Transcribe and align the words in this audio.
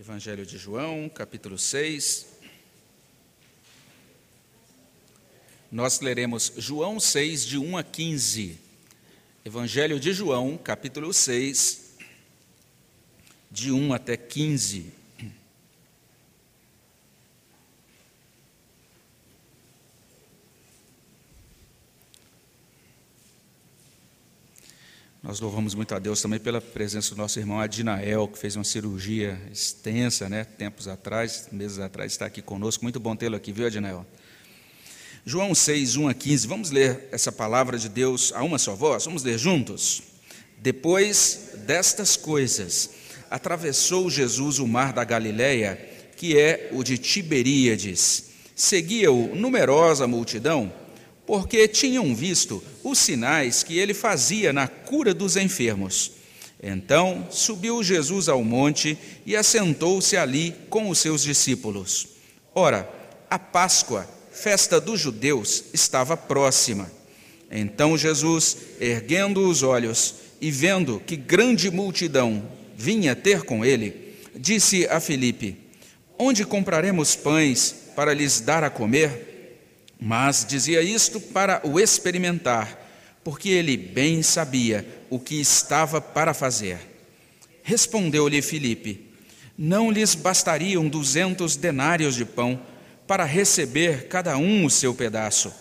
Evangelho 0.00 0.46
de 0.46 0.56
João, 0.56 1.10
capítulo 1.10 1.58
6. 1.58 2.26
Nós 5.70 6.00
leremos 6.00 6.54
João 6.56 6.98
6, 6.98 7.44
de 7.44 7.58
1 7.58 7.76
a 7.76 7.84
15. 7.84 8.58
Evangelho 9.44 10.00
de 10.00 10.14
João, 10.14 10.56
capítulo 10.56 11.12
6, 11.12 11.98
de 13.50 13.70
1 13.70 13.92
até 13.92 14.16
15. 14.16 14.90
Nós 25.22 25.38
louvamos 25.38 25.74
muito 25.74 25.94
a 25.94 25.98
Deus 25.98 26.22
também 26.22 26.40
pela 26.40 26.62
presença 26.62 27.14
do 27.14 27.18
nosso 27.18 27.38
irmão 27.38 27.60
Adinael, 27.60 28.26
que 28.26 28.38
fez 28.38 28.56
uma 28.56 28.64
cirurgia 28.64 29.38
extensa, 29.52 30.30
né, 30.30 30.44
tempos 30.44 30.88
atrás, 30.88 31.46
meses 31.52 31.78
atrás, 31.78 32.12
está 32.12 32.24
aqui 32.24 32.40
conosco. 32.40 32.82
Muito 32.82 32.98
bom 32.98 33.14
tê-lo 33.14 33.36
aqui, 33.36 33.52
viu, 33.52 33.66
Adinael? 33.66 34.06
João 35.26 35.54
6, 35.54 35.96
1 35.96 36.08
a 36.08 36.14
15. 36.14 36.46
Vamos 36.46 36.70
ler 36.70 37.06
essa 37.12 37.30
palavra 37.30 37.78
de 37.78 37.90
Deus 37.90 38.32
a 38.34 38.42
uma 38.42 38.56
só 38.56 38.74
voz? 38.74 39.04
Vamos 39.04 39.22
ler 39.22 39.38
juntos? 39.38 40.02
Depois 40.56 41.50
destas 41.66 42.16
coisas, 42.16 42.88
atravessou 43.30 44.08
Jesus 44.08 44.58
o 44.58 44.66
mar 44.66 44.94
da 44.94 45.04
Galileia, 45.04 45.76
que 46.16 46.38
é 46.38 46.70
o 46.72 46.82
de 46.82 46.96
Tiberíades. 46.96 48.30
Seguia-o 48.56 49.36
numerosa 49.36 50.06
multidão 50.06 50.72
porque 51.30 51.68
tinham 51.68 52.12
visto 52.12 52.60
os 52.82 52.98
sinais 52.98 53.62
que 53.62 53.78
ele 53.78 53.94
fazia 53.94 54.52
na 54.52 54.66
cura 54.66 55.14
dos 55.14 55.36
enfermos. 55.36 56.10
Então 56.60 57.24
subiu 57.30 57.84
Jesus 57.84 58.28
ao 58.28 58.42
monte 58.42 58.98
e 59.24 59.36
assentou-se 59.36 60.16
ali 60.16 60.52
com 60.68 60.88
os 60.88 60.98
seus 60.98 61.22
discípulos. 61.22 62.08
Ora, 62.52 62.92
a 63.30 63.38
Páscoa, 63.38 64.08
festa 64.32 64.80
dos 64.80 64.98
judeus, 64.98 65.66
estava 65.72 66.16
próxima. 66.16 66.90
Então 67.48 67.96
Jesus, 67.96 68.56
erguendo 68.80 69.48
os 69.48 69.62
olhos 69.62 70.16
e 70.40 70.50
vendo 70.50 71.00
que 71.06 71.14
grande 71.14 71.70
multidão 71.70 72.42
vinha 72.76 73.14
ter 73.14 73.44
com 73.44 73.64
ele, 73.64 74.16
disse 74.34 74.84
a 74.88 74.98
Filipe: 74.98 75.56
Onde 76.18 76.44
compraremos 76.44 77.14
pães 77.14 77.72
para 77.94 78.12
lhes 78.12 78.40
dar 78.40 78.64
a 78.64 78.68
comer? 78.68 79.29
Mas 80.00 80.46
dizia 80.48 80.80
isto 80.80 81.20
para 81.20 81.60
o 81.62 81.78
experimentar, 81.78 83.20
porque 83.22 83.50
ele 83.50 83.76
bem 83.76 84.22
sabia 84.22 85.04
o 85.10 85.18
que 85.18 85.38
estava 85.38 86.00
para 86.00 86.32
fazer. 86.32 86.78
Respondeu-lhe 87.62 88.40
Filipe: 88.40 89.12
Não 89.58 89.90
lhes 89.90 90.14
bastariam 90.14 90.88
duzentos 90.88 91.54
denários 91.54 92.14
de 92.14 92.24
pão 92.24 92.60
para 93.06 93.24
receber 93.24 94.08
cada 94.08 94.38
um 94.38 94.64
o 94.64 94.70
seu 94.70 94.94
pedaço. 94.94 95.52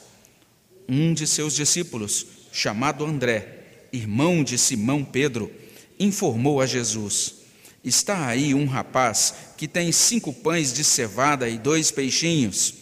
Um 0.88 1.14
de 1.14 1.28
seus 1.28 1.54
discípulos, 1.54 2.26
chamado 2.52 3.06
André, 3.06 3.88
irmão 3.92 4.44
de 4.44 4.58
Simão 4.58 5.04
Pedro, 5.04 5.52
informou 6.00 6.62
a 6.62 6.66
Jesus: 6.66 7.36
Está 7.84 8.28
aí 8.28 8.54
um 8.54 8.66
rapaz 8.66 9.34
que 9.58 9.68
tem 9.68 9.92
cinco 9.92 10.32
pães 10.32 10.72
de 10.72 10.84
cevada 10.84 11.50
e 11.50 11.58
dois 11.58 11.92
peixinhos. 11.92 12.79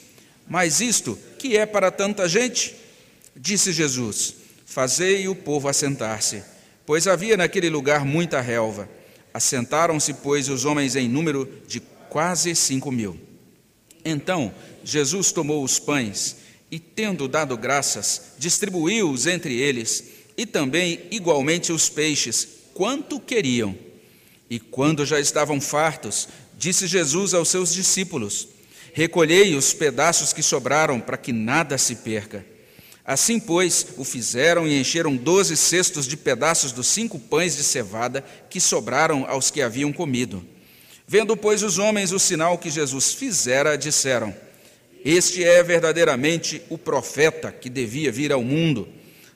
Mas 0.49 0.81
isto 0.81 1.17
que 1.37 1.57
é 1.57 1.65
para 1.65 1.91
tanta 1.91 2.27
gente? 2.27 2.75
Disse 3.35 3.71
Jesus: 3.71 4.35
Fazei 4.65 5.27
o 5.27 5.35
povo 5.35 5.67
assentar-se, 5.67 6.43
pois 6.85 7.07
havia 7.07 7.37
naquele 7.37 7.69
lugar 7.69 8.05
muita 8.05 8.41
relva. 8.41 8.89
Assentaram-se, 9.33 10.13
pois, 10.15 10.49
os 10.49 10.65
homens 10.65 10.95
em 10.95 11.07
número 11.07 11.61
de 11.67 11.79
quase 12.09 12.55
cinco 12.55 12.91
mil. 12.91 13.19
Então 14.03 14.53
Jesus 14.83 15.31
tomou 15.31 15.63
os 15.63 15.79
pães 15.79 16.37
e, 16.71 16.79
tendo 16.79 17.27
dado 17.27 17.57
graças, 17.57 18.33
distribuiu-os 18.37 19.27
entre 19.27 19.53
eles, 19.59 20.03
e 20.37 20.45
também 20.45 21.01
igualmente 21.11 21.71
os 21.71 21.89
peixes, 21.89 22.47
quanto 22.73 23.19
queriam. 23.19 23.75
E 24.49 24.59
quando 24.59 25.05
já 25.05 25.19
estavam 25.19 25.59
fartos, 25.59 26.27
disse 26.57 26.87
Jesus 26.87 27.33
aos 27.33 27.49
seus 27.49 27.73
discípulos: 27.73 28.47
Recolhei 28.97 29.53
os 29.53 29.73
pedaços 29.73 30.33
que 30.33 30.41
sobraram, 30.41 30.99
para 30.99 31.17
que 31.17 31.31
nada 31.31 31.77
se 31.77 31.97
perca. 31.97 32.43
Assim, 33.05 33.39
pois, 33.39 33.85
o 33.95 34.03
fizeram 34.03 34.67
e 34.67 34.79
encheram 34.79 35.15
doze 35.15 35.55
cestos 35.55 36.07
de 36.07 36.17
pedaços 36.17 36.71
dos 36.71 36.87
cinco 36.87 37.19
pães 37.19 37.55
de 37.55 37.63
cevada 37.63 38.25
que 38.49 38.59
sobraram 38.59 39.23
aos 39.29 39.51
que 39.51 39.61
haviam 39.61 39.93
comido. 39.93 40.43
Vendo, 41.07 41.37
pois, 41.37 41.61
os 41.61 41.77
homens 41.77 42.11
o 42.11 42.17
sinal 42.17 42.57
que 42.57 42.71
Jesus 42.71 43.13
fizera, 43.13 43.77
disseram: 43.77 44.35
Este 45.05 45.43
é 45.43 45.61
verdadeiramente 45.61 46.63
o 46.67 46.75
profeta 46.75 47.51
que 47.51 47.69
devia 47.69 48.11
vir 48.11 48.31
ao 48.33 48.41
mundo. 48.41 48.87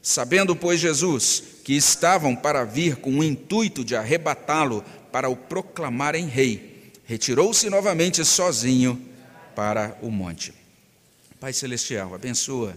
Sabendo, 0.02 0.56
pois, 0.56 0.80
Jesus 0.80 1.44
que 1.64 1.74
estavam 1.74 2.36
para 2.36 2.64
vir 2.64 2.96
com 2.96 3.20
o 3.20 3.24
intuito 3.24 3.86
de 3.86 3.96
arrebatá-lo 3.96 4.84
para 5.12 5.30
o 5.30 5.36
proclamarem 5.36 6.26
rei, 6.26 6.90
retirou-se 7.06 7.70
novamente 7.70 8.26
sozinho 8.26 9.11
para 9.62 9.96
o 10.02 10.10
monte. 10.10 10.52
Pai 11.40 11.54
Celestial, 11.54 12.16
abençoa 12.16 12.76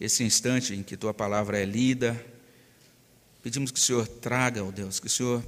esse 0.00 0.24
instante 0.24 0.72
em 0.72 0.82
que 0.82 0.96
tua 0.96 1.12
palavra 1.12 1.60
é 1.60 1.66
lida. 1.66 2.18
Pedimos 3.42 3.70
que 3.70 3.78
o 3.78 3.82
Senhor 3.82 4.08
traga, 4.08 4.64
ó 4.64 4.68
oh 4.68 4.72
Deus, 4.72 4.98
que 4.98 5.06
o 5.06 5.10
Senhor 5.10 5.44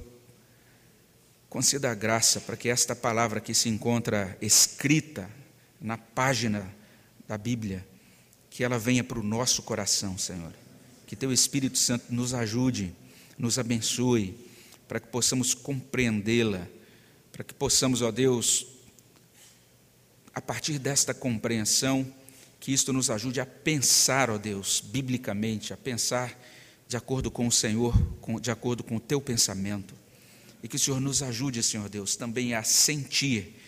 conceda 1.49 1.89
a 1.89 1.95
graça 1.95 2.39
para 2.39 2.55
que 2.55 2.69
esta 2.69 2.95
palavra 2.95 3.41
que 3.41 3.55
se 3.55 3.69
encontra 3.69 4.37
escrita 4.39 5.27
na 5.81 5.97
página 5.97 6.71
da 7.27 7.39
Bíblia, 7.39 7.83
que 8.47 8.63
ela 8.63 8.77
venha 8.77 9.03
para 9.03 9.17
o 9.17 9.23
nosso 9.23 9.63
coração, 9.63 10.15
Senhor. 10.15 10.53
Que 11.07 11.15
teu 11.15 11.33
Espírito 11.33 11.79
Santo 11.79 12.13
nos 12.13 12.35
ajude, 12.35 12.93
nos 13.35 13.57
abençoe, 13.57 14.37
para 14.87 14.99
que 14.99 15.07
possamos 15.07 15.55
compreendê-la, 15.55 16.67
para 17.31 17.43
que 17.43 17.55
possamos, 17.55 18.03
ó 18.03 18.11
Deus, 18.11 18.76
a 20.37 20.41
partir 20.41 20.77
desta 20.77 21.15
compreensão, 21.15 22.05
que 22.59 22.71
isto 22.71 22.93
nos 22.93 23.09
ajude 23.09 23.41
a 23.41 23.45
pensar, 23.45 24.29
ó 24.29 24.37
Deus, 24.37 24.83
biblicamente, 24.85 25.73
a 25.73 25.77
pensar 25.77 26.39
de 26.87 26.95
acordo 26.95 27.31
com 27.31 27.47
o 27.47 27.51
Senhor, 27.51 27.91
de 28.39 28.51
acordo 28.51 28.83
com 28.83 28.97
o 28.97 28.99
teu 28.99 29.19
pensamento. 29.19 29.95
E 30.61 30.67
que 30.67 30.75
o 30.75 30.79
Senhor 30.79 30.99
nos 30.99 31.23
ajude, 31.23 31.63
Senhor 31.63 31.89
Deus, 31.89 32.15
também 32.15 32.53
a 32.53 32.61
sentir, 32.61 33.59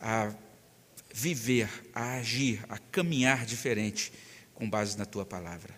a 0.00 0.32
viver, 1.12 1.68
a 1.94 2.14
agir, 2.14 2.64
a 2.70 2.78
caminhar 2.78 3.44
diferente 3.44 4.10
com 4.54 4.70
base 4.70 4.96
na 4.96 5.04
tua 5.04 5.26
palavra. 5.26 5.74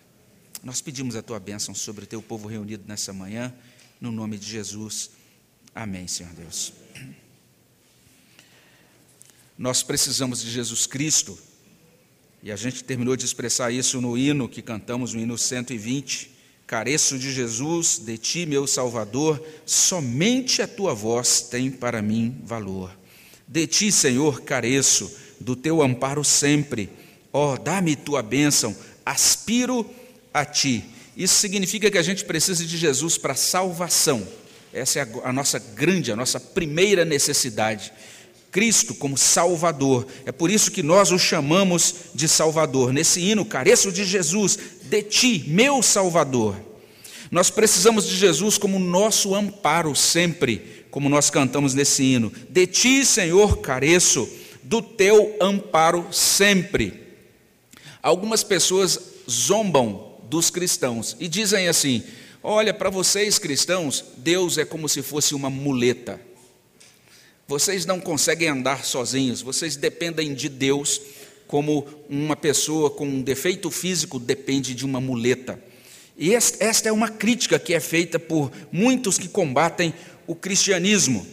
Nós 0.63 0.79
pedimos 0.79 1.17
a 1.17 1.21
tua 1.21 1.37
bênção 1.41 1.75
sobre 1.75 2.05
o 2.05 2.07
teu 2.07 2.21
povo 2.21 2.47
reunido 2.47 2.85
nessa 2.87 3.11
manhã, 3.11 3.53
no 3.99 4.09
nome 4.09 4.37
de 4.37 4.49
Jesus. 4.49 5.11
Amém, 5.75 6.07
Senhor 6.07 6.31
Deus. 6.31 6.78
Nós 9.59 9.83
precisamos 9.83 10.41
de 10.41 10.49
Jesus 10.49 10.87
Cristo, 10.87 11.37
e 12.41 12.49
a 12.49 12.55
gente 12.55 12.81
terminou 12.81 13.17
de 13.17 13.25
expressar 13.25 13.73
isso 13.73 13.99
no 13.99 14.17
hino 14.17 14.47
que 14.47 14.61
cantamos, 14.61 15.13
no 15.13 15.19
hino 15.19 15.37
120. 15.37 16.31
Careço 16.65 17.19
de 17.19 17.29
Jesus, 17.33 17.99
de 17.99 18.17
ti, 18.17 18.45
meu 18.45 18.65
Salvador, 18.65 19.45
somente 19.65 20.61
a 20.61 20.67
tua 20.67 20.93
voz 20.93 21.41
tem 21.41 21.69
para 21.69 22.01
mim 22.01 22.39
valor. 22.45 22.97
De 23.45 23.67
ti, 23.67 23.91
Senhor, 23.91 24.43
careço, 24.43 25.11
do 25.41 25.57
teu 25.57 25.81
amparo 25.81 26.23
sempre. 26.23 26.89
Ó, 27.33 27.55
oh, 27.55 27.57
dá-me 27.57 27.97
tua 27.97 28.23
bênção, 28.23 28.73
aspiro 29.05 29.85
a 30.33 30.45
ti. 30.45 30.85
Isso 31.17 31.35
significa 31.35 31.91
que 31.91 31.97
a 31.97 32.03
gente 32.03 32.23
precisa 32.23 32.63
de 32.63 32.77
Jesus 32.77 33.17
para 33.17 33.35
salvação. 33.35 34.25
Essa 34.71 34.99
é 34.99 35.01
a, 35.01 35.29
a 35.29 35.33
nossa 35.33 35.59
grande, 35.59 36.13
a 36.13 36.15
nossa 36.15 36.39
primeira 36.39 37.03
necessidade. 37.03 37.91
Cristo 38.51 38.93
como 38.95 39.17
Salvador. 39.17 40.07
É 40.25 40.31
por 40.31 40.49
isso 40.49 40.71
que 40.71 40.83
nós 40.83 41.11
o 41.11 41.19
chamamos 41.19 41.95
de 42.13 42.27
Salvador. 42.27 42.91
Nesse 42.91 43.21
hino, 43.21 43.45
careço 43.45 43.91
de 43.91 44.03
Jesus, 44.03 44.57
de 44.83 45.03
ti, 45.03 45.45
meu 45.47 45.81
Salvador. 45.81 46.55
Nós 47.31 47.49
precisamos 47.49 48.05
de 48.05 48.15
Jesus 48.15 48.57
como 48.57 48.79
nosso 48.79 49.35
amparo 49.35 49.95
sempre, 49.95 50.85
como 50.89 51.09
nós 51.09 51.29
cantamos 51.29 51.73
nesse 51.75 52.03
hino. 52.03 52.31
De 52.49 52.65
ti, 52.65 53.05
Senhor, 53.05 53.57
careço, 53.57 54.27
do 54.63 54.81
teu 54.81 55.35
amparo 55.39 56.07
sempre. 56.11 57.07
Algumas 58.01 58.43
pessoas 58.43 58.99
zombam 59.29 60.17
dos 60.23 60.49
cristãos 60.49 61.15
e 61.19 61.27
dizem 61.27 61.67
assim: 61.67 62.03
Olha, 62.41 62.73
para 62.73 62.89
vocês 62.89 63.37
cristãos, 63.37 64.05
Deus 64.17 64.57
é 64.57 64.65
como 64.65 64.87
se 64.89 65.01
fosse 65.03 65.35
uma 65.35 65.49
muleta. 65.49 66.19
Vocês 67.49 67.83
não 67.83 67.99
conseguem 67.99 68.47
andar 68.47 68.85
sozinhos, 68.85 69.41
vocês 69.41 69.75
dependem 69.75 70.35
de 70.35 70.47
Deus 70.47 71.01
como 71.47 71.83
uma 72.07 72.35
pessoa 72.35 72.91
com 72.91 73.07
um 73.07 73.23
defeito 73.23 73.71
físico 73.71 74.19
depende 74.19 74.75
de 74.75 74.85
uma 74.85 75.01
muleta. 75.01 75.59
E 76.15 76.35
esta 76.35 76.89
é 76.89 76.91
uma 76.91 77.09
crítica 77.09 77.57
que 77.57 77.73
é 77.73 77.79
feita 77.79 78.19
por 78.19 78.51
muitos 78.71 79.17
que 79.17 79.27
combatem 79.27 79.95
o 80.27 80.35
cristianismo. 80.35 81.25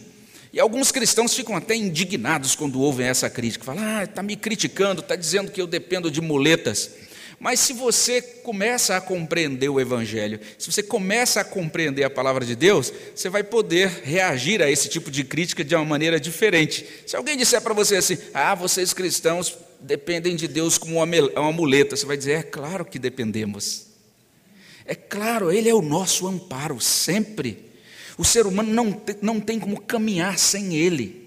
E 0.54 0.58
alguns 0.58 0.90
cristãos 0.90 1.34
ficam 1.34 1.54
até 1.54 1.76
indignados 1.76 2.54
quando 2.54 2.80
ouvem 2.80 3.08
essa 3.08 3.28
crítica. 3.28 3.66
Falam, 3.66 3.84
ah, 3.84 4.04
está 4.04 4.22
me 4.22 4.36
criticando, 4.36 5.02
está 5.02 5.16
dizendo 5.16 5.52
que 5.52 5.60
eu 5.60 5.66
dependo 5.66 6.10
de 6.10 6.22
muletas. 6.22 6.92
Mas 7.38 7.60
se 7.60 7.74
você 7.74 8.22
começa 8.22 8.96
a 8.96 9.00
compreender 9.00 9.68
o 9.68 9.78
Evangelho, 9.78 10.40
se 10.58 10.72
você 10.72 10.82
começa 10.82 11.40
a 11.40 11.44
compreender 11.44 12.02
a 12.02 12.10
palavra 12.10 12.46
de 12.46 12.56
Deus, 12.56 12.92
você 13.14 13.28
vai 13.28 13.42
poder 13.42 13.88
reagir 14.04 14.62
a 14.62 14.70
esse 14.70 14.88
tipo 14.88 15.10
de 15.10 15.22
crítica 15.22 15.62
de 15.62 15.74
uma 15.74 15.84
maneira 15.84 16.18
diferente. 16.18 16.86
Se 17.06 17.14
alguém 17.14 17.36
disser 17.36 17.60
para 17.60 17.74
você 17.74 17.96
assim, 17.96 18.16
ah, 18.32 18.54
vocês 18.54 18.94
cristãos 18.94 19.54
dependem 19.80 20.34
de 20.34 20.48
Deus 20.48 20.78
como 20.78 20.96
uma 20.96 21.52
muleta, 21.52 21.94
você 21.94 22.06
vai 22.06 22.16
dizer, 22.16 22.32
é 22.38 22.42
claro 22.42 22.84
que 22.84 22.98
dependemos. 22.98 23.86
É 24.86 24.94
claro, 24.94 25.52
Ele 25.52 25.68
é 25.68 25.74
o 25.74 25.82
nosso 25.82 26.26
amparo, 26.26 26.80
sempre. 26.80 27.66
O 28.16 28.24
ser 28.24 28.46
humano 28.46 28.72
não, 28.72 29.02
não 29.20 29.40
tem 29.40 29.60
como 29.60 29.80
caminhar 29.80 30.38
sem 30.38 30.74
Ele. 30.74 31.26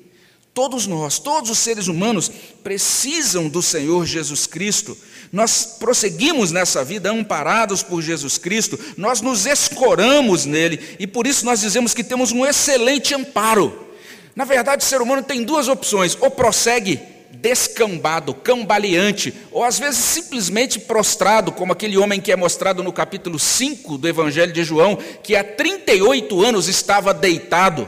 Todos 0.53 0.87
nós, 0.87 1.19
todos 1.19 1.51
os 1.51 1.59
seres 1.59 1.87
humanos 1.87 2.31
precisam 2.63 3.47
do 3.47 3.61
Senhor 3.61 4.05
Jesus 4.05 4.47
Cristo 4.47 4.97
nós 5.31 5.77
prosseguimos 5.79 6.51
nessa 6.51 6.83
vida 6.83 7.11
amparados 7.11 7.83
por 7.83 8.01
Jesus 8.01 8.37
Cristo, 8.37 8.79
nós 8.97 9.21
nos 9.21 9.45
escoramos 9.45 10.45
nele 10.45 10.97
e 10.99 11.05
por 11.05 11.27
isso 11.27 11.45
nós 11.45 11.61
dizemos 11.61 11.93
que 11.93 12.03
temos 12.03 12.31
um 12.31 12.45
excelente 12.45 13.13
amparo. 13.13 13.87
Na 14.35 14.45
verdade, 14.45 14.83
o 14.83 14.87
ser 14.87 15.01
humano 15.01 15.21
tem 15.21 15.43
duas 15.43 15.67
opções: 15.67 16.17
ou 16.19 16.31
prossegue 16.31 16.99
descambado, 17.31 18.33
cambaleante, 18.33 19.33
ou 19.51 19.63
às 19.63 19.79
vezes 19.79 19.99
simplesmente 19.99 20.79
prostrado, 20.79 21.51
como 21.51 21.71
aquele 21.71 21.97
homem 21.97 22.19
que 22.19 22.31
é 22.31 22.35
mostrado 22.35 22.83
no 22.83 22.91
capítulo 22.91 23.39
5 23.39 23.97
do 23.97 24.07
Evangelho 24.07 24.51
de 24.51 24.63
João, 24.63 24.97
que 25.23 25.35
há 25.35 25.43
38 25.43 26.43
anos 26.43 26.67
estava 26.67 27.13
deitado. 27.13 27.87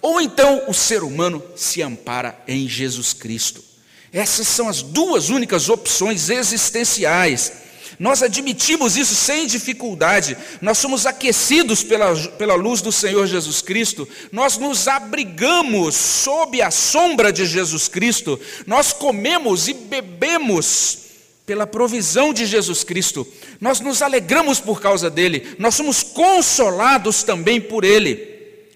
Ou 0.00 0.20
então 0.20 0.64
o 0.68 0.74
ser 0.74 1.02
humano 1.02 1.42
se 1.54 1.80
ampara 1.80 2.38
em 2.46 2.68
Jesus 2.68 3.12
Cristo. 3.12 3.71
Essas 4.12 4.46
são 4.46 4.68
as 4.68 4.82
duas 4.82 5.30
únicas 5.30 5.68
opções 5.68 6.28
existenciais. 6.28 7.52
Nós 7.98 8.22
admitimos 8.22 8.96
isso 8.96 9.14
sem 9.14 9.46
dificuldade, 9.46 10.36
nós 10.60 10.78
somos 10.78 11.06
aquecidos 11.06 11.84
pela, 11.84 12.14
pela 12.32 12.54
luz 12.54 12.80
do 12.80 12.90
Senhor 12.90 13.26
Jesus 13.26 13.62
Cristo, 13.62 14.08
nós 14.32 14.58
nos 14.58 14.88
abrigamos 14.88 15.94
sob 15.94 16.60
a 16.60 16.70
sombra 16.70 17.32
de 17.32 17.46
Jesus 17.46 17.88
Cristo, 17.88 18.40
nós 18.66 18.92
comemos 18.92 19.68
e 19.68 19.74
bebemos 19.74 20.98
pela 21.46 21.66
provisão 21.66 22.32
de 22.32 22.46
Jesus 22.46 22.82
Cristo, 22.82 23.26
nós 23.60 23.78
nos 23.78 24.00
alegramos 24.02 24.58
por 24.58 24.80
causa 24.80 25.08
dele, 25.10 25.54
nós 25.58 25.74
somos 25.74 26.02
consolados 26.02 27.22
também 27.22 27.60
por 27.60 27.84
ele. 27.84 28.31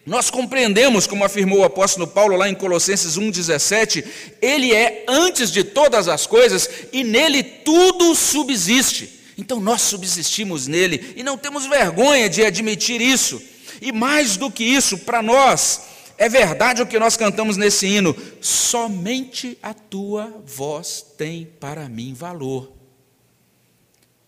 Nós 0.06 0.30
compreendemos, 0.30 1.04
como 1.04 1.24
afirmou 1.24 1.58
o 1.58 1.64
apóstolo 1.64 2.06
Paulo 2.06 2.36
lá 2.36 2.48
em 2.48 2.54
Colossenses 2.54 3.18
1,17, 3.18 4.06
ele 4.40 4.72
é 4.72 5.04
antes 5.08 5.50
de 5.50 5.64
todas 5.64 6.06
as 6.06 6.28
coisas 6.28 6.70
e 6.92 7.02
nele 7.02 7.42
tudo 7.42 8.14
subsiste. 8.14 9.18
Então 9.36 9.58
nós 9.58 9.82
subsistimos 9.82 10.68
nele 10.68 11.12
e 11.16 11.24
não 11.24 11.36
temos 11.36 11.66
vergonha 11.66 12.30
de 12.30 12.44
admitir 12.44 13.00
isso. 13.00 13.42
E 13.82 13.90
mais 13.90 14.36
do 14.36 14.48
que 14.48 14.62
isso, 14.62 14.98
para 14.98 15.20
nós, 15.20 15.82
é 16.16 16.28
verdade 16.28 16.80
o 16.80 16.86
que 16.86 17.00
nós 17.00 17.16
cantamos 17.16 17.56
nesse 17.56 17.88
hino: 17.88 18.16
somente 18.40 19.58
a 19.60 19.74
tua 19.74 20.32
voz 20.46 21.04
tem 21.18 21.46
para 21.58 21.88
mim 21.88 22.14
valor. 22.14 22.72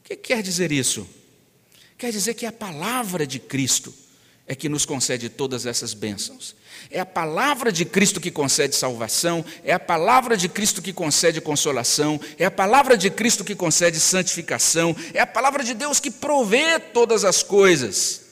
O 0.00 0.02
que 0.02 0.16
quer 0.16 0.42
dizer 0.42 0.72
isso? 0.72 1.06
Quer 1.96 2.10
dizer 2.10 2.34
que 2.34 2.46
a 2.46 2.52
palavra 2.52 3.24
de 3.24 3.38
Cristo 3.38 3.94
é 4.48 4.54
que 4.54 4.68
nos 4.68 4.86
concede 4.86 5.28
todas 5.28 5.66
essas 5.66 5.92
bênçãos. 5.92 6.56
É 6.90 6.98
a 6.98 7.06
palavra 7.06 7.70
de 7.70 7.84
Cristo 7.84 8.18
que 8.18 8.30
concede 8.30 8.74
salvação, 8.74 9.44
é 9.62 9.74
a 9.74 9.78
palavra 9.78 10.38
de 10.38 10.48
Cristo 10.48 10.80
que 10.80 10.92
concede 10.92 11.38
consolação, 11.38 12.18
é 12.38 12.46
a 12.46 12.50
palavra 12.50 12.96
de 12.96 13.10
Cristo 13.10 13.44
que 13.44 13.54
concede 13.54 14.00
santificação, 14.00 14.96
é 15.12 15.20
a 15.20 15.26
palavra 15.26 15.62
de 15.62 15.74
Deus 15.74 16.00
que 16.00 16.10
provê 16.10 16.80
todas 16.80 17.26
as 17.26 17.42
coisas. 17.42 18.22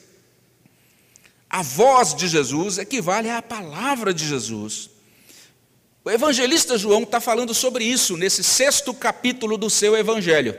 A 1.51 1.61
voz 1.61 2.15
de 2.15 2.27
Jesus 2.27 2.79
equivale 2.79 3.29
à 3.29 3.43
palavra 3.43 4.15
de 4.15 4.27
Jesus. 4.27 4.89
O 6.03 6.11
evangelista 6.11 6.79
João 6.79 7.03
está 7.03 7.21
falando 7.21 7.53
sobre 7.53 7.85
isso 7.85 8.17
nesse 8.17 8.43
sexto 8.43 8.95
capítulo 8.95 9.59
do 9.59 9.69
seu 9.69 9.95
evangelho. 9.95 10.57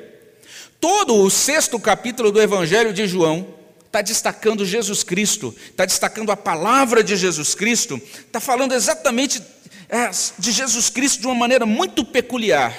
Todo 0.79 1.15
o 1.15 1.31
sexto 1.31 1.79
capítulo 1.79 2.31
do 2.31 2.39
evangelho 2.39 2.93
de 2.93 3.07
João 3.07 3.56
está 3.87 4.01
destacando 4.01 4.65
Jesus 4.65 5.03
Cristo, 5.03 5.55
está 5.69 5.85
destacando 5.85 6.31
a 6.31 6.37
palavra 6.37 7.03
de 7.03 7.15
Jesus 7.15 7.55
Cristo, 7.55 7.99
está 8.19 8.39
falando 8.39 8.73
exatamente 8.73 9.41
é, 9.89 10.09
de 10.37 10.51
Jesus 10.51 10.89
Cristo 10.89 11.21
de 11.21 11.27
uma 11.27 11.35
maneira 11.35 11.65
muito 11.65 12.05
peculiar, 12.05 12.75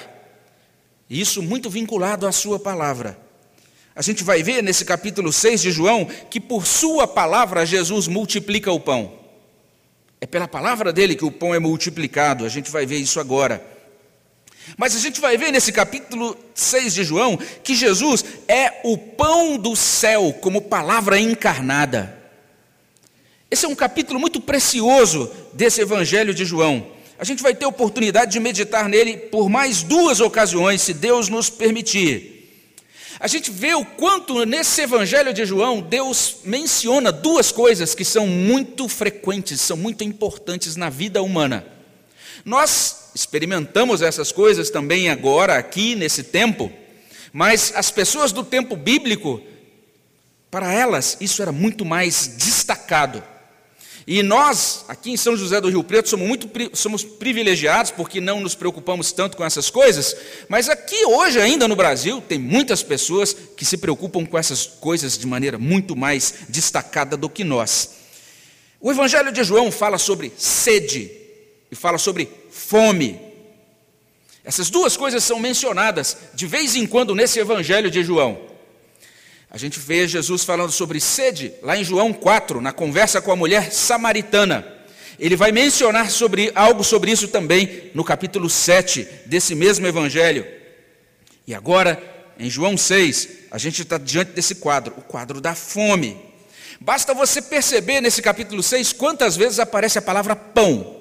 e 1.11 1.21
isso 1.21 1.43
muito 1.43 1.69
vinculado 1.69 2.27
à 2.27 2.33
Sua 2.33 2.59
palavra. 2.59 3.19
A 3.97 4.03
gente 4.03 4.23
vai 4.23 4.43
ver 4.43 4.63
nesse 4.63 4.85
capítulo 4.85 5.33
6 5.33 5.63
de 5.63 5.71
João 5.73 6.05
que 6.05 6.39
por 6.39 6.67
Sua 6.67 7.09
palavra 7.09 7.67
Jesus 7.67 8.07
multiplica 8.07 8.71
o 8.71 8.79
pão. 8.79 9.19
É 10.21 10.27
pela 10.27 10.47
palavra 10.47 10.93
dele 10.93 11.17
que 11.17 11.25
o 11.25 11.33
pão 11.33 11.55
é 11.55 11.59
multiplicado, 11.59 12.45
a 12.45 12.49
gente 12.49 12.71
vai 12.71 12.85
ver 12.85 12.99
isso 12.99 13.19
agora. 13.19 13.78
Mas 14.77 14.95
a 14.95 14.99
gente 14.99 15.21
vai 15.21 15.37
ver 15.37 15.51
nesse 15.51 15.73
capítulo 15.73 16.37
6 16.55 16.95
de 16.95 17.05
João 17.05 17.39
que 17.63 17.75
Jesus 17.75 18.25
é 18.47 18.81
o 18.85 18.97
pão 18.97 19.57
do 19.57 19.75
céu 19.75 20.35
como 20.41 20.63
palavra 20.63 21.19
encarnada. 21.19 22.17
Esse 23.51 23.65
é 23.65 23.69
um 23.69 23.75
capítulo 23.75 24.21
muito 24.21 24.41
precioso 24.41 25.31
desse 25.55 25.81
evangelho 25.81 26.35
de 26.35 26.45
João. 26.45 26.87
A 27.19 27.25
gente 27.25 27.43
vai 27.43 27.55
ter 27.55 27.67
oportunidade 27.67 28.33
de 28.33 28.41
meditar 28.41 28.89
nele 28.89 29.17
por 29.17 29.49
mais 29.49 29.83
duas 29.83 30.21
ocasiões, 30.21 30.83
se 30.83 30.95
Deus 30.95 31.29
nos 31.29 31.51
permitir. 31.51 32.39
A 33.19 33.27
gente 33.27 33.51
vê 33.51 33.75
o 33.75 33.85
quanto 33.85 34.45
nesse 34.45 34.83
evangelho 34.83 35.35
de 35.35 35.45
João 35.45 35.81
Deus 35.81 36.37
menciona 36.45 37.11
duas 37.11 37.51
coisas 37.51 37.95
que 37.95 38.05
são 38.05 38.27
muito 38.29 38.89
frequentes, 38.89 39.61
são 39.61 39.77
muito 39.77 40.05
importantes 40.05 40.77
na 40.77 40.89
vida 40.89 41.21
humana. 41.21 41.67
Nós 42.45 43.08
experimentamos 43.15 44.03
essas 44.03 44.33
coisas 44.33 44.71
também 44.71 45.09
agora, 45.09 45.57
aqui, 45.57 45.95
nesse 45.95 46.23
tempo, 46.23 46.73
mas 47.33 47.73
as 47.75 47.91
pessoas 47.91 48.33
do 48.33 48.43
tempo 48.45 48.77
bíblico, 48.77 49.43
para 50.51 50.73
elas, 50.73 51.17
isso 51.21 51.43
era 51.43 51.53
muito 51.53 51.85
mais 51.85 52.37
destacado. 52.39 53.23
E 54.11 54.23
nós, 54.23 54.87
aqui 54.89 55.11
em 55.11 55.19
São 55.19 55.37
José 55.37 55.61
do 55.61 55.69
Rio 55.69 55.85
Preto, 55.85 56.09
somos 56.09 56.27
muito 56.27 56.49
somos 56.73 57.05
privilegiados 57.05 57.91
porque 57.91 58.23
não 58.23 58.41
nos 58.41 58.55
preocupamos 58.55 59.13
tanto 59.13 59.37
com 59.37 59.45
essas 59.45 59.69
coisas, 59.69 60.17
mas 60.49 60.71
aqui 60.71 61.05
hoje 61.05 61.39
ainda 61.39 61.69
no 61.69 61.77
Brasil 61.77 62.23
tem 62.27 62.39
muitas 62.39 62.83
pessoas 62.83 63.37
que 63.55 63.67
se 63.67 63.77
preocupam 63.77 64.25
com 64.25 64.39
essas 64.39 64.65
coisas 64.65 65.19
de 65.19 65.27
maneira 65.27 65.59
muito 65.59 65.95
mais 65.95 66.33
destacada 66.49 67.19
do 67.19 67.29
que 67.29 67.45
nós. 67.45 67.91
O 68.81 68.91
Evangelho 68.91 69.31
de 69.31 69.45
João 69.45 69.71
fala 69.71 69.99
sobre 69.99 70.33
sede, 70.39 71.13
e 71.71 71.77
fala 71.77 71.99
sobre 71.99 72.29
fome. 72.51 73.21
Essas 74.45 74.71
duas 74.71 74.97
coisas 74.97 75.23
são 75.25 75.39
mencionadas 75.39 76.17
de 76.35 76.47
vez 76.47 76.75
em 76.75 76.87
quando 76.87 77.15
nesse 77.15 77.39
evangelho 77.39 77.91
de 77.91 78.03
João. 78.03 78.39
A 79.51 79.57
gente 79.57 79.79
vê 79.79 80.07
Jesus 80.07 80.45
falando 80.45 80.73
sobre 80.73 81.01
sede 81.01 81.53
lá 81.63 81.77
em 81.77 81.85
João 81.85 82.13
4, 82.13 82.61
na 82.61 82.73
conversa 82.73 83.21
com 83.21 83.33
a 83.33 83.37
mulher 83.37 83.73
samaritana. 83.73 84.67
Ele 85.19 85.37
vai 85.37 85.51
mencionar 85.51 86.11
sobre 86.11 86.53
algo 86.55 86.85
sobre 86.85 87.11
isso 87.11 87.29
também 87.29 87.91
no 87.95 88.05
capítulo 88.05 88.49
7 88.49 89.07
desse 89.27 89.55
mesmo 89.55 89.87
evangelho. 89.87 90.47
E 91.47 91.55
agora, 91.55 92.01
em 92.39 92.49
João 92.49 92.77
6, 92.77 93.29
a 93.51 93.59
gente 93.59 93.83
está 93.83 93.99
diante 93.99 94.33
desse 94.33 94.57
quadro, 94.57 94.95
o 94.99 95.03
quadro 95.03 95.41
da 95.41 95.55
fome. 95.55 96.17
Basta 96.81 97.13
você 97.15 97.43
perceber 97.43 98.01
nesse 98.01 98.23
capítulo 98.23 98.63
6 98.63 98.93
quantas 98.93 99.37
vezes 99.37 99.59
aparece 99.59 99.99
a 99.99 100.03
palavra 100.03 100.37
pão. 100.37 100.98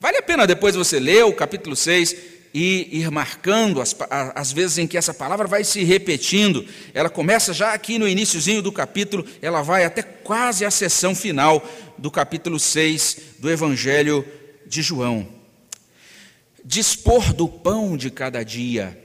Vale 0.00 0.16
a 0.16 0.22
pena 0.22 0.46
depois 0.46 0.74
você 0.74 0.98
ler 0.98 1.24
o 1.24 1.32
capítulo 1.32 1.76
6 1.76 2.16
e 2.52 2.98
ir 2.98 3.10
marcando 3.10 3.80
as, 3.80 3.94
as 4.34 4.50
vezes 4.50 4.78
em 4.78 4.86
que 4.86 4.96
essa 4.96 5.14
palavra 5.14 5.46
vai 5.46 5.62
se 5.62 5.84
repetindo. 5.84 6.66
Ela 6.92 7.10
começa 7.10 7.52
já 7.52 7.72
aqui 7.72 7.98
no 7.98 8.08
iníciozinho 8.08 8.62
do 8.62 8.72
capítulo, 8.72 9.26
ela 9.40 9.62
vai 9.62 9.84
até 9.84 10.02
quase 10.02 10.64
a 10.64 10.70
sessão 10.70 11.14
final 11.14 11.64
do 11.96 12.10
capítulo 12.10 12.58
6 12.58 13.18
do 13.38 13.50
Evangelho 13.50 14.26
de 14.66 14.82
João. 14.82 15.28
Dispor 16.64 17.32
do 17.32 17.48
pão 17.48 17.96
de 17.96 18.10
cada 18.10 18.42
dia 18.42 18.98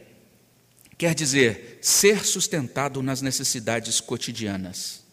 quer 0.97 1.13
dizer 1.13 1.79
ser 1.81 2.25
sustentado 2.25 3.03
nas 3.03 3.21
necessidades 3.21 3.99
cotidianas. 3.99 5.03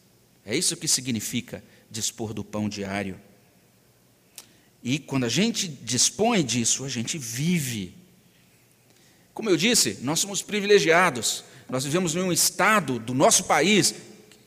É 0.45 0.57
isso 0.57 0.77
que 0.77 0.89
significa 0.89 1.63
dispor 1.91 2.33
do 2.33 2.43
pão 2.43 2.69
diário. 2.69 3.21
E 4.83 4.99
quando 4.99 5.25
a 5.25 5.29
gente 5.29 5.69
dispõe 5.69 6.45
disso, 6.45 6.85
a 6.85 6.89
gente 6.89 7.17
vive. 7.17 7.95
Como 9.33 9.49
eu 9.49 9.57
disse, 9.57 9.99
nós 10.03 10.21
somos 10.21 10.43
privilegiados. 10.43 11.45
Nós 11.69 11.85
vivemos 11.85 12.17
em 12.17 12.21
um 12.21 12.33
estado 12.33 12.99
do 12.99 13.15
nosso 13.15 13.45
país 13.45 13.95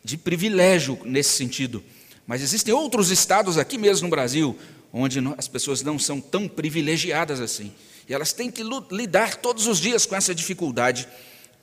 de 0.03 0.17
privilégio 0.17 0.99
nesse 1.05 1.31
sentido. 1.31 1.83
Mas 2.27 2.41
existem 2.41 2.73
outros 2.73 3.09
estados 3.09 3.57
aqui 3.57 3.77
mesmo 3.77 4.07
no 4.07 4.11
Brasil, 4.11 4.57
onde 4.91 5.19
as 5.37 5.47
pessoas 5.47 5.81
não 5.81 5.97
são 5.97 6.19
tão 6.19 6.47
privilegiadas 6.47 7.39
assim. 7.39 7.73
E 8.07 8.13
elas 8.13 8.33
têm 8.33 8.51
que 8.51 8.61
lidar 8.91 9.37
todos 9.37 9.67
os 9.67 9.79
dias 9.79 10.05
com 10.05 10.15
essa 10.15 10.35
dificuldade 10.35 11.07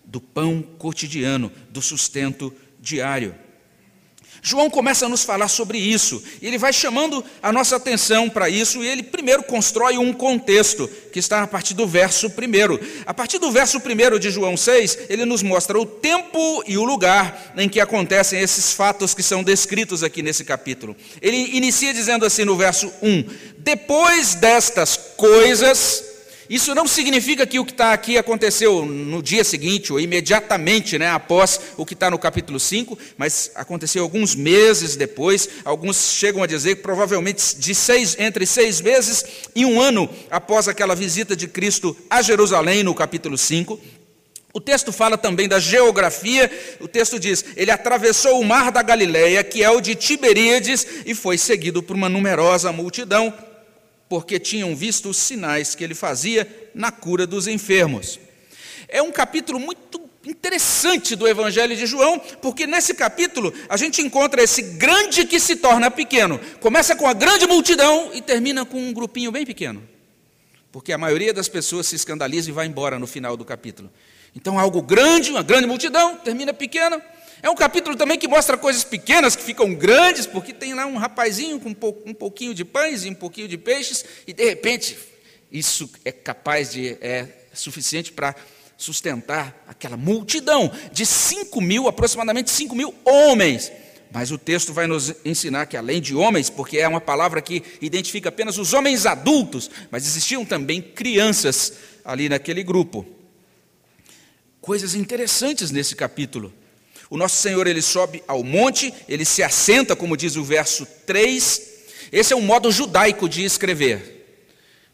do 0.04 0.20
pão 0.20 0.62
cotidiano, 0.78 1.52
do 1.70 1.80
sustento 1.80 2.52
diário. 2.80 3.34
João 4.44 4.68
começa 4.68 5.06
a 5.06 5.08
nos 5.08 5.22
falar 5.22 5.46
sobre 5.46 5.78
isso, 5.78 6.20
e 6.42 6.48
ele 6.48 6.58
vai 6.58 6.72
chamando 6.72 7.24
a 7.40 7.52
nossa 7.52 7.76
atenção 7.76 8.28
para 8.28 8.50
isso, 8.50 8.82
e 8.82 8.88
ele 8.88 9.04
primeiro 9.04 9.44
constrói 9.44 9.96
um 9.96 10.12
contexto, 10.12 10.90
que 11.12 11.20
está 11.20 11.44
a 11.44 11.46
partir 11.46 11.74
do 11.74 11.86
verso 11.86 12.26
1. 12.26 12.32
A 13.06 13.14
partir 13.14 13.38
do 13.38 13.52
verso 13.52 13.78
1 13.78 14.18
de 14.18 14.32
João 14.32 14.56
6, 14.56 14.98
ele 15.08 15.24
nos 15.24 15.44
mostra 15.44 15.78
o 15.78 15.86
tempo 15.86 16.64
e 16.66 16.76
o 16.76 16.82
lugar 16.82 17.52
em 17.56 17.68
que 17.68 17.78
acontecem 17.78 18.40
esses 18.40 18.72
fatos 18.72 19.14
que 19.14 19.22
são 19.22 19.44
descritos 19.44 20.02
aqui 20.02 20.22
nesse 20.22 20.44
capítulo. 20.44 20.96
Ele 21.20 21.36
inicia 21.56 21.94
dizendo 21.94 22.26
assim 22.26 22.44
no 22.44 22.56
verso 22.56 22.92
1: 23.00 23.24
Depois 23.58 24.34
destas 24.34 24.96
coisas, 25.16 26.11
isso 26.48 26.74
não 26.74 26.86
significa 26.86 27.46
que 27.46 27.58
o 27.58 27.64
que 27.64 27.72
está 27.72 27.92
aqui 27.92 28.18
aconteceu 28.18 28.84
no 28.84 29.22
dia 29.22 29.44
seguinte 29.44 29.92
ou 29.92 30.00
imediatamente 30.00 30.98
né, 30.98 31.10
após 31.10 31.60
o 31.76 31.86
que 31.86 31.94
está 31.94 32.10
no 32.10 32.18
capítulo 32.18 32.58
5, 32.58 32.98
mas 33.16 33.50
aconteceu 33.54 34.02
alguns 34.02 34.34
meses 34.34 34.96
depois. 34.96 35.48
Alguns 35.64 36.12
chegam 36.12 36.42
a 36.42 36.46
dizer 36.46 36.76
que 36.76 36.82
provavelmente 36.82 37.56
de 37.56 37.74
seis, 37.74 38.16
entre 38.18 38.44
seis 38.46 38.80
meses 38.80 39.24
e 39.54 39.64
um 39.64 39.80
ano 39.80 40.08
após 40.30 40.68
aquela 40.68 40.94
visita 40.94 41.36
de 41.36 41.46
Cristo 41.46 41.96
a 42.10 42.20
Jerusalém, 42.20 42.82
no 42.82 42.94
capítulo 42.94 43.38
5. 43.38 43.78
O 44.54 44.60
texto 44.60 44.92
fala 44.92 45.16
também 45.16 45.48
da 45.48 45.58
geografia. 45.58 46.50
O 46.80 46.86
texto 46.86 47.18
diz: 47.18 47.44
ele 47.56 47.70
atravessou 47.70 48.38
o 48.38 48.44
mar 48.44 48.70
da 48.70 48.82
Galileia, 48.82 49.42
que 49.42 49.62
é 49.62 49.70
o 49.70 49.80
de 49.80 49.94
Tiberíades, 49.94 50.86
e 51.06 51.14
foi 51.14 51.38
seguido 51.38 51.82
por 51.82 51.96
uma 51.96 52.08
numerosa 52.08 52.70
multidão 52.72 53.32
porque 54.12 54.38
tinham 54.38 54.76
visto 54.76 55.08
os 55.08 55.16
sinais 55.16 55.74
que 55.74 55.82
ele 55.82 55.94
fazia 55.94 56.46
na 56.74 56.92
cura 56.92 57.26
dos 57.26 57.46
enfermos. 57.46 58.20
É 58.86 59.00
um 59.00 59.10
capítulo 59.10 59.58
muito 59.58 60.02
interessante 60.26 61.16
do 61.16 61.26
Evangelho 61.26 61.74
de 61.74 61.86
João, 61.86 62.18
porque 62.42 62.66
nesse 62.66 62.92
capítulo 62.92 63.54
a 63.70 63.76
gente 63.78 64.02
encontra 64.02 64.42
esse 64.42 64.60
grande 64.60 65.24
que 65.24 65.40
se 65.40 65.56
torna 65.56 65.90
pequeno. 65.90 66.38
Começa 66.60 66.94
com 66.94 67.06
a 67.06 67.14
grande 67.14 67.46
multidão 67.46 68.10
e 68.12 68.20
termina 68.20 68.66
com 68.66 68.78
um 68.78 68.92
grupinho 68.92 69.32
bem 69.32 69.46
pequeno. 69.46 69.82
Porque 70.70 70.92
a 70.92 70.98
maioria 70.98 71.32
das 71.32 71.48
pessoas 71.48 71.86
se 71.86 71.96
escandaliza 71.96 72.50
e 72.50 72.52
vai 72.52 72.66
embora 72.66 72.98
no 72.98 73.06
final 73.06 73.34
do 73.34 73.46
capítulo. 73.46 73.90
Então, 74.36 74.58
algo 74.58 74.82
grande, 74.82 75.30
uma 75.30 75.42
grande 75.42 75.66
multidão, 75.66 76.16
termina 76.16 76.52
pequeno. 76.52 77.00
É 77.42 77.50
um 77.50 77.56
capítulo 77.56 77.96
também 77.96 78.16
que 78.16 78.28
mostra 78.28 78.56
coisas 78.56 78.84
pequenas 78.84 79.34
que 79.34 79.42
ficam 79.42 79.74
grandes, 79.74 80.26
porque 80.26 80.52
tem 80.52 80.74
lá 80.74 80.86
um 80.86 80.96
rapazinho 80.96 81.58
com 81.58 81.70
um 82.06 82.14
pouquinho 82.14 82.54
de 82.54 82.64
pães 82.64 83.04
e 83.04 83.10
um 83.10 83.14
pouquinho 83.14 83.48
de 83.48 83.58
peixes, 83.58 84.04
e 84.28 84.32
de 84.32 84.44
repente 84.44 84.96
isso 85.50 85.90
é 86.04 86.12
capaz 86.12 86.70
de, 86.70 86.96
é 87.00 87.26
suficiente 87.52 88.12
para 88.12 88.36
sustentar 88.78 89.64
aquela 89.66 89.96
multidão 89.96 90.70
de 90.92 91.04
5 91.04 91.60
mil, 91.60 91.88
aproximadamente 91.88 92.48
5 92.48 92.76
mil 92.76 92.94
homens. 93.04 93.72
Mas 94.12 94.30
o 94.30 94.38
texto 94.38 94.72
vai 94.72 94.86
nos 94.86 95.12
ensinar 95.24 95.66
que, 95.66 95.76
além 95.76 96.00
de 96.00 96.14
homens, 96.14 96.48
porque 96.48 96.78
é 96.78 96.86
uma 96.86 97.00
palavra 97.00 97.42
que 97.42 97.62
identifica 97.80 98.28
apenas 98.28 98.56
os 98.56 98.72
homens 98.72 99.04
adultos, 99.04 99.68
mas 99.90 100.06
existiam 100.06 100.44
também 100.44 100.80
crianças 100.80 101.72
ali 102.04 102.28
naquele 102.28 102.62
grupo. 102.62 103.04
Coisas 104.60 104.94
interessantes 104.94 105.70
nesse 105.72 105.96
capítulo. 105.96 106.52
O 107.12 107.16
nosso 107.18 107.36
Senhor 107.36 107.66
ele 107.66 107.82
sobe 107.82 108.24
ao 108.26 108.42
monte, 108.42 108.90
ele 109.06 109.26
se 109.26 109.42
assenta, 109.42 109.94
como 109.94 110.16
diz 110.16 110.34
o 110.34 110.42
verso 110.42 110.86
3. 111.04 111.60
Esse 112.10 112.32
é 112.32 112.36
um 112.36 112.40
modo 112.40 112.72
judaico 112.72 113.28
de 113.28 113.44
escrever. 113.44 114.40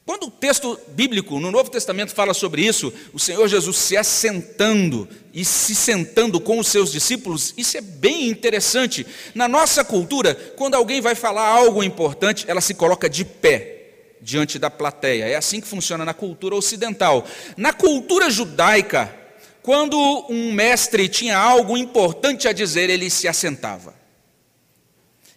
Quando 0.05 0.25
o 0.25 0.31
texto 0.33 0.77
bíblico 0.89 1.39
no 1.39 1.53
Novo 1.53 1.71
Testamento 1.71 2.13
fala 2.13 2.35
sobre 2.35 2.67
isso, 2.67 2.93
o 3.13 3.21
Senhor 3.21 3.47
Jesus 3.47 3.77
se 3.77 3.97
assentando 3.97 5.09
e 5.33 5.45
se 5.45 5.77
sentando 5.77 6.41
com 6.41 6.59
os 6.59 6.67
seus 6.67 6.91
discípulos, 6.91 7.55
isso 7.57 7.79
é 7.79 7.81
bem 7.81 8.29
interessante. 8.29 9.07
Na 9.33 9.47
nossa 9.47 9.85
cultura, 9.85 10.35
quando 10.57 10.75
alguém 10.75 11.01
vai 11.01 11.15
falar 11.15 11.47
algo 11.47 11.85
importante, 11.85 12.47
ela 12.49 12.61
se 12.61 12.75
coloca 12.75 13.09
de 13.09 13.25
pé 13.25 13.91
diante 14.21 14.59
da 14.59 14.69
plateia. 14.69 15.23
É 15.23 15.37
assim 15.37 15.61
que 15.61 15.69
funciona 15.69 16.05
na 16.05 16.15
cultura 16.15 16.57
ocidental. 16.57 17.25
Na 17.57 17.73
cultura 17.73 18.29
judaica, 18.29 19.15
quando 19.63 19.97
um 20.29 20.53
mestre 20.53 21.09
tinha 21.09 21.37
algo 21.37 21.77
importante 21.77 22.49
a 22.49 22.53
dizer, 22.53 22.91
ele 22.91 23.11
se 23.11 23.29
assentava. 23.29 23.95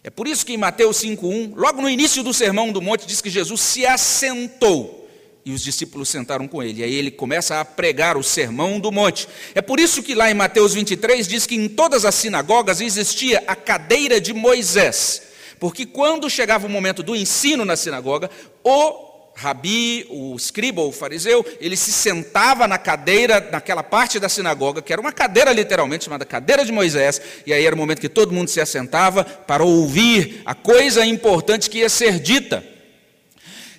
É 0.04 0.10
por 0.10 0.26
isso 0.26 0.44
que 0.44 0.52
em 0.52 0.56
Mateus 0.56 0.96
5:1, 0.96 1.54
logo 1.54 1.80
no 1.80 1.88
início 1.88 2.22
do 2.22 2.34
Sermão 2.34 2.72
do 2.72 2.82
Monte, 2.82 3.06
diz 3.06 3.20
que 3.20 3.30
Jesus 3.30 3.60
se 3.60 3.86
assentou 3.86 5.08
e 5.44 5.52
os 5.52 5.62
discípulos 5.62 6.08
sentaram 6.08 6.46
com 6.48 6.62
ele. 6.62 6.80
E 6.80 6.84
aí 6.84 6.94
ele 6.94 7.10
começa 7.10 7.60
a 7.60 7.64
pregar 7.64 8.16
o 8.16 8.22
Sermão 8.22 8.80
do 8.80 8.90
Monte. 8.92 9.28
É 9.54 9.62
por 9.62 9.78
isso 9.78 10.02
que 10.02 10.14
lá 10.14 10.30
em 10.30 10.34
Mateus 10.34 10.74
23 10.74 11.26
diz 11.26 11.46
que 11.46 11.54
em 11.54 11.68
todas 11.68 12.04
as 12.04 12.14
sinagogas 12.14 12.80
existia 12.80 13.42
a 13.46 13.54
cadeira 13.54 14.20
de 14.20 14.32
Moisés. 14.32 15.22
Porque 15.58 15.86
quando 15.86 16.28
chegava 16.28 16.66
o 16.66 16.70
momento 16.70 17.02
do 17.02 17.14
ensino 17.14 17.64
na 17.64 17.76
sinagoga, 17.76 18.28
o 18.64 19.11
rabi, 19.34 20.06
o 20.10 20.36
escriba, 20.36 20.82
o 20.82 20.92
fariseu, 20.92 21.44
ele 21.60 21.76
se 21.76 21.92
sentava 21.92 22.68
na 22.68 22.78
cadeira, 22.78 23.48
naquela 23.50 23.82
parte 23.82 24.18
da 24.18 24.28
sinagoga, 24.28 24.82
que 24.82 24.92
era 24.92 25.00
uma 25.00 25.12
cadeira 25.12 25.52
literalmente 25.52 26.04
chamada 26.04 26.24
cadeira 26.24 26.64
de 26.64 26.72
Moisés, 26.72 27.20
e 27.46 27.52
aí 27.52 27.64
era 27.64 27.74
o 27.74 27.78
momento 27.78 28.00
que 28.00 28.08
todo 28.08 28.32
mundo 28.32 28.48
se 28.48 28.60
assentava 28.60 29.24
para 29.24 29.64
ouvir 29.64 30.42
a 30.44 30.54
coisa 30.54 31.04
importante 31.04 31.70
que 31.70 31.78
ia 31.78 31.88
ser 31.88 32.18
dita. 32.18 32.64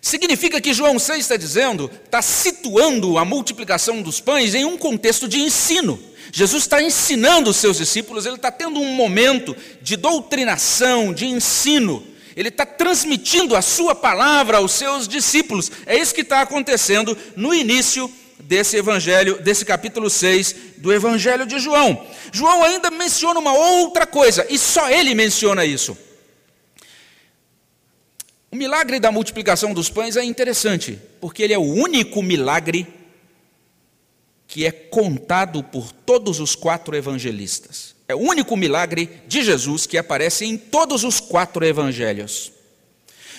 Significa 0.02 0.60
que 0.60 0.74
João 0.74 1.00
6 1.00 1.20
está 1.20 1.38
dizendo, 1.38 1.90
está 2.04 2.22
situando 2.22 3.18
a 3.18 3.24
multiplicação 3.24 4.02
dos 4.02 4.20
pães 4.20 4.54
em 4.54 4.66
um 4.66 4.78
contexto 4.78 5.30
de 5.30 5.40
ensino. 5.40 5.98
Jesus 6.32 6.64
está 6.64 6.82
ensinando 6.82 7.52
os 7.52 7.58
seus 7.58 7.78
discípulos, 7.78 8.26
ele 8.26 8.36
está 8.36 8.52
tendo 8.52 8.82
um 8.82 8.96
momento 8.96 9.56
de 9.82 9.96
doutrinação, 9.96 11.14
de 11.14 11.26
ensino 11.26 12.04
ele 12.36 12.50
está 12.50 12.66
transmitindo 12.66 13.56
a 13.56 13.62
sua 13.62 13.94
palavra 13.94 14.58
aos 14.58 14.72
seus 14.72 15.08
discípulos. 15.08 15.72
É 15.86 15.96
isso 15.98 16.14
que 16.16 16.22
está 16.22 16.42
acontecendo 16.42 17.18
no 17.36 17.54
início 17.54 18.12
desse 18.40 18.78
evangelho, 18.78 19.42
desse 19.42 19.64
capítulo 19.64 20.10
6 20.10 20.56
do 20.78 20.92
evangelho 20.92 21.46
de 21.46 21.60
João. 21.60 22.06
João 22.32 22.64
ainda 22.64 22.90
menciona 22.92 23.40
uma 23.40 23.54
outra 23.54 24.06
coisa, 24.06 24.46
e 24.50 24.58
só 24.58 24.90
ele 24.90 25.16
menciona 25.16 25.66
isso. 25.66 25.98
O 28.52 28.56
milagre 28.56 29.00
da 29.00 29.12
multiplicação 29.12 29.74
dos 29.74 29.90
pães 29.90 30.16
é 30.16 30.24
interessante, 30.24 31.00
porque 31.20 31.42
ele 31.42 31.54
é 31.54 31.58
o 31.58 31.62
único 31.62 32.22
milagre 32.22 32.88
que 34.48 34.66
é 34.66 34.72
contado 34.72 35.64
por 35.64 35.92
todos 35.92 36.40
os 36.40 36.56
quatro 36.56 36.96
evangelistas. 36.96 37.93
É 38.08 38.16
o 38.16 38.20
único 38.20 38.58
milagre 38.58 39.10
de 39.28 39.44
Jesus 39.44 39.86
que 39.86 39.98
aparece 39.98 40.46
em 40.46 40.58
todos 40.58 41.04
os 41.04 41.20
quatro 41.20 41.66
evangelhos. 41.66 42.52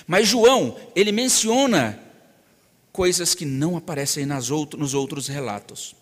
Mas 0.07 0.29
João, 0.29 0.77
ele 0.95 1.13
menciona 1.13 1.99
coisas 2.93 3.35
que 3.35 3.45
não 3.45 3.77
aparecem 3.77 4.27
nos 4.27 4.95
outros 4.95 5.29
relatos. 5.29 5.95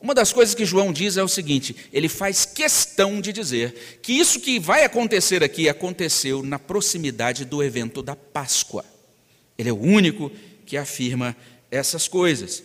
Uma 0.00 0.14
das 0.14 0.32
coisas 0.32 0.54
que 0.54 0.64
João 0.64 0.92
diz 0.92 1.16
é 1.16 1.22
o 1.22 1.28
seguinte: 1.28 1.74
ele 1.92 2.08
faz 2.08 2.44
questão 2.44 3.20
de 3.20 3.32
dizer 3.32 3.98
que 4.00 4.12
isso 4.12 4.40
que 4.40 4.58
vai 4.58 4.84
acontecer 4.84 5.42
aqui 5.42 5.68
aconteceu 5.68 6.42
na 6.42 6.58
proximidade 6.58 7.44
do 7.44 7.62
evento 7.62 8.00
da 8.02 8.14
Páscoa. 8.14 8.84
Ele 9.58 9.70
é 9.70 9.72
o 9.72 9.80
único 9.80 10.30
que 10.64 10.76
afirma 10.76 11.36
essas 11.70 12.06
coisas. 12.06 12.62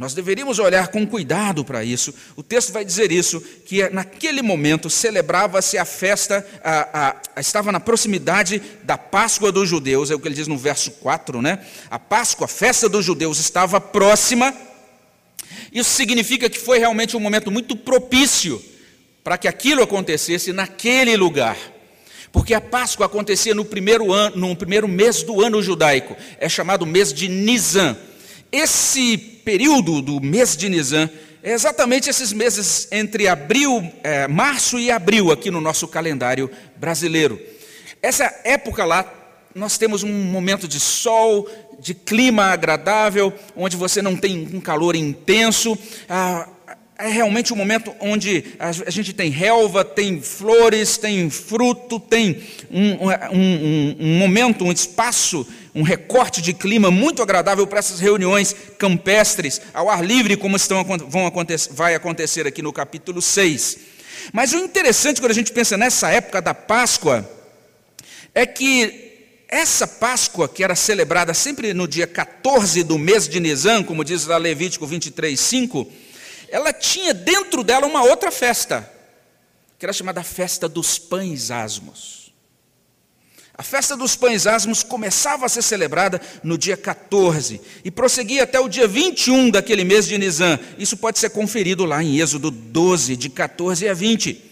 Nós 0.00 0.14
deveríamos 0.14 0.58
olhar 0.58 0.88
com 0.88 1.06
cuidado 1.06 1.62
para 1.62 1.84
isso. 1.84 2.14
O 2.34 2.42
texto 2.42 2.72
vai 2.72 2.86
dizer 2.86 3.12
isso, 3.12 3.38
que 3.66 3.86
naquele 3.90 4.40
momento 4.40 4.88
celebrava-se 4.88 5.76
a 5.76 5.84
festa, 5.84 6.42
a, 6.64 7.18
a, 7.36 7.38
estava 7.38 7.70
na 7.70 7.78
proximidade 7.78 8.62
da 8.82 8.96
Páscoa 8.96 9.52
dos 9.52 9.68
judeus, 9.68 10.10
é 10.10 10.14
o 10.14 10.18
que 10.18 10.26
ele 10.26 10.34
diz 10.34 10.46
no 10.46 10.56
verso 10.56 10.90
4, 10.92 11.42
né? 11.42 11.58
A 11.90 11.98
Páscoa, 11.98 12.46
a 12.46 12.48
festa 12.48 12.88
dos 12.88 13.04
judeus, 13.04 13.38
estava 13.38 13.78
próxima. 13.78 14.54
Isso 15.70 15.90
significa 15.90 16.48
que 16.48 16.58
foi 16.58 16.78
realmente 16.78 17.14
um 17.14 17.20
momento 17.20 17.50
muito 17.50 17.76
propício 17.76 18.58
para 19.22 19.36
que 19.36 19.46
aquilo 19.46 19.82
acontecesse 19.82 20.50
naquele 20.50 21.14
lugar. 21.14 21.58
Porque 22.32 22.54
a 22.54 22.60
Páscoa 22.62 23.04
acontecia 23.04 23.54
no 23.54 23.66
primeiro, 23.66 24.14
ano, 24.14 24.34
no 24.34 24.56
primeiro 24.56 24.88
mês 24.88 25.22
do 25.22 25.42
ano 25.42 25.62
judaico, 25.62 26.16
é 26.38 26.48
chamado 26.48 26.86
mês 26.86 27.12
de 27.12 27.28
Nisan. 27.28 27.98
Esse 28.52 29.16
período 29.16 30.02
do 30.02 30.20
mês 30.20 30.56
de 30.56 30.68
Nisan 30.68 31.08
é 31.42 31.52
exatamente 31.52 32.10
esses 32.10 32.32
meses 32.32 32.88
entre 32.90 33.28
abril, 33.28 33.90
é, 34.02 34.26
março 34.26 34.76
e 34.76 34.90
abril 34.90 35.30
aqui 35.30 35.50
no 35.52 35.60
nosso 35.60 35.86
calendário 35.86 36.50
brasileiro. 36.76 37.40
Essa 38.02 38.24
época 38.42 38.84
lá, 38.84 39.10
nós 39.54 39.78
temos 39.78 40.02
um 40.02 40.12
momento 40.12 40.66
de 40.66 40.80
sol, 40.80 41.48
de 41.78 41.94
clima 41.94 42.46
agradável, 42.46 43.32
onde 43.54 43.76
você 43.76 44.02
não 44.02 44.16
tem 44.16 44.48
um 44.52 44.60
calor 44.60 44.96
intenso. 44.96 45.78
Ah, 46.08 46.48
é 46.98 47.08
realmente 47.08 47.52
um 47.52 47.56
momento 47.56 47.94
onde 48.00 48.44
a 48.58 48.90
gente 48.90 49.12
tem 49.12 49.30
relva, 49.30 49.84
tem 49.84 50.20
flores, 50.20 50.98
tem 50.98 51.30
fruto, 51.30 51.98
tem 51.98 52.42
um, 52.70 53.06
um, 53.06 53.10
um, 53.32 53.96
um 53.98 54.18
momento, 54.18 54.64
um 54.64 54.72
espaço 54.72 55.46
um 55.74 55.82
recorte 55.82 56.42
de 56.42 56.52
clima 56.52 56.90
muito 56.90 57.22
agradável 57.22 57.66
para 57.66 57.78
essas 57.78 58.00
reuniões 58.00 58.54
campestres, 58.78 59.60
ao 59.72 59.88
ar 59.88 60.04
livre, 60.04 60.36
como 60.36 60.56
estão, 60.56 60.84
vão 60.84 61.26
acontecer, 61.26 61.72
vai 61.72 61.94
acontecer 61.94 62.46
aqui 62.46 62.62
no 62.62 62.72
capítulo 62.72 63.22
6. 63.22 63.78
Mas 64.32 64.52
o 64.52 64.58
interessante 64.58 65.20
quando 65.20 65.30
a 65.30 65.34
gente 65.34 65.52
pensa 65.52 65.76
nessa 65.76 66.10
época 66.10 66.42
da 66.42 66.54
Páscoa, 66.54 67.28
é 68.34 68.44
que 68.46 69.10
essa 69.48 69.86
Páscoa, 69.86 70.48
que 70.48 70.62
era 70.62 70.74
celebrada 70.74 71.34
sempre 71.34 71.74
no 71.74 71.88
dia 71.88 72.06
14 72.06 72.84
do 72.84 72.98
mês 72.98 73.28
de 73.28 73.40
Nisan, 73.40 73.82
como 73.82 74.04
diz 74.04 74.26
lá 74.26 74.36
Levítico 74.36 74.86
23, 74.86 75.38
5, 75.38 75.90
ela 76.48 76.72
tinha 76.72 77.14
dentro 77.14 77.64
dela 77.64 77.86
uma 77.86 78.02
outra 78.02 78.30
festa, 78.30 78.88
que 79.78 79.84
era 79.86 79.92
chamada 79.92 80.22
Festa 80.22 80.68
dos 80.68 80.98
Pães 80.98 81.50
Asmos. 81.50 82.19
A 83.60 83.62
festa 83.62 83.94
dos 83.94 84.16
pães 84.16 84.46
asmos 84.46 84.82
começava 84.82 85.44
a 85.44 85.48
ser 85.50 85.60
celebrada 85.60 86.18
no 86.42 86.56
dia 86.56 86.78
14 86.78 87.60
e 87.84 87.90
prosseguia 87.90 88.44
até 88.44 88.58
o 88.58 88.70
dia 88.70 88.88
21 88.88 89.50
daquele 89.50 89.84
mês 89.84 90.06
de 90.06 90.16
Nisan. 90.16 90.58
Isso 90.78 90.96
pode 90.96 91.18
ser 91.18 91.28
conferido 91.28 91.84
lá 91.84 92.02
em 92.02 92.18
Êxodo 92.18 92.50
12, 92.50 93.16
de 93.16 93.28
14 93.28 93.86
a 93.86 93.92
20. 93.92 94.42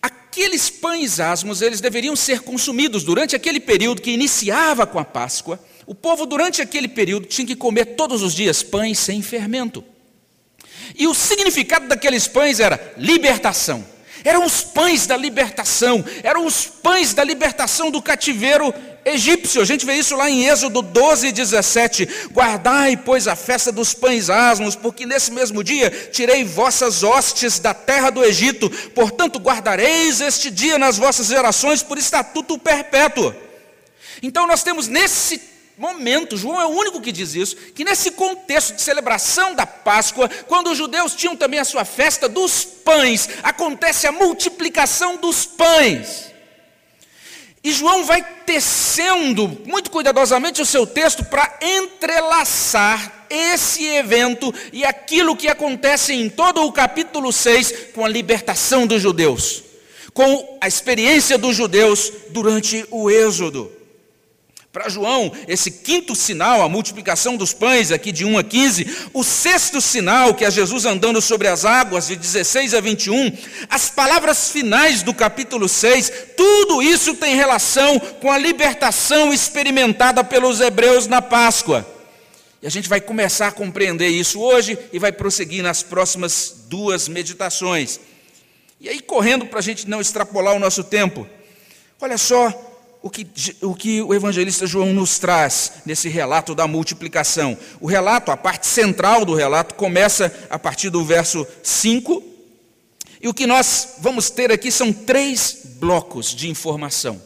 Aqueles 0.00 0.70
pães 0.70 1.18
asmos, 1.18 1.62
eles 1.62 1.80
deveriam 1.80 2.14
ser 2.14 2.42
consumidos 2.42 3.02
durante 3.02 3.34
aquele 3.34 3.58
período 3.58 4.00
que 4.00 4.12
iniciava 4.12 4.86
com 4.86 5.00
a 5.00 5.04
Páscoa. 5.04 5.58
O 5.84 5.92
povo, 5.92 6.24
durante 6.24 6.62
aquele 6.62 6.86
período, 6.86 7.26
tinha 7.26 7.44
que 7.44 7.56
comer 7.56 7.96
todos 7.96 8.22
os 8.22 8.36
dias 8.36 8.62
pães 8.62 9.00
sem 9.00 9.20
fermento. 9.20 9.84
E 10.96 11.08
o 11.08 11.14
significado 11.14 11.88
daqueles 11.88 12.28
pães 12.28 12.60
era 12.60 12.94
libertação. 12.96 13.84
Eram 14.24 14.44
os 14.44 14.62
pães 14.62 15.06
da 15.06 15.16
libertação, 15.16 16.04
eram 16.22 16.46
os 16.46 16.66
pães 16.66 17.12
da 17.14 17.24
libertação 17.24 17.90
do 17.90 18.00
cativeiro 18.00 18.72
egípcio. 19.04 19.60
A 19.60 19.64
gente 19.64 19.84
vê 19.84 19.94
isso 19.94 20.16
lá 20.16 20.30
em 20.30 20.46
Êxodo 20.46 20.82
12, 20.82 21.32
17. 21.32 22.08
Guardai, 22.32 22.96
pois, 22.96 23.26
a 23.26 23.36
festa 23.36 23.72
dos 23.72 23.94
pães 23.94 24.30
asmos, 24.30 24.76
porque 24.76 25.06
nesse 25.06 25.32
mesmo 25.32 25.62
dia 25.62 25.90
tirei 26.12 26.44
vossas 26.44 27.02
hostes 27.02 27.58
da 27.58 27.74
terra 27.74 28.10
do 28.10 28.24
Egito. 28.24 28.70
Portanto, 28.94 29.38
guardareis 29.38 30.20
este 30.20 30.50
dia 30.50 30.78
nas 30.78 30.98
vossas 30.98 31.26
gerações 31.26 31.82
por 31.82 31.98
estatuto 31.98 32.58
perpétuo. 32.58 33.34
Então, 34.22 34.46
nós 34.46 34.62
temos 34.62 34.88
nesse 34.88 35.51
momento, 35.76 36.36
João 36.36 36.60
é 36.60 36.66
o 36.66 36.70
único 36.76 37.00
que 37.00 37.12
diz 37.12 37.34
isso, 37.34 37.56
que 37.56 37.84
nesse 37.84 38.12
contexto 38.12 38.74
de 38.74 38.82
celebração 38.82 39.54
da 39.54 39.66
Páscoa, 39.66 40.28
quando 40.46 40.70
os 40.70 40.78
judeus 40.78 41.14
tinham 41.14 41.36
também 41.36 41.60
a 41.60 41.64
sua 41.64 41.84
festa 41.84 42.28
dos 42.28 42.64
pães, 42.64 43.28
acontece 43.42 44.06
a 44.06 44.12
multiplicação 44.12 45.16
dos 45.16 45.44
pães. 45.46 46.32
E 47.64 47.72
João 47.72 48.04
vai 48.04 48.22
tecendo 48.44 49.48
muito 49.64 49.90
cuidadosamente 49.90 50.60
o 50.60 50.66
seu 50.66 50.84
texto 50.84 51.24
para 51.24 51.58
entrelaçar 51.62 53.26
esse 53.30 53.86
evento 53.86 54.52
e 54.72 54.84
aquilo 54.84 55.36
que 55.36 55.48
acontece 55.48 56.12
em 56.12 56.28
todo 56.28 56.64
o 56.64 56.72
capítulo 56.72 57.32
6 57.32 57.92
com 57.94 58.04
a 58.04 58.08
libertação 58.08 58.86
dos 58.86 59.00
judeus, 59.00 59.62
com 60.12 60.58
a 60.60 60.66
experiência 60.66 61.38
dos 61.38 61.56
judeus 61.56 62.12
durante 62.30 62.84
o 62.90 63.08
Êxodo. 63.08 63.81
Para 64.72 64.88
João, 64.88 65.30
esse 65.46 65.70
quinto 65.70 66.16
sinal, 66.16 66.62
a 66.62 66.68
multiplicação 66.68 67.36
dos 67.36 67.52
pães, 67.52 67.92
aqui 67.92 68.10
de 68.10 68.24
1 68.24 68.38
a 68.38 68.42
15, 68.42 69.08
o 69.12 69.22
sexto 69.22 69.82
sinal, 69.82 70.32
que 70.32 70.46
é 70.46 70.50
Jesus 70.50 70.86
andando 70.86 71.20
sobre 71.20 71.46
as 71.46 71.66
águas, 71.66 72.06
de 72.08 72.16
16 72.16 72.72
a 72.72 72.80
21, 72.80 73.36
as 73.68 73.90
palavras 73.90 74.50
finais 74.50 75.02
do 75.02 75.12
capítulo 75.12 75.68
6, 75.68 76.10
tudo 76.38 76.80
isso 76.80 77.14
tem 77.16 77.36
relação 77.36 78.00
com 78.00 78.32
a 78.32 78.38
libertação 78.38 79.30
experimentada 79.30 80.24
pelos 80.24 80.58
hebreus 80.58 81.06
na 81.06 81.20
Páscoa. 81.20 81.86
E 82.62 82.66
a 82.66 82.70
gente 82.70 82.88
vai 82.88 83.00
começar 83.02 83.48
a 83.48 83.52
compreender 83.52 84.08
isso 84.08 84.40
hoje 84.40 84.78
e 84.90 84.98
vai 84.98 85.12
prosseguir 85.12 85.62
nas 85.62 85.82
próximas 85.82 86.62
duas 86.68 87.08
meditações. 87.08 88.00
E 88.80 88.88
aí, 88.88 89.00
correndo 89.00 89.44
para 89.44 89.58
a 89.58 89.62
gente 89.62 89.86
não 89.86 90.00
extrapolar 90.00 90.54
o 90.54 90.58
nosso 90.58 90.82
tempo, 90.82 91.26
olha 92.00 92.16
só 92.16 92.71
o 93.02 93.10
que, 93.10 93.26
o 93.60 93.74
que 93.74 94.00
o 94.00 94.14
evangelista 94.14 94.66
João 94.66 94.92
nos 94.92 95.18
traz 95.18 95.72
nesse 95.84 96.08
relato 96.08 96.54
da 96.54 96.68
multiplicação. 96.68 97.58
O 97.80 97.86
relato, 97.86 98.30
a 98.30 98.36
parte 98.36 98.66
central 98.66 99.24
do 99.24 99.34
relato, 99.34 99.74
começa 99.74 100.32
a 100.48 100.58
partir 100.58 100.88
do 100.88 101.04
verso 101.04 101.46
5. 101.62 102.22
E 103.20 103.28
o 103.28 103.34
que 103.34 103.46
nós 103.46 103.96
vamos 103.98 104.30
ter 104.30 104.52
aqui 104.52 104.70
são 104.70 104.92
três 104.92 105.58
blocos 105.80 106.34
de 106.34 106.48
informação. 106.48 107.20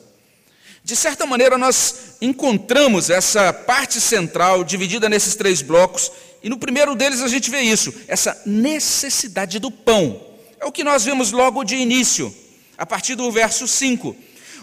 De 0.82 0.96
certa 0.96 1.26
maneira, 1.26 1.58
nós 1.58 2.16
encontramos 2.22 3.10
essa 3.10 3.52
parte 3.52 4.00
central 4.00 4.64
dividida 4.64 5.08
nesses 5.08 5.34
três 5.34 5.60
blocos, 5.60 6.10
e 6.42 6.48
no 6.48 6.56
primeiro 6.56 6.94
deles 6.94 7.22
a 7.22 7.28
gente 7.28 7.50
vê 7.50 7.60
isso, 7.60 7.92
essa 8.06 8.40
necessidade 8.46 9.58
do 9.58 9.70
pão. 9.70 10.20
É 10.60 10.64
o 10.64 10.72
que 10.72 10.84
nós 10.84 11.04
vemos 11.04 11.32
logo 11.32 11.64
de 11.64 11.74
início, 11.74 12.32
a 12.78 12.86
partir 12.86 13.14
do 13.14 13.30
verso 13.32 13.66
5. 13.66 14.16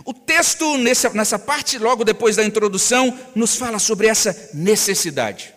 O 0.06 0.14
texto, 0.14 0.78
nessa 0.78 1.40
parte, 1.40 1.78
logo 1.78 2.04
depois 2.04 2.36
da 2.36 2.44
introdução, 2.44 3.18
nos 3.36 3.56
fala 3.56 3.80
sobre 3.80 4.08
essa 4.08 4.52
necessidade 4.54 5.54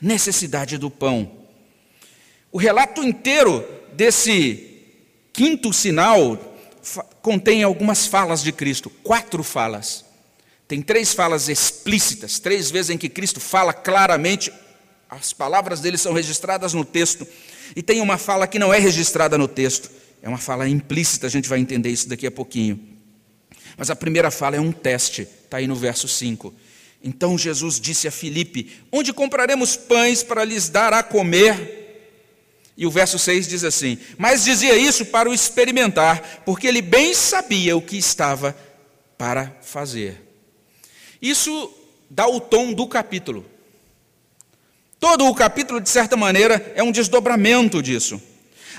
necessidade 0.00 0.78
do 0.78 0.90
pão. 0.90 1.30
O 2.50 2.58
relato 2.58 3.02
inteiro 3.02 3.66
desse 3.92 4.82
quinto 5.32 5.72
sinal 5.72 6.56
contém 7.20 7.62
algumas 7.62 8.06
falas 8.06 8.42
de 8.42 8.52
Cristo, 8.52 8.88
quatro 9.02 9.42
falas. 9.42 10.04
Tem 10.66 10.80
três 10.80 11.12
falas 11.12 11.48
explícitas, 11.48 12.38
três 12.38 12.70
vezes 12.70 12.90
em 12.90 12.98
que 12.98 13.08
Cristo 13.08 13.40
fala 13.40 13.72
claramente, 13.72 14.52
as 15.08 15.32
palavras 15.32 15.80
dele 15.80 15.98
são 15.98 16.12
registradas 16.12 16.74
no 16.74 16.84
texto, 16.84 17.26
e 17.74 17.82
tem 17.82 18.00
uma 18.00 18.18
fala 18.18 18.46
que 18.46 18.58
não 18.58 18.72
é 18.72 18.78
registrada 18.78 19.36
no 19.36 19.48
texto, 19.48 19.90
é 20.22 20.28
uma 20.28 20.38
fala 20.38 20.68
implícita, 20.68 21.26
a 21.26 21.30
gente 21.30 21.48
vai 21.48 21.58
entender 21.58 21.90
isso 21.90 22.08
daqui 22.08 22.26
a 22.26 22.30
pouquinho. 22.30 22.97
Mas 23.78 23.90
a 23.90 23.96
primeira 23.96 24.28
fala 24.28 24.56
é 24.56 24.60
um 24.60 24.72
teste, 24.72 25.22
está 25.22 25.58
aí 25.58 25.68
no 25.68 25.76
verso 25.76 26.08
5. 26.08 26.52
Então 27.02 27.38
Jesus 27.38 27.78
disse 27.78 28.08
a 28.08 28.10
Filipe: 28.10 28.82
Onde 28.90 29.12
compraremos 29.12 29.76
pães 29.76 30.20
para 30.24 30.44
lhes 30.44 30.68
dar 30.68 30.92
a 30.92 31.00
comer? 31.00 31.76
E 32.76 32.84
o 32.84 32.90
verso 32.90 33.20
6 33.20 33.46
diz 33.46 33.62
assim: 33.62 33.96
Mas 34.18 34.44
dizia 34.44 34.76
isso 34.76 35.06
para 35.06 35.30
o 35.30 35.34
experimentar, 35.34 36.42
porque 36.44 36.66
ele 36.66 36.82
bem 36.82 37.14
sabia 37.14 37.76
o 37.76 37.82
que 37.82 37.96
estava 37.96 38.56
para 39.16 39.56
fazer. 39.62 40.22
Isso 41.22 41.72
dá 42.10 42.26
o 42.26 42.40
tom 42.40 42.72
do 42.72 42.86
capítulo. 42.88 43.46
Todo 44.98 45.24
o 45.26 45.34
capítulo, 45.34 45.80
de 45.80 45.88
certa 45.88 46.16
maneira, 46.16 46.72
é 46.74 46.82
um 46.82 46.90
desdobramento 46.90 47.80
disso. 47.80 48.20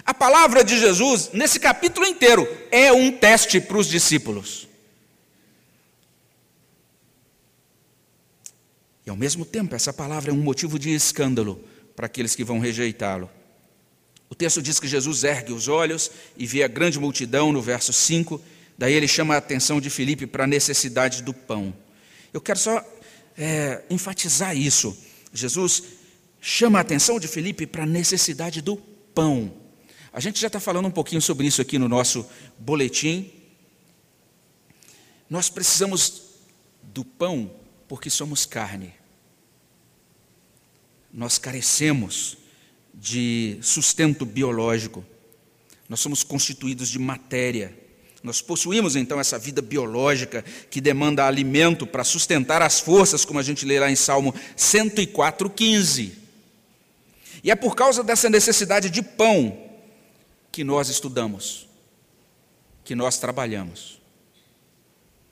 A 0.05 0.13
palavra 0.13 0.61
de 0.61 0.77
Jesus, 0.77 1.29
nesse 1.31 1.57
capítulo 1.57 2.05
inteiro, 2.05 2.45
é 2.69 2.91
um 2.91 3.11
teste 3.11 3.61
para 3.61 3.77
os 3.77 3.87
discípulos. 3.87 4.68
E 9.09 9.11
ao 9.11 9.17
mesmo 9.17 9.43
tempo, 9.43 9.73
essa 9.73 9.91
palavra 9.91 10.29
é 10.29 10.33
um 10.33 10.37
motivo 10.37 10.77
de 10.77 10.91
escândalo 10.93 11.59
para 11.95 12.05
aqueles 12.05 12.35
que 12.35 12.43
vão 12.43 12.59
rejeitá-lo. 12.59 13.27
O 14.29 14.35
texto 14.35 14.61
diz 14.61 14.79
que 14.79 14.87
Jesus 14.87 15.23
ergue 15.23 15.51
os 15.51 15.67
olhos 15.67 16.11
e 16.37 16.45
vê 16.45 16.61
a 16.61 16.67
grande 16.67 16.99
multidão 16.99 17.51
no 17.51 17.59
verso 17.59 17.91
5, 17.91 18.39
daí 18.77 18.93
ele 18.93 19.07
chama 19.07 19.33
a 19.33 19.37
atenção 19.39 19.81
de 19.81 19.89
Filipe 19.89 20.27
para 20.27 20.43
a 20.43 20.47
necessidade 20.47 21.23
do 21.23 21.33
pão. 21.33 21.73
Eu 22.31 22.39
quero 22.39 22.59
só 22.59 22.85
é, 23.35 23.81
enfatizar 23.89 24.55
isso. 24.55 24.95
Jesus 25.33 25.81
chama 26.39 26.77
a 26.77 26.83
atenção 26.83 27.19
de 27.19 27.27
Filipe 27.27 27.65
para 27.65 27.85
a 27.85 27.87
necessidade 27.87 28.61
do 28.61 28.77
pão. 28.77 29.51
A 30.13 30.19
gente 30.19 30.39
já 30.39 30.45
está 30.45 30.59
falando 30.59 30.85
um 30.85 30.91
pouquinho 30.91 31.19
sobre 31.19 31.47
isso 31.47 31.63
aqui 31.63 31.79
no 31.79 31.89
nosso 31.89 32.23
boletim. 32.59 33.31
Nós 35.27 35.49
precisamos 35.49 36.21
do 36.83 37.03
pão 37.03 37.51
porque 37.87 38.11
somos 38.11 38.45
carne 38.45 38.98
nós 41.13 41.37
carecemos 41.37 42.37
de 42.93 43.57
sustento 43.61 44.25
biológico, 44.25 45.05
nós 45.87 45.99
somos 45.99 46.23
constituídos 46.23 46.89
de 46.89 46.99
matéria. 46.99 47.77
Nós 48.21 48.41
possuímos 48.41 48.95
então 48.95 49.19
essa 49.19 49.39
vida 49.39 49.61
biológica 49.61 50.43
que 50.69 50.81
demanda 50.81 51.25
alimento 51.25 51.87
para 51.87 52.03
sustentar 52.03 52.61
as 52.61 52.79
forças, 52.79 53.23
como 53.23 53.39
a 53.39 53.43
gente 53.43 53.65
lê 53.65 53.79
lá 53.79 53.89
em 53.89 53.95
Salmo 53.95 54.35
104:15. 54.57 56.11
E 57.43 57.49
é 57.49 57.55
por 57.55 57.75
causa 57.75 58.03
dessa 58.03 58.29
necessidade 58.29 58.89
de 58.89 59.01
pão 59.01 59.57
que 60.51 60.63
nós 60.63 60.89
estudamos, 60.89 61.67
que 62.83 62.93
nós 62.93 63.17
trabalhamos. 63.17 63.99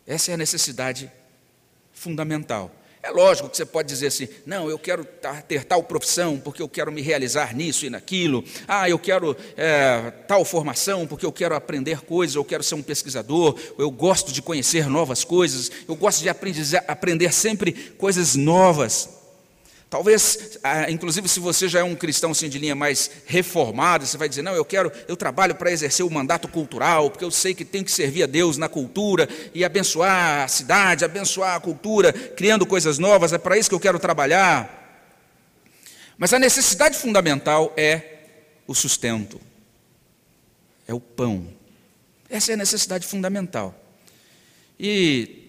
Essa 0.06 0.32
é 0.32 0.34
a 0.36 0.38
necessidade 0.38 1.12
fundamental. 1.92 2.74
É 3.02 3.12
lógico 3.12 3.50
que 3.50 3.58
você 3.58 3.66
pode 3.66 3.88
dizer 3.88 4.08
assim: 4.08 4.28
não, 4.46 4.70
eu 4.70 4.78
quero 4.78 5.06
ter 5.48 5.64
tal 5.64 5.84
profissão 5.84 6.40
porque 6.40 6.62
eu 6.62 6.70
quero 6.70 6.92
me 6.92 7.02
realizar 7.02 7.56
nisso 7.56 7.86
e 7.86 7.90
naquilo. 7.90 8.44
Ah, 8.68 8.90
eu 8.90 8.98
quero 8.98 9.36
é, 9.56 10.12
tal 10.28 10.44
formação 10.44 11.06
porque 11.06 11.26
eu 11.26 11.32
quero 11.32 11.56
aprender 11.56 12.02
coisas, 12.02 12.36
eu 12.36 12.46
quero 12.46 12.64
ser 12.64 12.76
um 12.76 12.84
pesquisador, 12.84 13.58
eu 13.78 13.90
gosto 13.92 14.32
de 14.32 14.42
conhecer 14.42 14.88
novas 14.88 15.24
coisas, 15.24 15.72
eu 15.88 15.96
gosto 15.96 16.22
de 16.22 16.30
aprender, 16.30 16.84
aprender 16.88 17.34
sempre 17.34 17.72
coisas 17.72 18.36
novas. 18.36 19.17
Talvez, 19.90 20.60
ah, 20.64 20.92
inclusive, 20.92 21.30
se 21.30 21.40
você 21.40 21.68
já 21.70 21.80
é 21.80 21.84
um 21.84 21.96
cristão 21.96 22.32
assim, 22.32 22.50
de 22.50 22.60
linha 22.60 22.76
mais 22.76 23.10
reformada, 23.26 24.06
você 24.06 24.18
vai 24.18 24.28
dizer: 24.28 24.42
não, 24.42 24.54
eu 24.54 24.66
quero, 24.66 24.92
eu 25.08 25.16
trabalho 25.16 25.56
para 25.56 25.72
exercer 25.72 26.06
o 26.06 26.10
mandato 26.10 26.48
cultural, 26.50 27.10
porque 27.10 27.24
eu 27.24 27.32
sei 27.32 27.54
que 27.56 27.64
tenho 27.64 27.86
que 27.86 27.92
servir 27.92 28.24
a 28.24 28.26
Deus 28.26 28.58
na 28.58 28.68
cultura 28.68 29.30
e 29.54 29.64
abençoar 29.64 30.44
a 30.44 30.48
cidade, 30.50 31.06
abençoar 31.06 31.56
a 31.56 31.60
cultura, 31.60 32.12
criando 32.12 32.66
coisas 32.66 32.98
novas, 32.98 33.32
é 33.32 33.38
para 33.38 33.58
isso 33.58 33.70
que 33.70 33.76
eu 33.76 33.80
quero 33.80 33.98
trabalhar. 33.98 34.86
Mas 36.18 36.34
a 36.34 36.40
necessidade 36.40 36.98
fundamental 36.98 37.74
é 37.78 38.18
o 38.68 38.76
sustento, 38.76 39.40
é 40.86 40.94
o 40.94 41.00
pão. 41.00 41.48
Essa 42.30 42.52
é 42.52 42.56
a 42.56 42.58
necessidade 42.58 43.08
fundamental. 43.08 43.74
E 44.78 45.47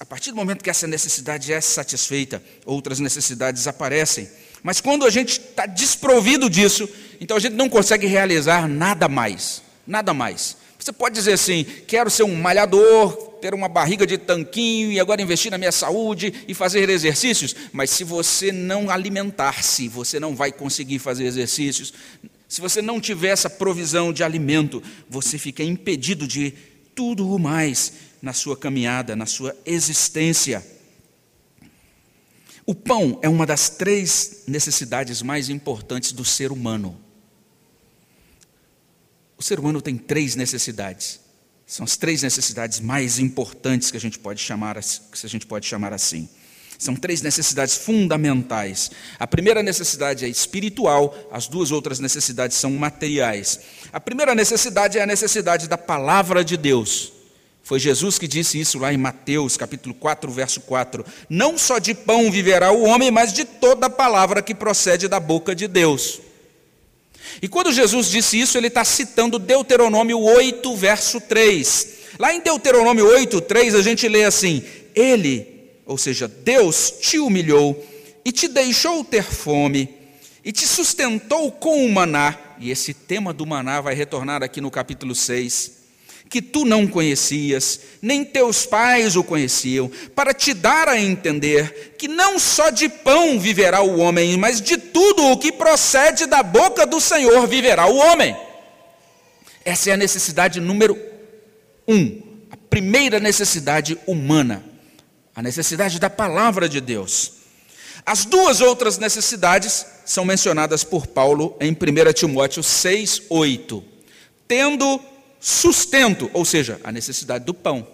a 0.00 0.04
partir 0.04 0.30
do 0.30 0.36
momento 0.36 0.62
que 0.62 0.70
essa 0.70 0.86
necessidade 0.86 1.52
é 1.52 1.60
satisfeita, 1.60 2.42
outras 2.64 3.00
necessidades 3.00 3.66
aparecem. 3.66 4.28
Mas 4.62 4.80
quando 4.80 5.04
a 5.04 5.10
gente 5.10 5.40
está 5.40 5.66
desprovido 5.66 6.48
disso, 6.48 6.88
então 7.20 7.36
a 7.36 7.40
gente 7.40 7.54
não 7.54 7.68
consegue 7.68 8.06
realizar 8.06 8.68
nada 8.68 9.08
mais. 9.08 9.62
Nada 9.86 10.14
mais. 10.14 10.56
Você 10.78 10.92
pode 10.92 11.14
dizer 11.14 11.32
assim: 11.32 11.64
quero 11.86 12.10
ser 12.10 12.22
um 12.22 12.34
malhador, 12.34 13.12
ter 13.40 13.54
uma 13.54 13.68
barriga 13.68 14.06
de 14.06 14.18
tanquinho 14.18 14.92
e 14.92 15.00
agora 15.00 15.22
investir 15.22 15.50
na 15.50 15.58
minha 15.58 15.72
saúde 15.72 16.32
e 16.46 16.54
fazer 16.54 16.88
exercícios. 16.88 17.54
Mas 17.72 17.90
se 17.90 18.04
você 18.04 18.52
não 18.52 18.90
alimentar-se, 18.90 19.88
você 19.88 20.20
não 20.20 20.34
vai 20.34 20.52
conseguir 20.52 20.98
fazer 20.98 21.24
exercícios. 21.24 21.92
Se 22.48 22.60
você 22.60 22.82
não 22.82 23.00
tiver 23.00 23.30
essa 23.30 23.50
provisão 23.50 24.12
de 24.12 24.22
alimento, 24.22 24.82
você 25.08 25.38
fica 25.38 25.62
impedido 25.62 26.26
de 26.26 26.52
tudo 26.94 27.34
o 27.34 27.38
mais 27.38 27.92
na 28.22 28.32
sua 28.32 28.56
caminhada, 28.56 29.16
na 29.16 29.26
sua 29.26 29.54
existência. 29.66 30.64
O 32.64 32.72
pão 32.72 33.18
é 33.20 33.28
uma 33.28 33.44
das 33.44 33.68
três 33.68 34.44
necessidades 34.46 35.20
mais 35.20 35.48
importantes 35.48 36.12
do 36.12 36.24
ser 36.24 36.52
humano. 36.52 36.98
O 39.36 39.42
ser 39.42 39.58
humano 39.58 39.82
tem 39.82 39.98
três 39.98 40.36
necessidades. 40.36 41.18
São 41.66 41.82
as 41.84 41.96
três 41.96 42.22
necessidades 42.22 42.78
mais 42.78 43.18
importantes 43.18 43.90
que 43.90 43.96
a 43.96 44.00
gente 44.00 44.20
pode 44.20 44.40
chamar, 44.40 44.80
que 44.80 45.26
a 45.26 45.28
gente 45.28 45.44
pode 45.44 45.66
chamar 45.66 45.92
assim. 45.92 46.28
São 46.78 46.94
três 46.94 47.22
necessidades 47.22 47.76
fundamentais. 47.76 48.90
A 49.18 49.26
primeira 49.26 49.62
necessidade 49.62 50.24
é 50.24 50.28
espiritual, 50.28 51.16
as 51.32 51.48
duas 51.48 51.72
outras 51.72 51.98
necessidades 51.98 52.56
são 52.56 52.70
materiais. 52.72 53.60
A 53.92 53.98
primeira 53.98 54.34
necessidade 54.34 54.98
é 54.98 55.02
a 55.02 55.06
necessidade 55.06 55.68
da 55.68 55.78
palavra 55.78 56.44
de 56.44 56.56
Deus. 56.56 57.21
Foi 57.62 57.78
Jesus 57.78 58.18
que 58.18 58.26
disse 58.26 58.58
isso 58.58 58.78
lá 58.78 58.92
em 58.92 58.96
Mateus, 58.96 59.56
capítulo 59.56 59.94
4, 59.94 60.30
verso 60.32 60.60
4. 60.62 61.04
Não 61.28 61.56
só 61.56 61.78
de 61.78 61.94
pão 61.94 62.30
viverá 62.30 62.72
o 62.72 62.82
homem, 62.82 63.10
mas 63.10 63.32
de 63.32 63.44
toda 63.44 63.88
palavra 63.88 64.42
que 64.42 64.54
procede 64.54 65.06
da 65.06 65.20
boca 65.20 65.54
de 65.54 65.68
Deus. 65.68 66.20
E 67.40 67.46
quando 67.46 67.72
Jesus 67.72 68.10
disse 68.10 68.38
isso, 68.38 68.58
ele 68.58 68.66
está 68.66 68.84
citando 68.84 69.38
Deuteronômio 69.38 70.18
8, 70.18 70.76
verso 70.76 71.20
3. 71.20 71.88
Lá 72.18 72.34
em 72.34 72.40
Deuteronômio 72.40 73.06
8, 73.06 73.40
3, 73.40 73.76
a 73.76 73.82
gente 73.82 74.08
lê 74.08 74.24
assim: 74.24 74.62
Ele, 74.94 75.46
ou 75.86 75.96
seja, 75.96 76.26
Deus, 76.26 76.92
te 77.00 77.18
humilhou 77.18 77.80
e 78.24 78.32
te 78.32 78.48
deixou 78.48 79.04
ter 79.04 79.22
fome, 79.24 79.88
e 80.44 80.50
te 80.50 80.66
sustentou 80.66 81.50
com 81.52 81.86
o 81.86 81.90
maná. 81.90 82.36
E 82.58 82.70
esse 82.70 82.92
tema 82.92 83.32
do 83.32 83.46
maná 83.46 83.80
vai 83.80 83.94
retornar 83.94 84.42
aqui 84.42 84.60
no 84.60 84.70
capítulo 84.70 85.14
6 85.14 85.81
que 86.32 86.40
tu 86.40 86.64
não 86.64 86.86
conhecias, 86.86 87.78
nem 88.00 88.24
teus 88.24 88.64
pais 88.64 89.16
o 89.16 89.22
conheciam, 89.22 89.90
para 90.14 90.32
te 90.32 90.54
dar 90.54 90.88
a 90.88 90.98
entender 90.98 91.94
que 91.98 92.08
não 92.08 92.38
só 92.38 92.70
de 92.70 92.88
pão 92.88 93.38
viverá 93.38 93.82
o 93.82 93.98
homem, 93.98 94.38
mas 94.38 94.58
de 94.58 94.78
tudo 94.78 95.26
o 95.26 95.36
que 95.36 95.52
procede 95.52 96.24
da 96.24 96.42
boca 96.42 96.86
do 96.86 96.98
Senhor 96.98 97.46
viverá 97.46 97.86
o 97.86 97.98
homem. 97.98 98.34
Essa 99.62 99.90
é 99.90 99.92
a 99.92 99.96
necessidade 99.98 100.58
número 100.58 100.98
um, 101.86 102.22
a 102.50 102.56
primeira 102.56 103.20
necessidade 103.20 103.98
humana, 104.06 104.64
a 105.36 105.42
necessidade 105.42 106.00
da 106.00 106.08
palavra 106.08 106.66
de 106.66 106.80
Deus. 106.80 107.32
As 108.06 108.24
duas 108.24 108.62
outras 108.62 108.96
necessidades 108.96 109.84
são 110.06 110.24
mencionadas 110.24 110.82
por 110.82 111.06
Paulo 111.06 111.54
em 111.60 111.72
1 111.72 112.12
Timóteo 112.14 112.62
6, 112.62 113.24
8. 113.28 113.84
Tendo 114.48 115.11
sustento, 115.42 116.30
ou 116.32 116.44
seja, 116.44 116.80
a 116.84 116.92
necessidade 116.92 117.44
do 117.44 117.52
pão, 117.52 117.86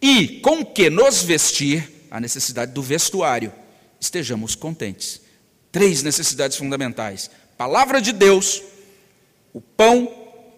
e 0.00 0.38
com 0.40 0.64
que 0.64 0.88
nos 0.88 1.22
vestir, 1.22 2.06
a 2.10 2.20
necessidade 2.20 2.72
do 2.72 2.80
vestuário, 2.80 3.52
estejamos 4.00 4.54
contentes. 4.54 5.20
Três 5.72 6.02
necessidades 6.02 6.56
fundamentais: 6.56 7.30
palavra 7.58 8.00
de 8.00 8.12
Deus, 8.12 8.62
o 9.52 9.60
pão 9.60 10.08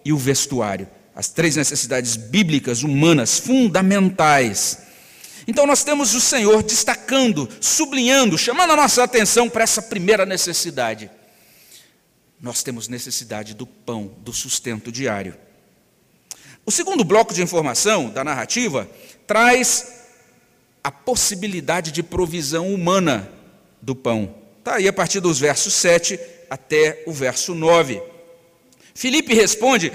e 0.05 0.13
o 0.13 0.17
vestuário. 0.17 0.87
As 1.15 1.29
três 1.29 1.55
necessidades 1.55 2.15
bíblicas, 2.15 2.81
humanas, 2.81 3.37
fundamentais. 3.37 4.79
Então 5.47 5.67
nós 5.67 5.83
temos 5.83 6.15
o 6.15 6.21
Senhor 6.21 6.63
destacando, 6.63 7.47
sublinhando, 7.61 8.37
chamando 8.37 8.71
a 8.71 8.75
nossa 8.75 9.03
atenção 9.03 9.49
para 9.49 9.63
essa 9.63 9.81
primeira 9.81 10.25
necessidade. 10.25 11.11
Nós 12.41 12.63
temos 12.63 12.87
necessidade 12.87 13.53
do 13.53 13.67
pão, 13.67 14.15
do 14.19 14.33
sustento 14.33 14.91
diário. 14.91 15.35
O 16.65 16.71
segundo 16.71 17.03
bloco 17.03 17.33
de 17.33 17.41
informação 17.41 18.09
da 18.09 18.23
narrativa 18.23 18.89
traz 19.27 20.03
a 20.83 20.91
possibilidade 20.91 21.91
de 21.91 22.01
provisão 22.01 22.73
humana 22.73 23.29
do 23.81 23.95
pão. 23.95 24.35
Está 24.59 24.75
aí 24.75 24.87
a 24.87 24.93
partir 24.93 25.19
dos 25.19 25.39
versos 25.39 25.73
7 25.73 26.19
até 26.49 27.03
o 27.05 27.11
verso 27.11 27.53
9. 27.53 28.01
Filipe 28.93 29.33
responde: 29.33 29.91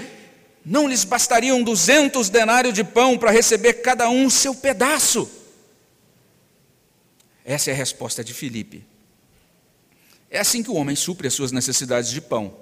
Não 0.63 0.87
lhes 0.87 1.03
bastariam 1.03 1.63
duzentos 1.63 2.29
denários 2.29 2.73
de 2.73 2.83
pão 2.83 3.17
para 3.17 3.31
receber 3.31 3.75
cada 3.75 4.09
um 4.09 4.29
seu 4.29 4.53
pedaço? 4.53 5.29
Essa 7.43 7.71
é 7.71 7.73
a 7.73 7.77
resposta 7.77 8.23
de 8.23 8.33
Filipe. 8.33 8.85
É 10.29 10.39
assim 10.39 10.61
que 10.61 10.69
o 10.69 10.75
homem 10.75 10.95
supre 10.95 11.27
as 11.27 11.33
suas 11.33 11.51
necessidades 11.51 12.11
de 12.11 12.21
pão. 12.21 12.55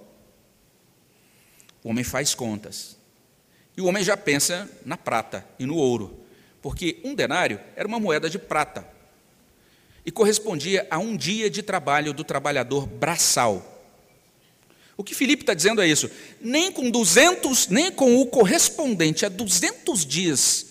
O 1.83 1.89
homem 1.89 2.03
faz 2.03 2.33
contas. 2.33 2.96
E 3.77 3.81
o 3.81 3.85
homem 3.85 4.03
já 4.03 4.17
pensa 4.17 4.67
na 4.83 4.97
prata 4.97 5.45
e 5.59 5.65
no 5.67 5.75
ouro, 5.75 6.19
porque 6.63 6.99
um 7.03 7.13
denário 7.13 7.59
era 7.75 7.87
uma 7.87 7.99
moeda 7.99 8.27
de 8.27 8.39
prata 8.39 8.85
e 10.03 10.11
correspondia 10.11 10.87
a 10.89 10.97
um 10.97 11.15
dia 11.15 11.47
de 11.47 11.61
trabalho 11.61 12.11
do 12.11 12.23
trabalhador 12.23 12.87
braçal. 12.87 13.75
O 14.97 15.03
que 15.03 15.13
Filipe 15.13 15.43
está 15.43 15.53
dizendo 15.53 15.79
é 15.79 15.87
isso: 15.87 16.09
nem 16.41 16.71
com 16.71 16.89
200, 16.89 17.67
nem 17.67 17.91
com 17.91 18.19
o 18.19 18.25
correspondente 18.25 19.27
a 19.27 19.29
200 19.29 20.03
dias 20.03 20.65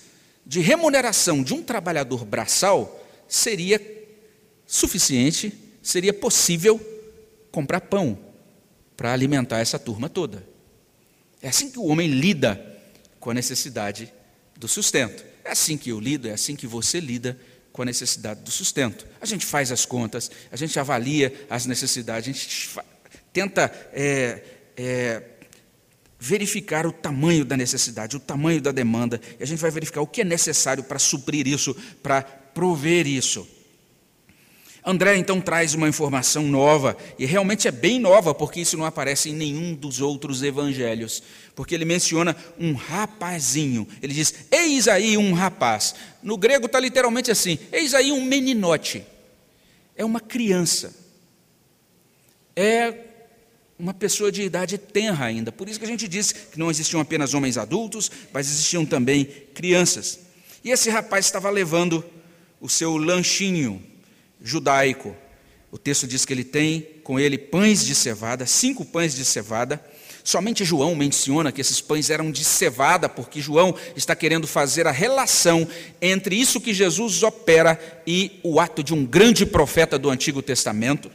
de 0.44 0.60
remuneração 0.60 1.44
de 1.44 1.54
um 1.54 1.62
trabalhador 1.62 2.24
braçal 2.24 3.06
seria 3.28 3.80
suficiente, 4.66 5.52
seria 5.80 6.12
possível 6.12 6.80
comprar 7.52 7.82
pão 7.82 8.18
para 8.96 9.12
alimentar 9.12 9.60
essa 9.60 9.78
turma 9.78 10.08
toda. 10.08 10.44
É 11.40 11.48
assim 11.48 11.70
que 11.70 11.78
o 11.78 11.86
homem 11.86 12.08
lida 12.08 12.75
com 13.26 13.32
a 13.32 13.34
necessidade 13.34 14.14
do 14.56 14.68
sustento. 14.68 15.24
É 15.44 15.50
assim 15.50 15.76
que 15.76 15.90
eu 15.90 15.98
lido, 15.98 16.28
é 16.28 16.32
assim 16.32 16.54
que 16.54 16.64
você 16.64 17.00
lida 17.00 17.36
com 17.72 17.82
a 17.82 17.84
necessidade 17.84 18.40
do 18.42 18.52
sustento. 18.52 19.04
A 19.20 19.26
gente 19.26 19.44
faz 19.44 19.72
as 19.72 19.84
contas, 19.84 20.30
a 20.48 20.56
gente 20.56 20.78
avalia 20.78 21.34
as 21.50 21.66
necessidades, 21.66 22.28
a 22.28 22.32
gente 22.32 22.70
tenta 23.32 23.64
é, 23.92 24.44
é, 24.76 25.24
verificar 26.20 26.86
o 26.86 26.92
tamanho 26.92 27.44
da 27.44 27.56
necessidade, 27.56 28.16
o 28.16 28.20
tamanho 28.20 28.60
da 28.60 28.70
demanda, 28.70 29.20
e 29.40 29.42
a 29.42 29.46
gente 29.46 29.58
vai 29.58 29.72
verificar 29.72 30.02
o 30.02 30.06
que 30.06 30.20
é 30.20 30.24
necessário 30.24 30.84
para 30.84 31.00
suprir 31.00 31.48
isso, 31.48 31.74
para 32.04 32.22
prover 32.22 33.08
isso. 33.08 33.44
André 34.88 35.16
então 35.16 35.40
traz 35.40 35.74
uma 35.74 35.88
informação 35.88 36.44
nova, 36.44 36.96
e 37.18 37.26
realmente 37.26 37.66
é 37.66 37.72
bem 37.72 37.98
nova, 37.98 38.32
porque 38.32 38.60
isso 38.60 38.76
não 38.76 38.84
aparece 38.84 39.30
em 39.30 39.34
nenhum 39.34 39.74
dos 39.74 40.00
outros 40.00 40.44
evangelhos. 40.44 41.24
Porque 41.56 41.74
ele 41.74 41.84
menciona 41.84 42.36
um 42.56 42.72
rapazinho. 42.72 43.88
Ele 44.00 44.14
diz: 44.14 44.32
Eis 44.48 44.86
aí 44.86 45.16
um 45.16 45.32
rapaz. 45.32 45.96
No 46.22 46.36
grego 46.36 46.66
está 46.66 46.78
literalmente 46.78 47.32
assim: 47.32 47.58
Eis 47.72 47.94
aí 47.94 48.12
um 48.12 48.24
meninote. 48.24 49.04
É 49.96 50.04
uma 50.04 50.20
criança. 50.20 50.94
É 52.54 52.94
uma 53.76 53.92
pessoa 53.92 54.30
de 54.30 54.42
idade 54.42 54.78
tenra 54.78 55.24
ainda. 55.24 55.50
Por 55.50 55.68
isso 55.68 55.80
que 55.80 55.84
a 55.84 55.88
gente 55.88 56.06
diz 56.06 56.30
que 56.30 56.58
não 56.60 56.70
existiam 56.70 57.00
apenas 57.00 57.34
homens 57.34 57.58
adultos, 57.58 58.08
mas 58.32 58.46
existiam 58.46 58.86
também 58.86 59.24
crianças. 59.52 60.20
E 60.62 60.70
esse 60.70 60.88
rapaz 60.90 61.26
estava 61.26 61.50
levando 61.50 62.04
o 62.60 62.68
seu 62.68 62.96
lanchinho 62.96 63.82
judaico. 64.42 65.16
O 65.70 65.78
texto 65.78 66.06
diz 66.06 66.24
que 66.24 66.32
ele 66.32 66.44
tem 66.44 66.86
com 67.02 67.18
ele 67.18 67.36
pães 67.36 67.84
de 67.84 67.94
cevada, 67.94 68.46
cinco 68.46 68.84
pães 68.84 69.14
de 69.14 69.24
cevada. 69.24 69.84
Somente 70.24 70.64
João 70.64 70.94
menciona 70.96 71.52
que 71.52 71.60
esses 71.60 71.80
pães 71.80 72.10
eram 72.10 72.32
de 72.32 72.42
cevada, 72.42 73.08
porque 73.08 73.40
João 73.40 73.74
está 73.94 74.16
querendo 74.16 74.46
fazer 74.46 74.86
a 74.86 74.90
relação 74.90 75.68
entre 76.00 76.34
isso 76.34 76.60
que 76.60 76.74
Jesus 76.74 77.22
opera 77.22 77.78
e 78.06 78.40
o 78.42 78.58
ato 78.58 78.82
de 78.82 78.92
um 78.92 79.04
grande 79.04 79.46
profeta 79.46 79.98
do 79.98 80.10
Antigo 80.10 80.42
Testamento. 80.42 81.10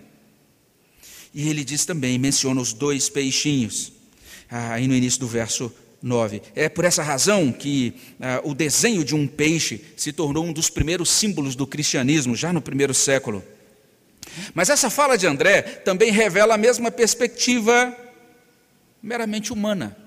E 1.33 1.49
ele 1.49 1.63
diz 1.63 1.85
também, 1.85 2.17
menciona 2.17 2.61
os 2.61 2.73
dois 2.73 3.09
peixinhos, 3.09 3.91
ah, 4.49 4.73
aí 4.73 4.87
no 4.87 4.95
início 4.95 5.19
do 5.19 5.27
verso 5.27 5.73
9. 6.01 6.41
É 6.55 6.67
por 6.67 6.83
essa 6.83 7.03
razão 7.03 7.51
que 7.51 7.93
ah, 8.19 8.41
o 8.43 8.53
desenho 8.53 9.03
de 9.03 9.15
um 9.15 9.27
peixe 9.27 9.81
se 9.95 10.11
tornou 10.11 10.45
um 10.45 10.53
dos 10.53 10.69
primeiros 10.69 11.09
símbolos 11.09 11.55
do 11.55 11.67
cristianismo, 11.67 12.35
já 12.35 12.51
no 12.51 12.61
primeiro 12.61 12.93
século. 12.93 13.43
Mas 14.53 14.69
essa 14.69 14.89
fala 14.89 15.17
de 15.17 15.27
André 15.27 15.61
também 15.61 16.11
revela 16.11 16.55
a 16.55 16.57
mesma 16.57 16.89
perspectiva 16.91 17.95
meramente 19.01 19.51
humana. 19.51 19.97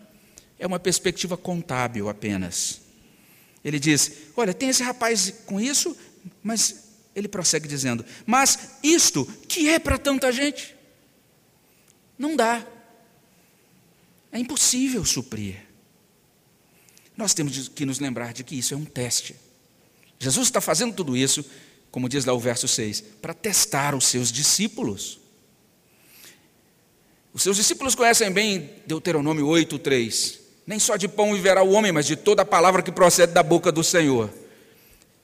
É 0.58 0.66
uma 0.66 0.78
perspectiva 0.78 1.36
contábil 1.36 2.08
apenas. 2.08 2.80
Ele 3.64 3.78
diz: 3.78 4.12
Olha, 4.36 4.54
tem 4.54 4.68
esse 4.68 4.82
rapaz 4.82 5.32
com 5.46 5.60
isso, 5.60 5.96
mas 6.42 6.84
ele 7.14 7.28
prossegue 7.28 7.68
dizendo: 7.68 8.04
Mas 8.26 8.78
isto 8.82 9.24
que 9.48 9.68
é 9.68 9.78
para 9.78 9.98
tanta 9.98 10.32
gente? 10.32 10.74
Não 12.18 12.36
dá. 12.36 12.64
É 14.30 14.38
impossível 14.38 15.04
suprir. 15.04 15.63
Nós 17.16 17.34
temos 17.34 17.68
que 17.68 17.86
nos 17.86 18.00
lembrar 18.00 18.32
de 18.32 18.42
que 18.42 18.58
isso 18.58 18.74
é 18.74 18.76
um 18.76 18.84
teste. 18.84 19.36
Jesus 20.18 20.48
está 20.48 20.60
fazendo 20.60 20.94
tudo 20.94 21.16
isso, 21.16 21.44
como 21.90 22.08
diz 22.08 22.24
lá 22.24 22.32
o 22.32 22.40
verso 22.40 22.66
6, 22.66 23.02
para 23.22 23.34
testar 23.34 23.94
os 23.94 24.06
seus 24.06 24.32
discípulos. 24.32 25.20
Os 27.32 27.42
seus 27.42 27.56
discípulos 27.56 27.94
conhecem 27.94 28.30
bem 28.30 28.70
Deuteronômio 28.86 29.46
8, 29.46 29.78
3. 29.78 30.40
Nem 30.66 30.78
só 30.78 30.96
de 30.96 31.08
pão 31.08 31.34
viverá 31.34 31.62
o 31.62 31.72
homem, 31.72 31.92
mas 31.92 32.06
de 32.06 32.16
toda 32.16 32.42
a 32.42 32.46
palavra 32.46 32.82
que 32.82 32.90
procede 32.92 33.32
da 33.32 33.42
boca 33.42 33.70
do 33.70 33.84
Senhor. 33.84 34.32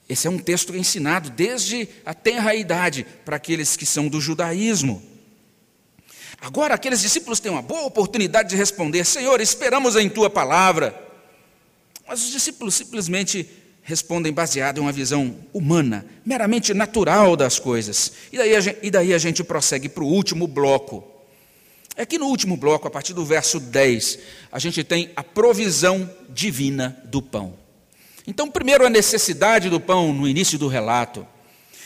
Esse 0.08 0.26
é 0.26 0.30
um 0.30 0.38
texto 0.38 0.76
ensinado 0.76 1.30
desde 1.30 1.88
a 2.04 2.12
tenra 2.12 2.54
idade 2.54 3.06
para 3.24 3.36
aqueles 3.36 3.76
que 3.76 3.86
são 3.86 4.08
do 4.08 4.20
judaísmo. 4.20 5.00
Agora, 6.40 6.74
aqueles 6.74 7.00
discípulos 7.00 7.38
têm 7.38 7.52
uma 7.52 7.62
boa 7.62 7.84
oportunidade 7.84 8.50
de 8.50 8.56
responder: 8.56 9.04
Senhor, 9.04 9.40
esperamos 9.40 9.94
em 9.96 10.08
tua 10.08 10.28
palavra. 10.28 11.09
Mas 12.10 12.24
os 12.24 12.32
discípulos 12.32 12.74
simplesmente 12.74 13.48
respondem 13.82 14.32
baseado 14.32 14.78
em 14.78 14.80
uma 14.80 14.90
visão 14.90 15.32
humana, 15.52 16.04
meramente 16.26 16.74
natural 16.74 17.36
das 17.36 17.60
coisas. 17.60 18.14
E 18.32 18.36
daí 18.36 18.56
a 18.56 18.60
gente, 18.60 18.78
e 18.82 18.90
daí 18.90 19.14
a 19.14 19.18
gente 19.18 19.44
prossegue 19.44 19.88
para 19.88 20.02
o 20.02 20.08
último 20.08 20.48
bloco. 20.48 21.04
Aqui 21.96 22.18
no 22.18 22.26
último 22.26 22.56
bloco, 22.56 22.88
a 22.88 22.90
partir 22.90 23.12
do 23.12 23.24
verso 23.24 23.60
10, 23.60 24.18
a 24.50 24.58
gente 24.58 24.82
tem 24.82 25.12
a 25.14 25.22
provisão 25.22 26.10
divina 26.28 27.00
do 27.04 27.22
pão. 27.22 27.54
Então, 28.26 28.50
primeiro 28.50 28.84
a 28.84 28.90
necessidade 28.90 29.70
do 29.70 29.78
pão 29.78 30.12
no 30.12 30.26
início 30.26 30.58
do 30.58 30.66
relato. 30.66 31.24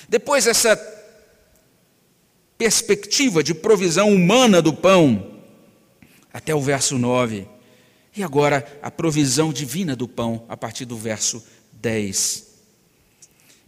Depois, 0.09 0.47
essa 0.47 0.75
perspectiva 2.57 3.45
de 3.45 3.53
provisão 3.53 4.09
humana 4.09 4.63
do 4.63 4.73
pão, 4.73 5.43
até 6.33 6.55
o 6.55 6.63
verso 6.63 6.97
9. 6.97 7.53
E 8.17 8.23
agora 8.23 8.79
a 8.81 8.91
provisão 8.91 9.53
divina 9.53 9.97
do 9.97 10.07
pão, 10.07 10.45
a 10.49 10.57
partir 10.57 10.85
do 10.85 10.97
verso 10.97 11.45
10. 11.73 12.55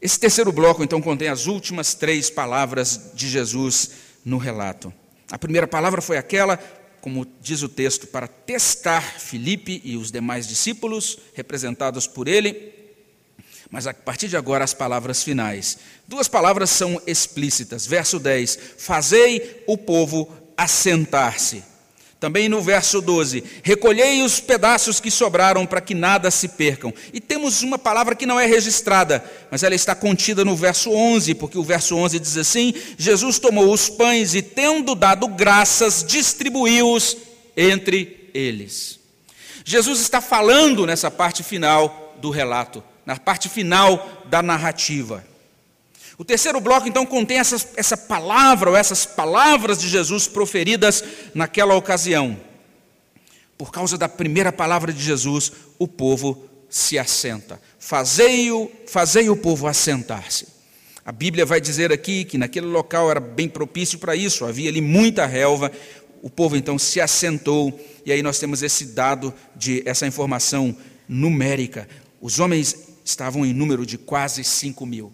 Esse 0.01 0.21
terceiro 0.21 0.53
bloco, 0.53 0.85
então, 0.85 1.03
contém 1.03 1.29
as 1.29 1.47
últimas 1.47 1.95
três 1.95 2.31
palavras 2.31 3.11
de 3.15 3.29
Jesus 3.29 3.91
no 4.25 4.39
relato. 4.39 4.93
A 5.31 5.39
primeira 5.39 5.67
palavra 5.67 6.01
foi 6.01 6.17
aquela, 6.17 6.59
como 7.01 7.27
diz 7.41 7.63
o 7.63 7.69
texto, 7.69 8.07
para 8.07 8.29
testar 8.29 9.01
Filipe 9.19 9.81
e 9.85 9.97
os 9.97 10.13
demais 10.13 10.47
discípulos, 10.47 11.19
representados 11.35 12.07
por 12.07 12.29
ele. 12.29 12.73
Mas 13.71 13.87
a 13.87 13.95
partir 13.95 14.29
de 14.29 14.37
agora, 14.37 14.63
as 14.63 14.73
palavras 14.73 15.23
finais. 15.23 15.79
Duas 16.07 16.29
palavras 16.29 16.71
são 16.71 17.01
explícitas. 17.07 17.85
Verso 17.87 18.21
10: 18.21 18.59
Fazei 18.79 19.65
o 19.67 19.77
povo 19.77 20.33
assentar-se. 20.57 21.65
Também 22.19 22.49
no 22.49 22.63
verso 22.63 23.01
12: 23.01 23.45
Recolhei 23.63 24.23
os 24.23 24.41
pedaços 24.41 25.01
que 25.01 25.11
sobraram 25.11 25.67
para 25.67 25.81
que 25.81 25.95
nada 25.95 26.31
se 26.31 26.49
percam. 26.49 26.93
E 27.13 27.21
temos 27.21 27.63
uma 27.63 27.79
palavra 27.79 28.15
que 28.15 28.25
não 28.25 28.41
é 28.41 28.47
registrada, 28.47 29.23
mas 29.51 29.63
ela 29.63 29.75
está 29.75 29.95
contida 29.95 30.45
no 30.45 30.57
verso 30.57 30.91
11, 30.91 31.35
porque 31.35 31.59
o 31.59 31.63
verso 31.63 31.95
11 31.95 32.19
diz 32.19 32.37
assim: 32.39 32.73
Jesus 32.97 33.39
tomou 33.39 33.71
os 33.71 33.91
pães 33.91 34.35
e, 34.35 34.41
tendo 34.41 34.95
dado 34.95 35.29
graças, 35.29 36.03
distribuiu-os 36.07 37.17
entre 37.57 38.31
eles. 38.33 38.99
Jesus 39.65 40.01
está 40.01 40.21
falando 40.21 40.87
nessa 40.87 41.11
parte 41.11 41.43
final 41.43 42.15
do 42.21 42.31
relato, 42.31 42.83
na 43.05 43.17
parte 43.19 43.49
final 43.49 44.25
da 44.27 44.43
narrativa. 44.43 45.25
O 46.19 46.25
terceiro 46.25 46.61
bloco, 46.61 46.89
então, 46.89 47.05
contém 47.05 47.39
essa, 47.39 47.57
essa 47.77 47.97
palavra, 47.97 48.71
ou 48.71 48.77
essas 48.77 49.05
palavras 49.05 49.79
de 49.79 49.89
Jesus 49.89 50.27
proferidas 50.27 51.05
naquela 51.35 51.75
ocasião. 51.75 52.39
Por 53.59 53.71
causa 53.71 53.99
da 53.99 54.09
primeira 54.09 54.51
palavra 54.51 54.93
de 54.93 55.03
Jesus, 55.03 55.53
o 55.79 55.87
povo 55.87 56.47
se 56.71 56.99
assenta. 56.99 57.61
Fazei-o, 57.79 58.71
fazei 58.87 59.29
o 59.29 59.37
povo 59.37 59.67
assentar-se. 59.67 60.47
A 61.05 61.13
Bíblia 61.13 61.47
vai 61.47 61.61
dizer 61.61 61.93
aqui 61.93 62.25
que 62.25 62.39
naquele 62.39 62.67
local 62.67 63.11
era 63.11 63.21
bem 63.21 63.49
propício 63.49 63.99
para 63.99 64.17
isso, 64.17 64.45
havia 64.45 64.69
ali 64.69 64.81
muita 64.81 65.25
relva. 65.25 65.71
O 66.23 66.31
povo 66.31 66.57
então 66.57 66.79
se 66.79 67.01
assentou, 67.01 67.79
e 68.05 68.11
aí 68.11 68.23
nós 68.23 68.39
temos 68.39 68.63
esse 68.63 68.87
dado 68.87 69.33
de 69.55 69.83
essa 69.87 70.07
informação 70.07 70.75
numérica. 71.09 71.89
Os 72.21 72.41
homens 72.41 72.77
estavam 73.05 73.47
em 73.47 73.53
número 73.53 73.87
de 73.87 73.97
quase 73.97 74.43
5 74.43 74.85
mil. 74.85 75.13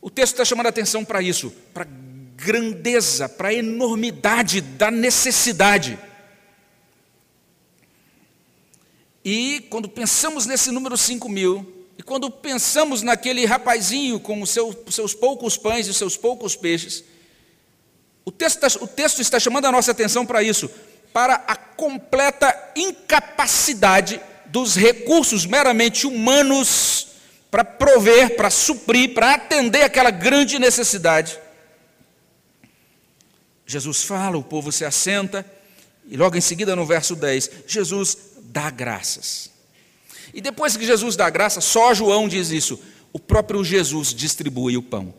O 0.00 0.10
texto 0.10 0.34
está 0.34 0.44
chamando 0.44 0.66
a 0.66 0.70
atenção 0.70 1.04
para 1.04 1.22
isso, 1.22 1.50
para 1.72 1.84
a 1.84 1.88
grandeza, 2.36 3.28
para 3.28 3.48
a 3.48 3.54
enormidade 3.54 4.60
da 4.60 4.90
necessidade. 4.90 5.98
E 9.24 9.66
quando 9.70 9.88
pensamos 9.88 10.46
nesse 10.46 10.70
número 10.70 10.96
5 10.96 11.28
mil, 11.28 11.86
e 11.98 12.02
quando 12.02 12.30
pensamos 12.30 13.02
naquele 13.02 13.44
rapazinho 13.44 14.20
com 14.20 14.40
os 14.42 14.50
seus, 14.50 14.76
seus 14.90 15.14
poucos 15.14 15.56
pães 15.56 15.86
e 15.86 15.90
os 15.90 15.96
seus 15.96 16.16
poucos 16.16 16.54
peixes, 16.54 17.02
o 18.24 18.30
texto, 18.30 18.64
está, 18.64 18.84
o 18.84 18.86
texto 18.86 19.20
está 19.20 19.40
chamando 19.40 19.66
a 19.66 19.72
nossa 19.72 19.92
atenção 19.92 20.26
para 20.26 20.42
isso, 20.42 20.70
para 21.12 21.36
a 21.46 21.56
completa 21.56 22.72
incapacidade 22.76 24.20
dos 24.46 24.76
recursos 24.76 25.46
meramente 25.46 26.06
humanos 26.06 27.08
para 27.50 27.64
prover, 27.64 28.36
para 28.36 28.50
suprir, 28.50 29.14
para 29.14 29.34
atender 29.34 29.82
aquela 29.82 30.10
grande 30.10 30.58
necessidade. 30.58 31.38
Jesus 33.66 34.02
fala, 34.02 34.36
o 34.36 34.44
povo 34.44 34.70
se 34.70 34.84
assenta, 34.84 35.44
e 36.08 36.16
logo 36.16 36.36
em 36.36 36.40
seguida, 36.40 36.76
no 36.76 36.86
verso 36.86 37.16
10, 37.16 37.50
Jesus 37.66 38.16
dá 38.42 38.70
graças. 38.70 39.50
E 40.32 40.40
depois 40.40 40.76
que 40.76 40.86
Jesus 40.86 41.16
dá 41.16 41.28
graça, 41.28 41.60
só 41.60 41.92
João 41.92 42.28
diz 42.28 42.50
isso, 42.50 42.78
o 43.12 43.18
próprio 43.18 43.64
Jesus 43.64 44.14
distribui 44.14 44.76
o 44.76 44.82
pão. 44.82 45.14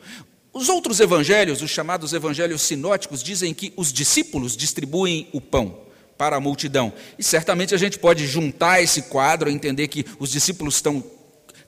Os 0.54 0.70
outros 0.70 1.00
evangelhos, 1.00 1.62
os 1.62 1.70
chamados 1.70 2.14
evangelhos 2.14 2.62
sinóticos, 2.62 3.22
dizem 3.22 3.54
que 3.54 3.74
os 3.76 3.92
discípulos 3.92 4.56
distribuem 4.56 5.28
o 5.34 5.42
pão 5.42 5.82
para 6.18 6.36
a 6.36 6.40
multidão. 6.40 6.92
E 7.18 7.24
certamente 7.24 7.76
a 7.76 7.78
gente 7.78 8.00
pode 8.00 8.26
juntar 8.26 8.82
esse 8.82 9.04
quadro 9.04 9.50
entender 9.50 9.88
que 9.88 10.06
os 10.20 10.32
discípulos 10.32 10.76
estão 10.76 11.04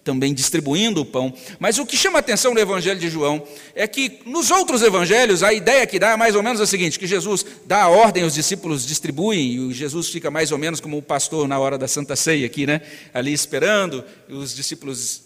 também 0.03 0.33
distribuindo 0.33 1.01
o 1.01 1.05
pão. 1.05 1.33
Mas 1.59 1.77
o 1.77 1.85
que 1.85 1.97
chama 1.97 2.17
a 2.17 2.21
atenção 2.21 2.53
no 2.53 2.59
Evangelho 2.59 2.99
de 2.99 3.09
João 3.09 3.45
é 3.75 3.87
que 3.87 4.19
nos 4.25 4.51
outros 4.51 4.81
evangelhos 4.81 5.43
a 5.43 5.53
ideia 5.53 5.85
que 5.85 5.99
dá 5.99 6.11
é 6.11 6.15
mais 6.15 6.35
ou 6.35 6.43
menos 6.43 6.61
a 6.61 6.65
seguinte: 6.65 6.99
que 6.99 7.07
Jesus 7.07 7.45
dá 7.65 7.83
a 7.83 7.89
ordem, 7.89 8.23
os 8.23 8.33
discípulos 8.33 8.85
distribuem, 8.85 9.69
e 9.69 9.73
Jesus 9.73 10.09
fica 10.09 10.31
mais 10.31 10.51
ou 10.51 10.57
menos 10.57 10.79
como 10.79 10.97
o 10.97 11.01
pastor 11.01 11.47
na 11.47 11.59
hora 11.59 11.77
da 11.77 11.87
Santa 11.87 12.15
Ceia 12.15 12.45
aqui, 12.45 12.65
né? 12.65 12.81
Ali 13.13 13.33
esperando 13.33 14.03
os 14.27 14.55
discípulos 14.55 15.23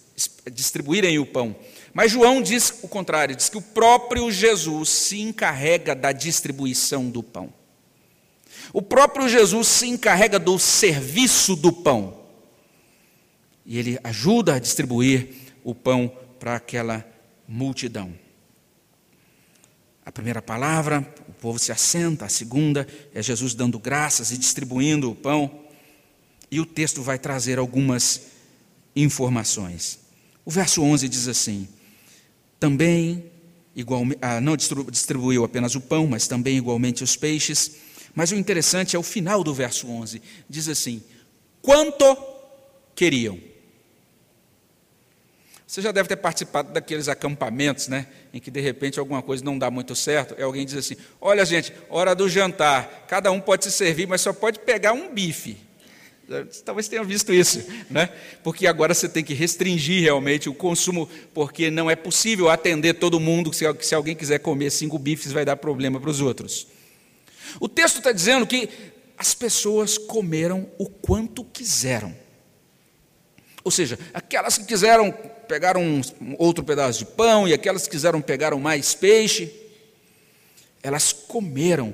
distribuírem 0.51 1.17
o 1.17 1.25
pão. 1.25 1.55
Mas 1.93 2.11
João 2.11 2.41
diz 2.41 2.73
o 2.81 2.87
contrário, 2.87 3.35
diz 3.35 3.49
que 3.49 3.57
o 3.57 3.61
próprio 3.61 4.31
Jesus 4.31 4.89
se 4.89 5.21
encarrega 5.21 5.93
da 5.93 6.11
distribuição 6.11 7.09
do 7.09 7.21
pão. 7.21 7.53
O 8.71 8.81
próprio 8.81 9.29
Jesus 9.29 9.67
se 9.67 9.87
encarrega 9.87 10.39
do 10.39 10.57
serviço 10.57 11.55
do 11.55 11.71
pão 11.71 12.22
e 13.65 13.77
ele 13.77 13.99
ajuda 14.03 14.55
a 14.55 14.59
distribuir 14.59 15.29
o 15.63 15.73
pão 15.73 16.11
para 16.39 16.55
aquela 16.55 17.05
multidão. 17.47 18.13
A 20.05 20.11
primeira 20.11 20.41
palavra, 20.41 21.07
o 21.29 21.33
povo 21.33 21.57
se 21.57 21.71
assenta, 21.71 22.25
a 22.25 22.29
segunda 22.29 22.85
é 23.13 23.21
Jesus 23.21 23.53
dando 23.53 23.79
graças 23.79 24.31
e 24.31 24.37
distribuindo 24.37 25.09
o 25.09 25.15
pão. 25.15 25.63
E 26.51 26.59
o 26.59 26.65
texto 26.65 27.01
vai 27.01 27.17
trazer 27.17 27.57
algumas 27.57 28.21
informações. 28.95 29.99
O 30.43 30.51
verso 30.51 30.81
11 30.81 31.07
diz 31.07 31.27
assim: 31.27 31.67
Também, 32.59 33.23
igualmente, 33.73 34.19
ah, 34.21 34.41
não 34.41 34.57
distribuiu 34.57 35.45
apenas 35.45 35.73
o 35.73 35.81
pão, 35.81 36.05
mas 36.05 36.27
também 36.27 36.57
igualmente 36.57 37.03
os 37.03 37.15
peixes. 37.15 37.77
Mas 38.13 38.31
o 38.31 38.35
interessante 38.35 38.95
é 38.95 38.99
o 38.99 39.03
final 39.03 39.41
do 39.43 39.53
verso 39.53 39.87
11. 39.87 40.21
Diz 40.49 40.67
assim: 40.67 41.01
Quanto 41.61 42.17
queriam. 42.93 43.39
Você 45.73 45.81
já 45.81 45.91
deve 45.91 46.07
ter 46.07 46.17
participado 46.17 46.71
daqueles 46.71 47.07
acampamentos, 47.07 47.87
né? 47.87 48.05
Em 48.31 48.39
que 48.39 48.51
de 48.51 48.61
repente 48.61 48.99
alguma 48.99 49.23
coisa 49.23 49.43
não 49.43 49.57
dá 49.57 49.71
muito 49.71 49.95
certo. 49.95 50.35
E 50.37 50.43
alguém 50.43 50.67
diz 50.67 50.75
assim: 50.75 50.95
Olha, 51.19 51.43
gente, 51.43 51.73
hora 51.89 52.13
do 52.13 52.29
jantar. 52.29 53.07
Cada 53.07 53.31
um 53.31 53.39
pode 53.39 53.63
se 53.63 53.71
servir, 53.71 54.07
mas 54.07 54.21
só 54.21 54.31
pode 54.31 54.59
pegar 54.59 54.93
um 54.93 55.11
bife. 55.11 55.57
Talvez 56.63 56.87
tenha 56.87 57.03
visto 57.03 57.33
isso, 57.33 57.65
né? 57.89 58.07
Porque 58.43 58.67
agora 58.67 58.93
você 58.93 59.09
tem 59.09 59.23
que 59.23 59.33
restringir 59.33 60.03
realmente 60.03 60.47
o 60.47 60.53
consumo, 60.53 61.09
porque 61.33 61.71
não 61.71 61.89
é 61.89 61.95
possível 61.95 62.51
atender 62.51 62.93
todo 62.93 63.19
mundo. 63.19 63.51
Se, 63.51 63.95
alguém 63.95 64.15
quiser 64.15 64.37
comer 64.37 64.69
cinco 64.69 64.99
bifes, 64.99 65.31
vai 65.31 65.43
dar 65.43 65.55
problema 65.55 65.99
para 65.99 66.11
os 66.11 66.21
outros. 66.21 66.67
O 67.59 67.67
texto 67.67 67.97
está 67.97 68.11
dizendo 68.11 68.45
que 68.45 68.69
as 69.17 69.33
pessoas 69.33 69.97
comeram 69.97 70.69
o 70.77 70.87
quanto 70.87 71.43
quiseram. 71.43 72.21
Ou 73.63 73.71
seja, 73.71 73.97
aquelas 74.13 74.57
que 74.57 74.65
quiseram 74.65 75.11
pegaram 75.47 75.81
um, 75.81 76.01
outro 76.37 76.63
pedaço 76.63 76.99
de 76.99 77.05
pão 77.05 77.47
e 77.47 77.53
aquelas 77.53 77.83
que 77.83 77.91
quiseram 77.91 78.21
pegaram 78.21 78.59
mais 78.59 78.93
peixe. 78.93 79.51
Elas 80.81 81.13
comeram 81.13 81.93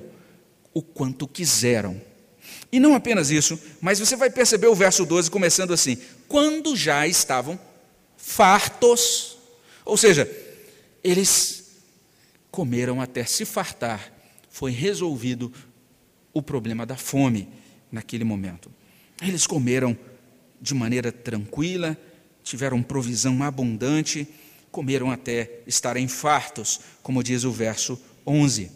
o 0.74 0.82
quanto 0.82 1.28
quiseram. 1.28 2.02
E 2.72 2.80
não 2.80 2.96
apenas 2.96 3.30
isso, 3.32 3.60
mas 3.82 4.00
você 4.00 4.16
vai 4.16 4.30
perceber 4.30 4.68
o 4.68 4.76
verso 4.76 5.06
12 5.06 5.30
começando 5.30 5.74
assim: 5.74 5.98
quando 6.28 6.76
já 6.76 7.08
estavam 7.08 7.60
fartos, 8.18 9.38
ou 9.86 9.98
seja, 9.98 10.30
eles 11.04 11.72
comeram 12.52 13.02
até 13.02 13.24
se 13.24 13.46
fartar, 13.46 14.12
foi 14.50 14.72
resolvido 14.72 15.52
o 16.34 16.42
problema 16.42 16.86
da 16.86 16.96
fome 16.96 17.48
naquele 17.92 18.24
momento. 18.24 18.72
Eles 19.22 19.46
comeram 19.48 19.98
de 20.62 20.74
maneira 20.74 21.12
tranquila, 21.12 21.98
tiveram 22.44 22.82
provisão 22.82 23.44
abundante, 23.44 24.28
comeram 24.72 25.12
até 25.12 25.62
estarem 25.66 26.08
fartos, 26.08 26.80
como 27.02 27.24
diz 27.24 27.44
o 27.44 27.52
verso 27.52 28.00
11. 28.26 28.72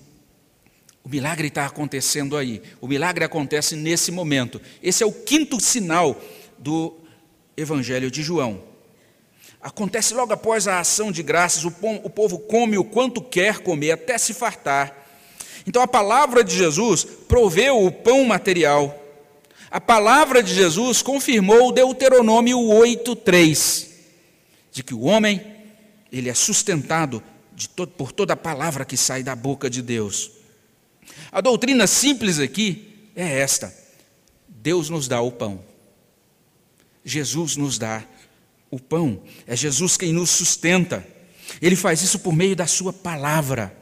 O 1.04 1.10
milagre 1.10 1.50
está 1.50 1.66
acontecendo 1.66 2.38
aí, 2.38 2.62
o 2.80 2.88
milagre 2.88 3.26
acontece 3.26 3.76
nesse 3.76 4.12
momento. 4.12 4.62
Esse 4.82 5.04
é 5.04 5.06
o 5.06 5.12
quinto 5.12 5.60
sinal 5.60 6.20
do 6.58 6.98
Evangelho 7.58 8.10
de 8.10 8.24
João. 8.24 8.64
Acontece 9.62 10.14
logo 10.14 10.34
após 10.34 10.68
a 10.68 10.80
ação 10.80 11.12
de 11.12 11.22
graças, 11.22 11.66
o 11.66 11.72
povo 12.10 12.40
come 12.40 12.78
o 12.78 12.84
quanto 12.84 13.22
quer 13.22 13.60
comer, 13.60 13.92
até 13.92 14.18
se 14.18 14.34
fartar. 14.34 15.06
Então 15.66 15.82
a 15.82 15.88
palavra 15.88 16.44
de 16.44 16.56
Jesus 16.56 17.04
proveu 17.06 17.86
o 17.86 17.92
pão 17.92 18.26
material 18.26 19.03
a 19.74 19.82
palavra 19.82 20.44
de 20.44 20.54
Jesus 20.54 21.02
confirmou 21.02 21.72
Deuteronômio 21.72 22.60
8:3, 22.60 23.88
de 24.72 24.84
que 24.84 24.94
o 24.94 25.02
homem 25.02 25.42
ele 26.12 26.30
é 26.30 26.34
sustentado 26.36 27.24
to 27.76 27.88
por 27.88 28.12
toda 28.12 28.34
a 28.34 28.38
palavra 28.38 28.86
que 28.86 28.96
sai 28.96 29.24
da 29.24 29.36
boca 29.36 29.72
de 29.72 29.82
Deus. 29.82 30.30
A 31.32 31.42
doutrina 31.42 31.88
simples 31.88 32.38
aqui 32.38 33.10
é 33.16 33.40
esta: 33.40 33.76
Deus 34.48 34.92
nos 34.92 35.08
dá 35.08 35.22
o 35.22 35.32
pão. 35.32 35.66
Jesus 37.04 37.56
nos 37.56 37.80
dá 37.80 38.04
o 38.70 38.80
pão. 38.80 39.24
É 39.48 39.56
Jesus 39.56 39.98
quem 39.98 40.14
nos 40.14 40.30
sustenta. 40.30 41.04
Ele 41.60 41.76
faz 41.76 42.04
isso 42.04 42.20
por 42.20 42.36
meio 42.36 42.56
da 42.56 42.68
sua 42.68 42.94
palavra. 42.94 43.76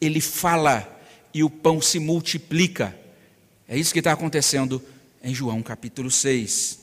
Ele 0.00 0.20
fala 0.20 0.88
e 1.34 1.42
o 1.42 1.50
pão 1.50 1.82
se 1.82 1.98
multiplica. 1.98 2.96
É 3.66 3.76
isso 3.76 3.92
que 3.92 3.98
está 3.98 4.12
acontecendo 4.12 4.80
em 5.22 5.34
João 5.34 5.62
capítulo 5.62 6.10
6. 6.10 6.80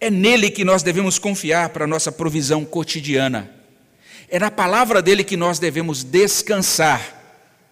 É 0.00 0.10
nele 0.10 0.50
que 0.50 0.64
nós 0.64 0.82
devemos 0.82 1.18
confiar 1.18 1.70
para 1.70 1.84
a 1.84 1.88
nossa 1.88 2.10
provisão 2.10 2.64
cotidiana. 2.64 3.50
É 4.28 4.38
na 4.38 4.50
palavra 4.50 5.00
dele 5.00 5.22
que 5.22 5.36
nós 5.36 5.58
devemos 5.58 6.02
descansar 6.02 7.16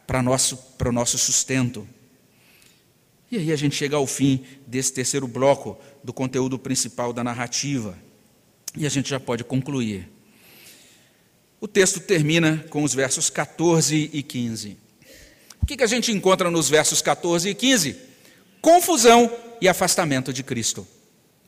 para, 0.07 0.23
nosso, 0.23 0.57
para 0.79 0.89
o 0.89 0.93
nosso 0.93 1.19
sustento. 1.19 1.87
E 3.31 3.39
aí 3.39 3.53
a 3.53 3.57
gente 3.57 3.75
chega 3.75 3.97
ao 3.97 4.07
fim 4.07 4.45
desse 4.67 4.93
terceiro 4.93 5.27
bloco 5.27 5.79
do 6.03 6.13
conteúdo 6.13 6.59
principal 6.59 7.13
da 7.13 7.25
narrativa. 7.25 7.99
E 8.77 8.87
a 8.87 8.89
gente 8.89 9.11
já 9.11 9.19
pode 9.19 9.43
concluir. 9.43 10.09
O 11.61 11.67
texto 11.67 11.99
termina 12.01 12.65
com 12.71 12.85
os 12.85 12.95
versos 12.95 13.31
14 13.31 14.11
e 14.13 14.23
15. 14.23 14.77
O 15.63 15.67
que, 15.67 15.77
que 15.79 15.83
a 15.83 15.87
gente 15.87 16.13
encontra 16.13 16.51
nos 16.51 16.69
versos 16.69 17.01
14 17.01 17.49
e 17.49 17.55
15? 17.55 17.97
Confusão 18.61 19.33
e 19.65 19.69
afastamento 19.69 20.31
de 20.31 20.43
Cristo. 20.43 20.87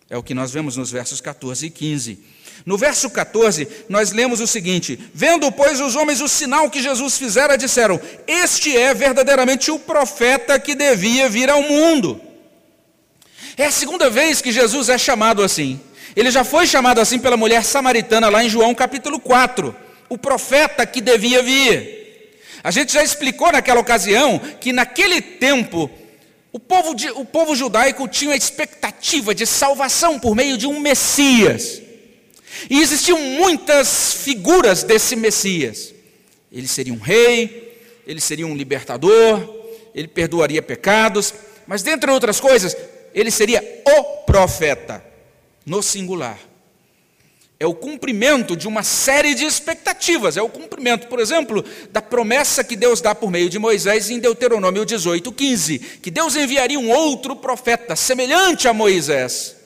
É 0.09 0.16
o 0.16 0.22
que 0.22 0.33
nós 0.33 0.50
vemos 0.50 0.74
nos 0.74 0.90
versos 0.90 1.20
14 1.20 1.66
e 1.66 1.70
15. 1.70 2.18
No 2.64 2.79
verso 2.79 3.11
14, 3.11 3.68
nós 3.90 4.11
lemos 4.11 4.40
o 4.40 4.46
seguinte: 4.46 4.98
Vendo, 5.12 5.52
pois, 5.52 5.81
os 5.81 5.94
homens 5.94 6.22
o 6.22 6.29
sinal 6.29 6.70
que 6.70 6.81
Jesus 6.81 7.18
fizera, 7.18 7.59
disseram: 7.59 8.00
Este 8.26 8.74
é 8.74 8.94
verdadeiramente 8.94 9.70
o 9.70 9.79
profeta 9.79 10.59
que 10.59 10.74
devia 10.74 11.29
vir 11.29 11.50
ao 11.50 11.61
mundo. 11.61 12.18
É 13.55 13.66
a 13.66 13.70
segunda 13.70 14.09
vez 14.09 14.40
que 14.40 14.50
Jesus 14.50 14.88
é 14.88 14.96
chamado 14.96 15.42
assim. 15.42 15.79
Ele 16.14 16.31
já 16.31 16.42
foi 16.42 16.66
chamado 16.66 17.00
assim 17.00 17.18
pela 17.18 17.37
mulher 17.37 17.64
samaritana, 17.64 18.31
lá 18.31 18.42
em 18.42 18.48
João 18.48 18.74
capítulo 18.74 19.20
4. 19.20 19.76
O 20.09 20.16
profeta 20.16 20.87
que 20.87 21.02
devia 21.02 21.42
vir. 21.42 22.40
A 22.64 22.70
gente 22.70 22.94
já 22.94 23.02
explicou 23.02 23.52
naquela 23.52 23.81
ocasião 23.81 24.38
que 24.38 24.72
naquele 24.72 25.20
tempo 25.20 25.90
o 26.57 26.59
povo, 26.59 26.95
de, 26.95 27.11
o 27.11 27.23
povo 27.23 27.55
judaico 27.55 28.09
tinha 28.09 28.33
a 28.33 28.37
expectativa 28.37 29.35
de 29.35 29.45
salvação 29.45 30.19
por 30.19 30.35
meio 30.35 30.57
de 30.57 30.66
um 30.66 30.81
Messias. 30.81 31.83
E 32.71 32.81
existiam 32.81 33.21
muitas 33.21 34.14
figuras 34.14 34.83
desse 34.83 35.14
Messias. 35.14 35.92
Ele 36.51 36.66
seria 36.66 36.95
um 36.95 36.99
rei, 36.99 37.79
ele 38.07 38.23
seria 38.23 38.47
um 38.47 38.57
libertador, 38.57 39.38
ele 39.95 40.09
perdoaria 40.09 40.62
pecados, 40.62 41.35
mas 41.66 41.83
dentre 41.83 42.11
outras 42.11 42.40
coisas, 42.40 42.75
ele 43.12 43.31
seria 43.31 43.62
o 43.87 44.25
profeta, 44.25 45.05
no 45.66 45.83
singular 45.83 46.38
é 47.59 47.66
o 47.66 47.75
cumprimento 47.75 48.55
de 48.55 48.69
uma 48.69 48.83
série 48.83 49.35
de 49.35 49.45
expectativas. 49.45 50.37
É 50.37 50.42
o 50.42 50.49
cumprimento, 50.49 51.07
por 51.09 51.19
exemplo, 51.19 51.64
da 51.90 52.03
promessa 52.03 52.62
que 52.62 52.77
Deus 52.77 53.01
dá 53.01 53.14
por 53.14 53.31
meio 53.31 53.49
de 53.49 53.59
Moisés 53.59 54.11
em 54.11 54.19
Deuteronômio 54.19 54.85
18, 54.85 55.33
15, 55.33 55.79
que 55.79 56.11
Deus 56.11 56.37
enviaria 56.37 56.79
um 56.79 56.90
outro 56.90 57.35
profeta 57.35 57.97
semelhante 57.97 58.69
a 58.69 58.75
Moisés. 58.75 59.57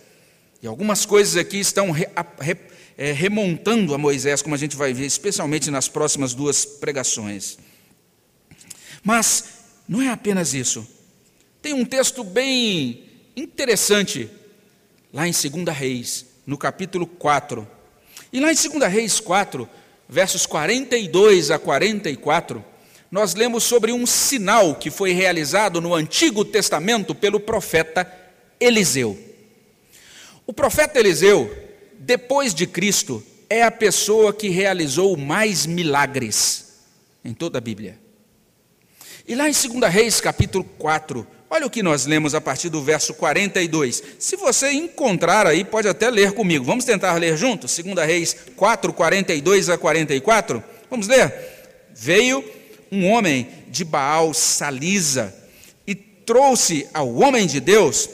E 0.62 0.68
algumas 0.68 1.05
coisas 1.05 1.37
aqui 1.37 1.59
estão 1.59 1.90
re, 1.90 2.07
re, 2.38 2.57
é, 2.96 3.11
remontando 3.11 3.92
a 3.92 3.98
Moisés, 3.98 4.40
como 4.40 4.55
a 4.55 4.59
gente 4.59 4.76
vai 4.76 4.92
ver, 4.92 5.07
especialmente 5.07 5.68
nas 5.68 5.88
próximas 5.88 6.33
duas 6.33 6.64
pregações. 6.64 7.59
Mas 9.03 9.44
não 9.88 10.00
é 10.00 10.11
apenas 10.11 10.55
isso. 10.55 10.87
Tem 11.61 11.72
um 11.72 11.85
texto 11.85 12.22
bem 12.22 13.05
interessante 13.35 14.31
lá 15.12 15.26
em 15.26 15.33
2 15.33 15.76
Reis, 15.76 16.26
no 16.46 16.57
capítulo 16.57 17.05
4 17.05 17.79
e 18.32 18.40
lá 18.40 18.52
em 18.52 18.54
2 18.54 18.92
Reis 18.92 19.20
4, 19.20 19.68
versos 20.08 20.46
42 20.46 21.50
a 21.50 21.58
44, 21.58 22.64
nós 23.10 23.34
lemos 23.34 23.64
sobre 23.64 23.92
um 23.92 24.06
sinal 24.06 24.74
que 24.74 24.90
foi 24.90 25.12
realizado 25.12 25.80
no 25.80 25.94
Antigo 25.94 26.44
Testamento 26.44 27.14
pelo 27.14 27.40
profeta 27.40 28.10
Eliseu. 28.60 29.18
O 30.46 30.52
profeta 30.52 30.98
Eliseu, 30.98 31.50
depois 31.98 32.54
de 32.54 32.66
Cristo, 32.66 33.24
é 33.48 33.64
a 33.64 33.70
pessoa 33.70 34.32
que 34.32 34.48
realizou 34.48 35.16
mais 35.16 35.66
milagres 35.66 36.78
em 37.24 37.34
toda 37.34 37.58
a 37.58 37.60
Bíblia. 37.60 37.98
E 39.26 39.34
lá 39.34 39.48
em 39.48 39.52
2 39.52 39.92
Reis, 39.92 40.20
capítulo 40.20 40.64
4, 40.78 41.26
Olha 41.52 41.66
o 41.66 41.70
que 41.70 41.82
nós 41.82 42.06
lemos 42.06 42.32
a 42.32 42.40
partir 42.40 42.68
do 42.68 42.80
verso 42.80 43.12
42. 43.12 44.00
Se 44.20 44.36
você 44.36 44.70
encontrar 44.70 45.48
aí, 45.48 45.64
pode 45.64 45.88
até 45.88 46.08
ler 46.08 46.31
comigo. 46.31 46.64
Vamos 46.64 46.85
tentar 46.85 47.14
ler 47.14 47.37
juntos? 47.37 47.77
2 47.77 48.06
Reis 48.06 48.37
4, 48.54 48.92
42 48.92 49.68
a 49.68 49.77
44. 49.77 50.62
Vamos 50.88 51.08
ler? 51.08 51.35
Veio 51.92 52.44
um 52.90 53.10
homem 53.10 53.48
de 53.66 53.85
Baal 53.85 54.33
Salisa 54.33 55.35
e 55.85 55.94
trouxe 55.96 56.87
ao 56.94 57.12
homem 57.16 57.48
de 57.48 57.58
Deus 57.58 58.08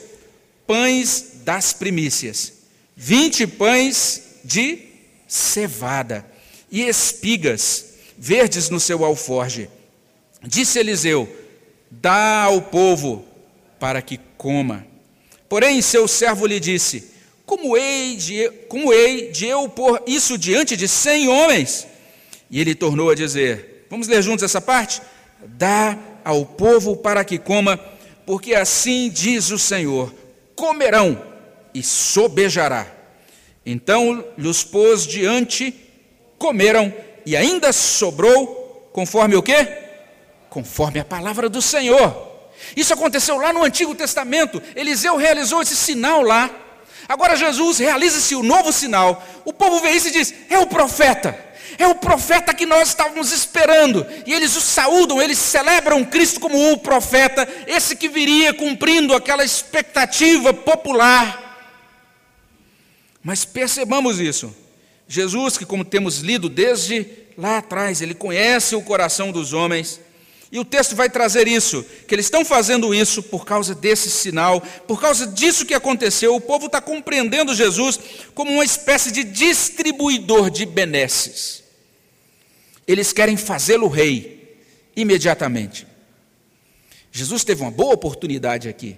pães 0.65 1.33
das 1.43 1.73
primícias, 1.73 2.53
vinte 2.95 3.45
pães 3.45 4.23
de 4.43 4.79
cevada 5.27 6.25
e 6.71 6.81
espigas 6.81 7.85
verdes 8.17 8.69
no 8.69 8.79
seu 8.79 9.05
alforge. 9.05 9.69
Disse 10.43 10.79
Eliseu: 10.79 11.29
Dá 11.89 12.43
ao 12.43 12.61
povo 12.63 13.26
para 13.79 14.01
que 14.01 14.19
coma. 14.37 14.85
Porém, 15.49 15.81
seu 15.81 16.07
servo 16.07 16.45
lhe 16.45 16.59
disse: 16.59 17.11
Como 17.45 17.77
hei 17.77 18.15
de, 18.15 18.49
como 18.67 18.93
hei 18.93 19.31
de 19.31 19.45
eu 19.45 19.67
pôr 19.69 20.01
isso 20.05 20.37
diante 20.37 20.75
de 20.75 20.87
cem 20.87 21.27
homens? 21.27 21.87
E 22.49 22.59
ele 22.59 22.75
tornou 22.75 23.09
a 23.09 23.15
dizer: 23.15 23.85
Vamos 23.89 24.07
ler 24.07 24.21
juntos 24.21 24.43
essa 24.43 24.61
parte? 24.61 25.01
Dá 25.45 25.97
ao 26.23 26.45
povo 26.45 26.97
para 26.97 27.23
que 27.23 27.37
coma, 27.37 27.79
porque 28.25 28.53
assim 28.53 29.09
diz 29.09 29.49
o 29.51 29.57
Senhor: 29.57 30.13
comerão 30.55 31.21
e 31.73 31.81
sobejará. 31.81 32.87
Então 33.65 34.25
lhes 34.37 34.63
pôs 34.63 35.05
diante, 35.05 35.73
comeram, 36.37 36.93
e 37.25 37.35
ainda 37.35 37.71
sobrou, 37.73 38.89
conforme 38.93 39.35
o 39.35 39.43
quê? 39.43 39.67
Conforme 40.49 40.99
a 40.99 41.05
palavra 41.05 41.49
do 41.49 41.61
Senhor. 41.61 42.26
Isso 42.75 42.93
aconteceu 42.93 43.37
lá 43.37 43.51
no 43.53 43.63
Antigo 43.63 43.95
Testamento. 43.95 44.61
Eliseu 44.75 45.15
realizou 45.15 45.61
esse 45.61 45.75
sinal 45.75 46.21
lá. 46.21 46.49
Agora 47.07 47.35
Jesus 47.35 47.77
realiza 47.77 48.17
esse 48.17 48.35
novo 48.35 48.71
sinal. 48.71 49.25
O 49.45 49.53
povo 49.53 49.79
vê 49.79 49.91
isso 49.91 50.07
e 50.07 50.11
diz: 50.11 50.33
é 50.49 50.59
o 50.59 50.67
profeta. 50.67 51.47
É 51.77 51.87
o 51.87 51.95
profeta 51.95 52.53
que 52.53 52.65
nós 52.65 52.89
estávamos 52.89 53.31
esperando. 53.31 54.05
E 54.25 54.33
eles 54.33 54.55
o 54.55 54.61
saúdam, 54.61 55.21
eles 55.21 55.37
celebram 55.37 56.03
Cristo 56.03 56.39
como 56.39 56.71
o 56.71 56.77
profeta, 56.77 57.47
esse 57.67 57.95
que 57.95 58.09
viria 58.09 58.53
cumprindo 58.53 59.13
aquela 59.13 59.43
expectativa 59.43 60.53
popular. 60.53 61.45
Mas 63.23 63.45
percebamos 63.45 64.19
isso. 64.19 64.55
Jesus, 65.07 65.57
que 65.57 65.65
como 65.65 65.85
temos 65.85 66.19
lido 66.19 66.49
desde 66.49 67.07
lá 67.37 67.59
atrás, 67.59 68.01
ele 68.01 68.13
conhece 68.13 68.75
o 68.75 68.81
coração 68.81 69.31
dos 69.31 69.53
homens. 69.53 69.99
E 70.51 70.59
o 70.59 70.65
texto 70.65 70.95
vai 70.95 71.09
trazer 71.09 71.47
isso, 71.47 71.85
que 72.07 72.15
eles 72.15 72.27
estão 72.27 72.45
fazendo 72.45 72.95
isso 72.95 73.21
por 73.21 73.45
causa 73.45 73.75
desse 73.75 74.09
sinal, 74.09 74.61
por 74.87 74.99
causa 74.99 75.27
disso 75.27 75.65
que 75.65 75.73
aconteceu. 75.73 76.35
O 76.35 76.41
povo 76.41 76.67
está 76.67 76.79
compreendendo 76.79 77.53
Jesus 77.53 77.99
como 78.33 78.51
uma 78.51 78.63
espécie 78.63 79.11
de 79.11 79.25
distribuidor 79.25 80.49
de 80.49 80.65
benesses. 80.65 81.63
Eles 82.87 83.11
querem 83.11 83.35
fazê-lo 83.35 83.89
rei 83.89 84.57
imediatamente. 84.95 85.85
Jesus 87.11 87.43
teve 87.43 87.61
uma 87.61 87.71
boa 87.71 87.93
oportunidade 87.93 88.69
aqui 88.69 88.95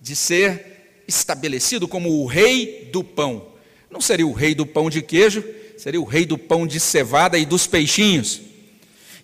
de 0.00 0.14
ser 0.14 1.02
estabelecido 1.08 1.88
como 1.88 2.22
o 2.22 2.26
rei 2.26 2.88
do 2.92 3.02
pão. 3.02 3.48
Não 3.90 4.00
seria 4.00 4.26
o 4.26 4.32
rei 4.32 4.54
do 4.54 4.64
pão 4.64 4.88
de 4.88 5.02
queijo, 5.02 5.44
seria 5.76 6.00
o 6.00 6.04
rei 6.04 6.24
do 6.24 6.38
pão 6.38 6.64
de 6.64 6.78
cevada 6.78 7.36
e 7.36 7.44
dos 7.44 7.66
peixinhos. 7.66 8.51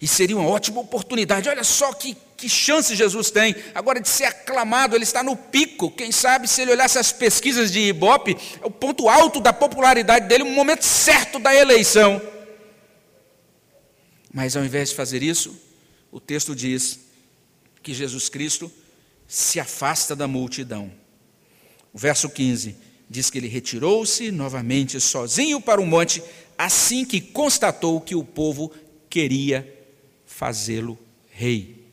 E 0.01 0.07
seria 0.07 0.37
uma 0.37 0.49
ótima 0.49 0.81
oportunidade. 0.81 1.49
Olha 1.49 1.65
só 1.65 1.93
que, 1.93 2.17
que 2.37 2.49
chance 2.49 2.95
Jesus 2.95 3.31
tem 3.31 3.55
agora 3.75 4.01
de 4.01 4.09
ser 4.09 4.25
aclamado. 4.25 4.95
Ele 4.95 5.03
está 5.03 5.23
no 5.23 5.37
pico. 5.37 5.91
Quem 5.91 6.13
sabe, 6.13 6.47
se 6.47 6.63
ele 6.63 6.71
olhasse 6.71 6.99
as 6.99 7.11
pesquisas 7.11 7.73
de 7.73 7.81
Ibope, 7.81 8.37
é 8.63 8.67
o 8.67 8.71
ponto 8.71 9.09
alto 9.09 9.41
da 9.41 9.53
popularidade 9.53 10.29
dele, 10.29 10.45
o 10.45 10.51
momento 10.51 10.85
certo 10.85 11.39
da 11.39 11.55
eleição. 11.55 12.23
Mas 14.33 14.57
ao 14.57 14.65
invés 14.65 14.91
de 14.91 14.95
fazer 14.95 15.23
isso, 15.23 15.61
o 16.13 16.21
texto 16.21 16.55
diz 16.55 17.01
que 17.83 17.93
Jesus 17.93 18.29
Cristo 18.29 18.71
se 19.27 19.59
afasta 19.59 20.15
da 20.15 20.29
multidão. 20.29 20.93
O 21.93 21.99
verso 21.99 22.29
15 22.29 22.77
diz 23.11 23.31
que 23.31 23.39
ele 23.39 23.49
retirou-se 23.49 24.31
novamente 24.31 25.01
sozinho 25.01 25.61
para 25.61 25.81
o 25.81 25.87
monte, 25.87 26.23
assim 26.57 27.05
que 27.05 27.21
constatou 27.21 28.01
que 28.01 28.15
o 28.15 28.23
povo 28.23 28.73
queria 29.11 29.78
fazê-lo 30.39 30.97
rei. 31.31 31.85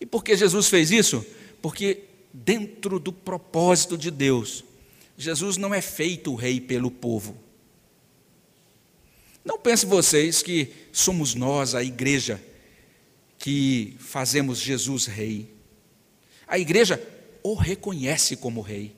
E 0.00 0.06
por 0.06 0.22
que 0.22 0.36
Jesus 0.36 0.68
fez 0.68 0.92
isso? 0.92 1.26
Porque 1.60 2.04
dentro 2.32 3.00
do 3.00 3.12
propósito 3.12 3.98
de 3.98 4.08
Deus, 4.08 4.62
Jesus 5.18 5.56
não 5.56 5.74
é 5.74 5.82
feito 5.82 6.32
rei 6.36 6.60
pelo 6.60 6.92
povo. 6.92 7.36
Não 9.44 9.58
pense 9.58 9.84
vocês 9.84 10.44
que 10.44 10.70
somos 10.92 11.34
nós, 11.34 11.74
a 11.74 11.82
igreja, 11.82 12.40
que 13.36 13.96
fazemos 13.98 14.60
Jesus 14.60 15.06
rei. 15.06 15.52
A 16.46 16.60
igreja 16.60 17.02
o 17.42 17.54
reconhece 17.54 18.36
como 18.36 18.60
rei. 18.60 18.94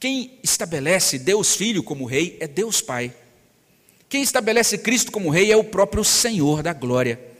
Quem 0.00 0.36
estabelece 0.42 1.16
Deus 1.16 1.54
Filho 1.54 1.80
como 1.80 2.06
rei 2.06 2.36
é 2.40 2.48
Deus 2.48 2.80
Pai. 2.80 3.14
Quem 4.08 4.20
estabelece 4.20 4.78
Cristo 4.78 5.12
como 5.12 5.30
rei 5.30 5.52
é 5.52 5.56
o 5.56 5.62
próprio 5.62 6.02
Senhor 6.02 6.60
da 6.60 6.72
glória. 6.72 7.33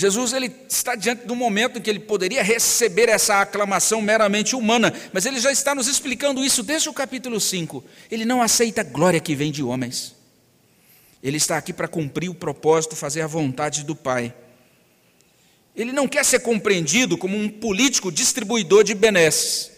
Jesus 0.00 0.32
ele 0.32 0.50
está 0.66 0.94
diante 0.94 1.26
do 1.26 1.36
momento 1.36 1.78
em 1.78 1.82
que 1.82 1.90
ele 1.90 2.00
poderia 2.00 2.42
receber 2.42 3.10
essa 3.10 3.42
aclamação 3.42 4.00
meramente 4.00 4.56
humana, 4.56 4.94
mas 5.12 5.26
ele 5.26 5.38
já 5.38 5.52
está 5.52 5.74
nos 5.74 5.88
explicando 5.88 6.42
isso 6.42 6.62
desde 6.62 6.88
o 6.88 6.94
capítulo 6.94 7.38
5. 7.38 7.84
Ele 8.10 8.24
não 8.24 8.40
aceita 8.40 8.80
a 8.80 8.84
glória 8.84 9.20
que 9.20 9.34
vem 9.34 9.52
de 9.52 9.62
homens. 9.62 10.16
Ele 11.22 11.36
está 11.36 11.58
aqui 11.58 11.70
para 11.70 11.86
cumprir 11.86 12.30
o 12.30 12.34
propósito, 12.34 12.96
fazer 12.96 13.20
a 13.20 13.26
vontade 13.26 13.84
do 13.84 13.94
Pai. 13.94 14.34
Ele 15.76 15.92
não 15.92 16.08
quer 16.08 16.24
ser 16.24 16.40
compreendido 16.40 17.18
como 17.18 17.36
um 17.36 17.46
político 17.46 18.10
distribuidor 18.10 18.82
de 18.82 18.94
benesses. 18.94 19.70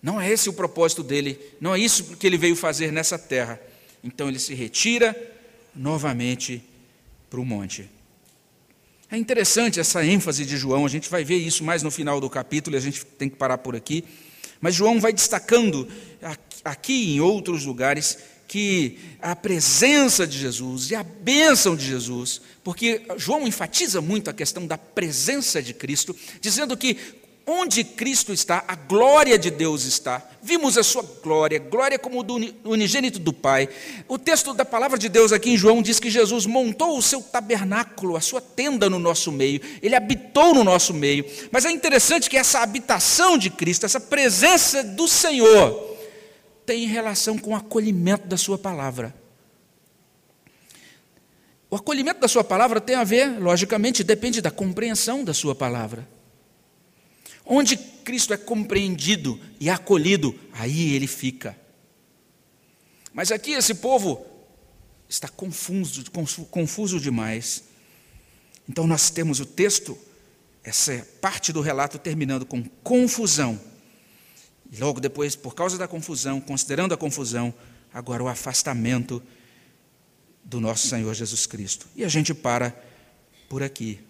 Não 0.00 0.20
é 0.20 0.30
esse 0.30 0.48
o 0.48 0.52
propósito 0.52 1.02
dele, 1.02 1.36
não 1.60 1.74
é 1.74 1.80
isso 1.80 2.16
que 2.16 2.24
ele 2.28 2.38
veio 2.38 2.54
fazer 2.54 2.92
nessa 2.92 3.18
terra. 3.18 3.60
Então 4.04 4.28
ele 4.28 4.38
se 4.38 4.54
retira 4.54 5.16
novamente 5.74 6.62
para 7.28 7.40
o 7.40 7.44
monte. 7.44 7.97
É 9.10 9.16
interessante 9.16 9.80
essa 9.80 10.04
ênfase 10.04 10.44
de 10.44 10.58
João, 10.58 10.84
a 10.84 10.88
gente 10.88 11.08
vai 11.08 11.24
ver 11.24 11.36
isso 11.36 11.64
mais 11.64 11.82
no 11.82 11.90
final 11.90 12.20
do 12.20 12.28
capítulo 12.28 12.76
e 12.76 12.78
a 12.78 12.80
gente 12.80 13.06
tem 13.06 13.28
que 13.28 13.36
parar 13.36 13.56
por 13.56 13.74
aqui. 13.74 14.04
Mas 14.60 14.74
João 14.74 15.00
vai 15.00 15.14
destacando 15.14 15.88
aqui 16.62 16.92
e 16.92 17.16
em 17.16 17.20
outros 17.20 17.64
lugares 17.64 18.18
que 18.46 18.98
a 19.20 19.34
presença 19.34 20.26
de 20.26 20.38
Jesus 20.38 20.90
e 20.90 20.94
a 20.94 21.02
bênção 21.02 21.74
de 21.74 21.86
Jesus, 21.86 22.42
porque 22.62 23.02
João 23.16 23.46
enfatiza 23.46 24.02
muito 24.02 24.28
a 24.28 24.34
questão 24.34 24.66
da 24.66 24.76
presença 24.76 25.62
de 25.62 25.72
Cristo, 25.72 26.14
dizendo 26.40 26.76
que 26.76 26.96
Onde 27.50 27.82
Cristo 27.82 28.30
está, 28.30 28.62
a 28.68 28.74
glória 28.74 29.38
de 29.38 29.50
Deus 29.50 29.86
está. 29.86 30.22
Vimos 30.42 30.76
a 30.76 30.82
sua 30.82 31.02
glória, 31.22 31.58
glória 31.58 31.98
como 31.98 32.22
do 32.22 32.34
unigênito 32.62 33.18
do 33.18 33.32
Pai. 33.32 33.70
O 34.06 34.18
texto 34.18 34.52
da 34.52 34.66
palavra 34.66 34.98
de 34.98 35.08
Deus 35.08 35.32
aqui 35.32 35.52
em 35.52 35.56
João 35.56 35.80
diz 35.80 35.98
que 35.98 36.10
Jesus 36.10 36.44
montou 36.44 36.98
o 36.98 37.00
seu 37.00 37.22
tabernáculo, 37.22 38.18
a 38.18 38.20
sua 38.20 38.42
tenda 38.42 38.90
no 38.90 38.98
nosso 38.98 39.32
meio. 39.32 39.62
Ele 39.80 39.96
habitou 39.96 40.54
no 40.54 40.62
nosso 40.62 40.92
meio. 40.92 41.24
Mas 41.50 41.64
é 41.64 41.70
interessante 41.70 42.28
que 42.28 42.36
essa 42.36 42.58
habitação 42.58 43.38
de 43.38 43.48
Cristo, 43.48 43.86
essa 43.86 43.98
presença 43.98 44.84
do 44.84 45.08
Senhor, 45.08 45.96
tem 46.66 46.86
relação 46.86 47.38
com 47.38 47.52
o 47.52 47.56
acolhimento 47.56 48.28
da 48.28 48.36
sua 48.36 48.58
palavra. 48.58 49.14
O 51.70 51.76
acolhimento 51.76 52.20
da 52.20 52.28
sua 52.28 52.44
palavra 52.44 52.78
tem 52.78 52.94
a 52.94 53.04
ver, 53.04 53.40
logicamente, 53.40 54.04
depende 54.04 54.42
da 54.42 54.50
compreensão 54.50 55.24
da 55.24 55.32
sua 55.32 55.54
palavra. 55.54 56.17
Onde 57.50 57.78
Cristo 57.78 58.34
é 58.34 58.36
compreendido 58.36 59.40
e 59.58 59.70
acolhido, 59.70 60.38
aí 60.52 60.94
ele 60.94 61.06
fica. 61.06 61.58
Mas 63.10 63.32
aqui 63.32 63.52
esse 63.52 63.74
povo 63.74 64.24
está 65.08 65.28
confuso, 65.28 66.04
confuso 66.50 67.00
demais. 67.00 67.64
Então 68.68 68.86
nós 68.86 69.08
temos 69.08 69.40
o 69.40 69.46
texto, 69.46 69.96
essa 70.62 71.08
parte 71.22 71.50
do 71.50 71.62
relato 71.62 71.98
terminando 71.98 72.44
com 72.44 72.62
confusão. 72.84 73.58
E 74.70 74.76
logo 74.76 75.00
depois, 75.00 75.34
por 75.34 75.54
causa 75.54 75.78
da 75.78 75.88
confusão, 75.88 76.42
considerando 76.42 76.92
a 76.92 76.98
confusão, 76.98 77.54
agora 77.90 78.22
o 78.22 78.28
afastamento 78.28 79.22
do 80.44 80.60
nosso 80.60 80.86
Senhor 80.86 81.14
Jesus 81.14 81.46
Cristo. 81.46 81.86
E 81.96 82.04
a 82.04 82.08
gente 82.08 82.34
para 82.34 82.78
por 83.48 83.62
aqui. 83.62 84.06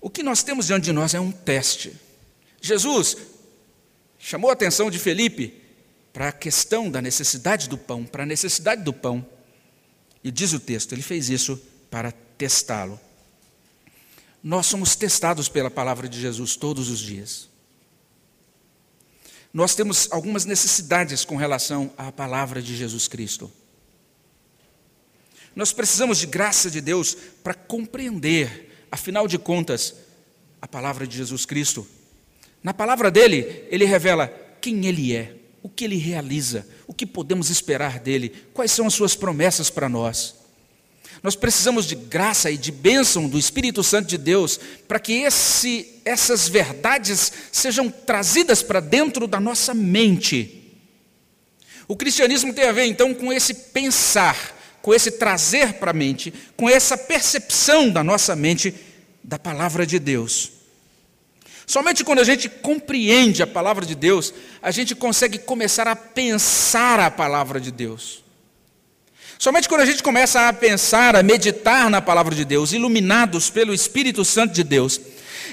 O 0.00 0.08
que 0.08 0.22
nós 0.22 0.42
temos 0.42 0.66
diante 0.66 0.84
de 0.84 0.92
nós 0.92 1.14
é 1.14 1.20
um 1.20 1.30
teste. 1.30 1.94
Jesus 2.60 3.16
chamou 4.18 4.50
a 4.50 4.54
atenção 4.54 4.90
de 4.90 4.98
Felipe 4.98 5.60
para 6.12 6.28
a 6.28 6.32
questão 6.32 6.90
da 6.90 7.02
necessidade 7.02 7.68
do 7.68 7.76
pão, 7.76 8.04
para 8.04 8.22
a 8.22 8.26
necessidade 8.26 8.82
do 8.82 8.92
pão. 8.92 9.26
E 10.24 10.30
diz 10.30 10.52
o 10.52 10.60
texto, 10.60 10.92
ele 10.92 11.02
fez 11.02 11.28
isso 11.28 11.60
para 11.90 12.12
testá-lo. 12.12 12.98
Nós 14.42 14.66
somos 14.66 14.96
testados 14.96 15.48
pela 15.48 15.70
palavra 15.70 16.08
de 16.08 16.20
Jesus 16.20 16.56
todos 16.56 16.88
os 16.88 16.98
dias. 16.98 17.48
Nós 19.52 19.74
temos 19.74 20.08
algumas 20.10 20.44
necessidades 20.44 21.24
com 21.24 21.36
relação 21.36 21.92
à 21.98 22.10
palavra 22.10 22.62
de 22.62 22.76
Jesus 22.76 23.08
Cristo. 23.08 23.50
Nós 25.54 25.72
precisamos 25.72 26.18
de 26.18 26.26
graça 26.26 26.70
de 26.70 26.80
Deus 26.80 27.16
para 27.42 27.54
compreender 27.54 28.69
afinal 28.90 29.26
de 29.26 29.38
contas, 29.38 29.94
a 30.60 30.68
palavra 30.68 31.06
de 31.06 31.16
Jesus 31.16 31.46
Cristo. 31.46 31.86
Na 32.62 32.74
palavra 32.74 33.10
dele, 33.10 33.64
ele 33.70 33.84
revela 33.84 34.28
quem 34.60 34.86
ele 34.86 35.14
é, 35.14 35.34
o 35.62 35.68
que 35.68 35.84
ele 35.84 35.96
realiza, 35.96 36.66
o 36.86 36.94
que 36.94 37.06
podemos 37.06 37.50
esperar 37.50 37.98
dele, 37.98 38.32
quais 38.52 38.72
são 38.72 38.86
as 38.86 38.94
suas 38.94 39.14
promessas 39.14 39.70
para 39.70 39.88
nós. 39.88 40.34
Nós 41.22 41.36
precisamos 41.36 41.86
de 41.86 41.94
graça 41.94 42.50
e 42.50 42.56
de 42.56 42.72
bênção 42.72 43.28
do 43.28 43.38
Espírito 43.38 43.82
Santo 43.82 44.08
de 44.08 44.16
Deus 44.16 44.58
para 44.88 44.98
que 44.98 45.12
esse, 45.12 46.00
essas 46.04 46.48
verdades 46.48 47.32
sejam 47.52 47.90
trazidas 47.90 48.62
para 48.62 48.80
dentro 48.80 49.26
da 49.26 49.38
nossa 49.38 49.74
mente. 49.74 50.72
O 51.86 51.96
cristianismo 51.96 52.54
tem 52.54 52.64
a 52.64 52.72
ver 52.72 52.84
então 52.84 53.12
com 53.12 53.32
esse 53.32 53.52
pensar, 53.52 54.56
com 54.82 54.94
esse 54.94 55.12
trazer 55.12 55.74
para 55.74 55.90
a 55.90 55.94
mente, 55.94 56.32
com 56.56 56.68
essa 56.68 56.96
percepção 56.96 57.90
da 57.90 58.02
nossa 58.02 58.34
mente 58.34 58.74
da 59.22 59.38
palavra 59.38 59.86
de 59.86 59.98
Deus. 59.98 60.52
Somente 61.66 62.02
quando 62.02 62.18
a 62.18 62.24
gente 62.24 62.48
compreende 62.48 63.42
a 63.42 63.46
palavra 63.46 63.86
de 63.86 63.94
Deus, 63.94 64.34
a 64.60 64.70
gente 64.72 64.94
consegue 64.94 65.38
começar 65.38 65.86
a 65.86 65.94
pensar 65.94 66.98
a 66.98 67.10
palavra 67.10 67.60
de 67.60 67.70
Deus. 67.70 68.24
Somente 69.38 69.68
quando 69.68 69.82
a 69.82 69.86
gente 69.86 70.02
começa 70.02 70.48
a 70.48 70.52
pensar, 70.52 71.14
a 71.14 71.22
meditar 71.22 71.88
na 71.88 72.02
palavra 72.02 72.34
de 72.34 72.44
Deus, 72.44 72.72
iluminados 72.72 73.48
pelo 73.50 73.72
Espírito 73.72 74.24
Santo 74.24 74.52
de 74.52 74.64
Deus, 74.64 75.00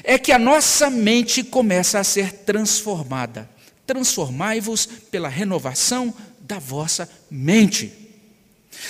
é 0.04 0.18
que 0.18 0.32
a 0.32 0.40
nossa 0.40 0.90
mente 0.90 1.44
começa 1.44 2.00
a 2.00 2.04
ser 2.04 2.32
transformada. 2.32 3.50
Transformai-vos 3.86 4.86
pela 4.86 5.30
renovação 5.30 6.14
da 6.42 6.60
vossa 6.60 7.10
mente. 7.30 8.07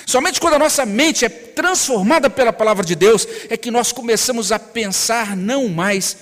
Somente 0.06 0.40
quando 0.40 0.56
a 0.56 0.60
nossa 0.60 0.86
mente 0.86 1.26
é 1.26 1.30
transformada 1.30 2.30
pela 2.30 2.54
palavra 2.54 2.86
de 2.86 2.96
Deus 2.96 3.28
é 3.50 3.58
que 3.58 3.72
nós 3.72 3.92
começamos 3.92 4.52
a 4.52 4.60
pensar 4.60 5.36
não 5.36 5.68
mais 5.68 6.18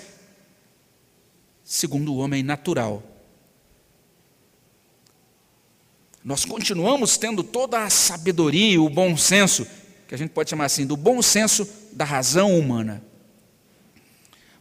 segundo 1.63 2.13
o 2.13 2.17
homem 2.17 2.43
natural. 2.43 3.03
Nós 6.23 6.45
continuamos 6.45 7.17
tendo 7.17 7.43
toda 7.43 7.83
a 7.83 7.89
sabedoria, 7.89 8.81
o 8.81 8.89
bom 8.89 9.15
senso, 9.15 9.67
que 10.07 10.15
a 10.15 10.17
gente 10.17 10.31
pode 10.31 10.49
chamar 10.49 10.65
assim, 10.65 10.85
do 10.85 10.97
bom 10.97 11.21
senso 11.21 11.67
da 11.91 12.05
razão 12.05 12.57
humana. 12.57 13.03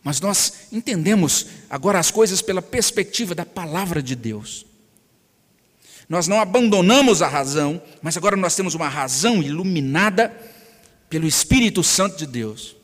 Mas 0.02 0.20
nós 0.20 0.68
entendemos 0.70 1.46
agora 1.70 1.98
as 1.98 2.10
coisas 2.10 2.42
pela 2.42 2.60
perspectiva 2.60 3.34
da 3.34 3.46
palavra 3.46 4.02
de 4.02 4.14
Deus. 4.14 4.66
Nós 6.08 6.28
não 6.28 6.40
abandonamos 6.40 7.22
a 7.22 7.28
razão, 7.28 7.80
mas 8.02 8.16
agora 8.16 8.36
nós 8.36 8.54
temos 8.54 8.74
uma 8.74 8.88
razão 8.88 9.42
iluminada 9.42 10.32
pelo 11.08 11.26
Espírito 11.26 11.82
Santo 11.82 12.16
de 12.16 12.26
Deus. 12.26 12.76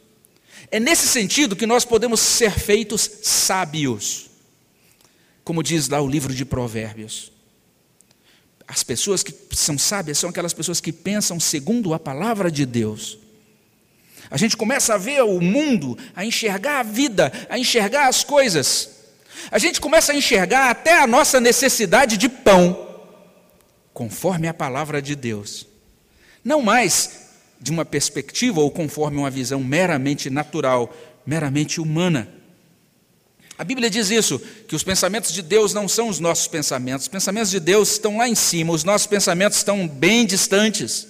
É 0.71 0.79
nesse 0.79 1.09
sentido 1.09 1.57
que 1.57 1.66
nós 1.66 1.85
podemos 1.85 2.21
ser 2.21 2.53
feitos 2.53 3.11
sábios, 3.23 4.31
como 5.43 5.62
diz 5.62 5.89
lá 5.89 6.01
o 6.01 6.09
livro 6.09 6.33
de 6.33 6.45
Provérbios. 6.45 7.33
As 8.68 8.85
pessoas 8.85 9.25
que 9.25 9.35
são 9.53 9.77
sábias 9.77 10.18
são 10.18 10.31
aquelas 10.31 10.53
pessoas 10.53 10.81
que 10.81 10.93
pensam 10.93 11.41
segundo 11.41 11.93
a 11.93 11.99
palavra 11.99 12.51
de 12.53 12.64
Deus. 12.64 13.18
A 14.31 14.37
gente 14.37 14.57
começa 14.57 14.95
a 14.95 14.99
ver 14.99 15.23
o 15.25 15.41
mundo, 15.41 15.99
a 16.14 16.25
enxergar 16.25 16.79
a 16.79 16.83
vida, 16.85 17.33
a 17.49 17.59
enxergar 17.59 18.07
as 18.07 18.23
coisas. 18.23 18.91
A 19.51 19.59
gente 19.59 19.81
começa 19.81 20.12
a 20.12 20.14
enxergar 20.14 20.71
até 20.71 21.01
a 21.01 21.07
nossa 21.07 21.41
necessidade 21.41 22.16
de 22.16 22.29
pão, 22.29 22.89
conforme 24.01 24.49
a 24.49 24.55
palavra 24.55 25.03
de 25.03 25.15
Deus. 25.15 25.67
Não 26.43 26.63
mais 26.63 27.21
de 27.61 27.71
uma 27.71 27.85
perspectiva 27.85 28.59
ou 28.59 28.71
conforme 28.71 29.19
uma 29.19 29.29
visão 29.29 29.63
meramente 29.63 30.31
natural, 30.31 30.97
meramente 31.27 31.83
humana. 31.83 32.27
A 33.59 33.63
Bíblia 33.63 33.91
diz 33.91 34.09
isso, 34.09 34.39
que 34.67 34.75
os 34.75 34.83
pensamentos 34.83 35.35
de 35.35 35.43
Deus 35.43 35.75
não 35.75 35.87
são 35.87 36.09
os 36.09 36.19
nossos 36.19 36.49
pensamentos. 36.49 37.03
Os 37.03 37.09
pensamentos 37.09 37.51
de 37.51 37.61
Deus 37.61 37.93
estão 37.93 38.17
lá 38.17 38.27
em 38.27 38.35
cima, 38.35 38.73
os 38.73 38.85
nossos 38.85 39.07
pensamentos 39.07 39.59
estão 39.59 39.87
bem 39.87 40.25
distantes. 40.25 41.07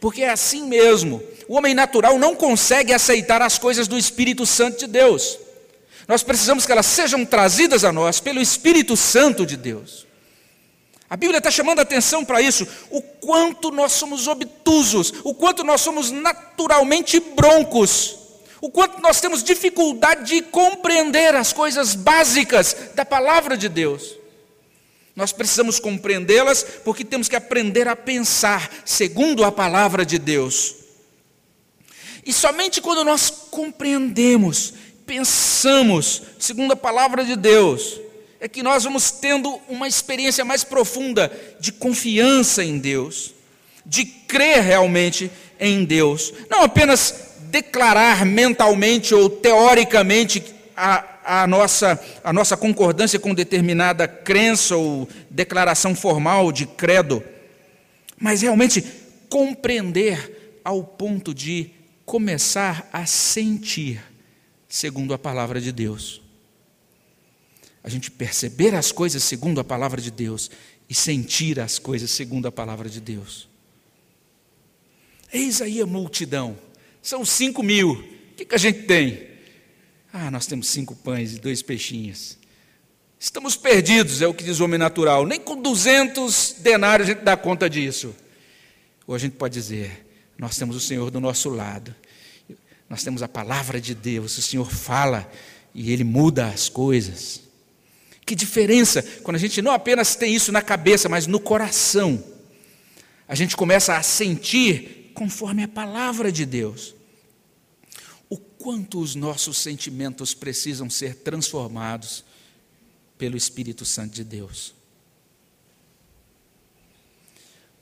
Porque 0.00 0.22
é 0.22 0.30
assim 0.30 0.66
mesmo. 0.66 1.22
O 1.46 1.54
homem 1.54 1.74
natural 1.74 2.18
não 2.18 2.34
consegue 2.34 2.92
aceitar 2.92 3.40
as 3.40 3.56
coisas 3.56 3.86
do 3.86 3.96
Espírito 3.96 4.44
Santo 4.44 4.80
de 4.80 4.88
Deus. 4.88 5.38
Nós 6.08 6.24
precisamos 6.24 6.66
que 6.66 6.72
elas 6.72 6.86
sejam 6.86 7.24
trazidas 7.24 7.84
a 7.84 7.92
nós 7.92 8.18
pelo 8.18 8.40
Espírito 8.40 8.96
Santo 8.96 9.46
de 9.46 9.56
Deus. 9.56 10.09
A 11.10 11.16
Bíblia 11.16 11.38
está 11.38 11.50
chamando 11.50 11.80
a 11.80 11.82
atenção 11.82 12.24
para 12.24 12.40
isso, 12.40 12.64
o 12.88 13.02
quanto 13.02 13.72
nós 13.72 13.90
somos 13.90 14.28
obtusos, 14.28 15.12
o 15.24 15.34
quanto 15.34 15.64
nós 15.64 15.80
somos 15.80 16.12
naturalmente 16.12 17.18
broncos, 17.18 18.16
o 18.60 18.70
quanto 18.70 19.02
nós 19.02 19.20
temos 19.20 19.42
dificuldade 19.42 20.36
de 20.36 20.42
compreender 20.42 21.34
as 21.34 21.52
coisas 21.52 21.96
básicas 21.96 22.76
da 22.94 23.04
palavra 23.04 23.56
de 23.56 23.68
Deus. 23.68 24.20
Nós 25.16 25.32
precisamos 25.32 25.80
compreendê-las 25.80 26.62
porque 26.84 27.04
temos 27.04 27.26
que 27.26 27.34
aprender 27.34 27.88
a 27.88 27.96
pensar 27.96 28.70
segundo 28.84 29.44
a 29.44 29.50
palavra 29.50 30.06
de 30.06 30.16
Deus. 30.16 30.76
E 32.24 32.32
somente 32.32 32.80
quando 32.80 33.02
nós 33.02 33.30
compreendemos, 33.50 34.74
pensamos 35.04 36.22
segundo 36.38 36.72
a 36.72 36.76
palavra 36.76 37.24
de 37.24 37.34
Deus, 37.34 37.98
é 38.40 38.48
que 38.48 38.62
nós 38.62 38.84
vamos 38.84 39.10
tendo 39.10 39.60
uma 39.68 39.86
experiência 39.86 40.44
mais 40.44 40.64
profunda 40.64 41.30
de 41.60 41.70
confiança 41.70 42.64
em 42.64 42.78
Deus, 42.78 43.34
de 43.84 44.04
crer 44.04 44.62
realmente 44.62 45.30
em 45.58 45.84
Deus, 45.84 46.32
não 46.48 46.62
apenas 46.62 47.36
declarar 47.50 48.24
mentalmente 48.24 49.14
ou 49.14 49.28
teoricamente 49.28 50.42
a, 50.74 51.42
a, 51.42 51.46
nossa, 51.46 52.02
a 52.24 52.32
nossa 52.32 52.56
concordância 52.56 53.18
com 53.18 53.34
determinada 53.34 54.08
crença 54.08 54.74
ou 54.74 55.06
declaração 55.28 55.94
formal 55.94 56.50
de 56.50 56.64
credo, 56.64 57.22
mas 58.18 58.40
realmente 58.40 58.82
compreender 59.28 60.60
ao 60.64 60.82
ponto 60.82 61.34
de 61.34 61.70
começar 62.06 62.88
a 62.92 63.04
sentir 63.04 64.02
segundo 64.68 65.12
a 65.12 65.18
palavra 65.18 65.60
de 65.60 65.72
Deus 65.72 66.22
a 67.82 67.88
gente 67.88 68.10
perceber 68.10 68.74
as 68.74 68.92
coisas 68.92 69.22
segundo 69.22 69.60
a 69.60 69.64
palavra 69.64 70.00
de 70.00 70.10
Deus 70.10 70.50
e 70.88 70.94
sentir 70.94 71.60
as 71.60 71.78
coisas 71.78 72.10
segundo 72.10 72.46
a 72.46 72.52
palavra 72.52 72.88
de 72.88 73.00
Deus. 73.00 73.48
Eis 75.32 75.62
aí 75.62 75.80
a 75.80 75.86
multidão, 75.86 76.58
são 77.00 77.24
cinco 77.24 77.62
mil, 77.62 77.92
o 77.92 78.34
que, 78.36 78.44
que 78.44 78.54
a 78.54 78.58
gente 78.58 78.82
tem? 78.82 79.28
Ah, 80.12 80.30
nós 80.30 80.46
temos 80.46 80.68
cinco 80.68 80.94
pães 80.96 81.34
e 81.34 81.38
dois 81.38 81.62
peixinhos. 81.62 82.36
Estamos 83.18 83.54
perdidos, 83.54 84.22
é 84.22 84.26
o 84.26 84.34
que 84.34 84.42
diz 84.42 84.60
o 84.60 84.64
homem 84.64 84.78
natural. 84.78 85.26
Nem 85.26 85.38
com 85.38 85.60
200 85.60 86.56
denários 86.60 87.08
a 87.08 87.12
gente 87.12 87.22
dá 87.22 87.36
conta 87.36 87.68
disso. 87.68 88.14
Ou 89.06 89.14
a 89.14 89.18
gente 89.18 89.36
pode 89.36 89.54
dizer: 89.54 90.06
nós 90.38 90.56
temos 90.56 90.74
o 90.74 90.80
Senhor 90.80 91.10
do 91.10 91.20
nosso 91.20 91.50
lado. 91.50 91.94
Nós 92.88 93.04
temos 93.04 93.22
a 93.22 93.28
palavra 93.28 93.80
de 93.80 93.94
Deus. 93.94 94.38
O 94.38 94.42
Senhor 94.42 94.72
fala 94.72 95.30
e 95.74 95.92
Ele 95.92 96.02
muda 96.02 96.46
as 96.46 96.68
coisas. 96.68 97.42
Que 98.30 98.36
diferença 98.36 99.02
quando 99.24 99.34
a 99.34 99.40
gente 99.40 99.60
não 99.60 99.72
apenas 99.72 100.14
tem 100.14 100.32
isso 100.32 100.52
na 100.52 100.62
cabeça, 100.62 101.08
mas 101.08 101.26
no 101.26 101.40
coração. 101.40 102.22
A 103.26 103.34
gente 103.34 103.56
começa 103.56 103.96
a 103.96 104.04
sentir 104.04 105.10
conforme 105.14 105.64
a 105.64 105.68
palavra 105.68 106.30
de 106.30 106.46
Deus. 106.46 106.94
O 108.28 108.38
quanto 108.38 109.00
os 109.00 109.16
nossos 109.16 109.58
sentimentos 109.58 110.32
precisam 110.32 110.88
ser 110.88 111.16
transformados 111.16 112.24
pelo 113.18 113.36
Espírito 113.36 113.84
Santo 113.84 114.14
de 114.14 114.22
Deus. 114.22 114.76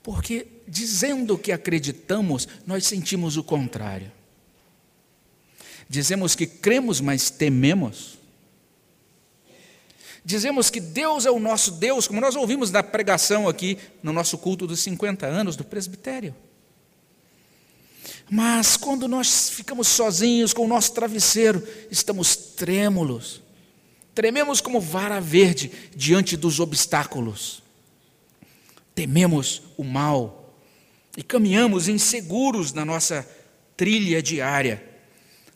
Porque 0.01 0.47
dizendo 0.67 1.37
que 1.37 1.51
acreditamos, 1.51 2.47
nós 2.65 2.87
sentimos 2.87 3.37
o 3.37 3.43
contrário. 3.43 4.11
Dizemos 5.87 6.33
que 6.33 6.47
cremos, 6.47 6.99
mas 6.99 7.29
tememos. 7.29 8.18
Dizemos 10.29 10.69
que 10.69 10.79
Deus 10.79 11.25
é 11.25 11.31
o 11.31 11.39
nosso 11.39 11.71
Deus, 11.71 12.07
como 12.07 12.21
nós 12.21 12.35
ouvimos 12.35 12.69
na 12.69 12.83
pregação 12.83 13.49
aqui 13.49 13.79
no 14.03 14.13
nosso 14.13 14.37
culto 14.37 14.67
dos 14.67 14.79
50 14.81 15.25
anos 15.25 15.55
do 15.55 15.63
presbitério. 15.63 16.35
Mas 18.29 18.77
quando 18.77 19.07
nós 19.07 19.49
ficamos 19.49 19.87
sozinhos 19.87 20.53
com 20.53 20.65
o 20.65 20.67
nosso 20.67 20.93
travesseiro, 20.93 21.67
estamos 21.89 22.35
trêmulos, 22.35 23.41
trememos 24.13 24.61
como 24.61 24.79
vara 24.79 25.19
verde 25.19 25.71
diante 25.95 26.37
dos 26.37 26.59
obstáculos, 26.59 27.63
tememos 28.93 29.63
o 29.77 29.83
mal 29.83 30.53
e 31.17 31.23
caminhamos 31.23 31.87
inseguros 31.87 32.71
na 32.71 32.85
nossa 32.85 33.27
trilha 33.75 34.21
diária. 34.21 34.87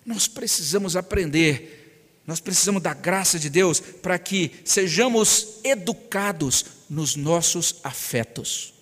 Nós 0.03 0.27
precisamos 0.27 0.95
aprender 0.95 1.82
nós 2.25 2.39
precisamos 2.39 2.81
da 2.81 2.93
graça 2.93 3.37
de 3.37 3.49
Deus 3.49 3.79
para 3.79 4.17
que 4.17 4.51
sejamos 4.63 5.59
educados 5.63 6.65
nos 6.89 7.15
nossos 7.15 7.75
afetos, 7.83 8.73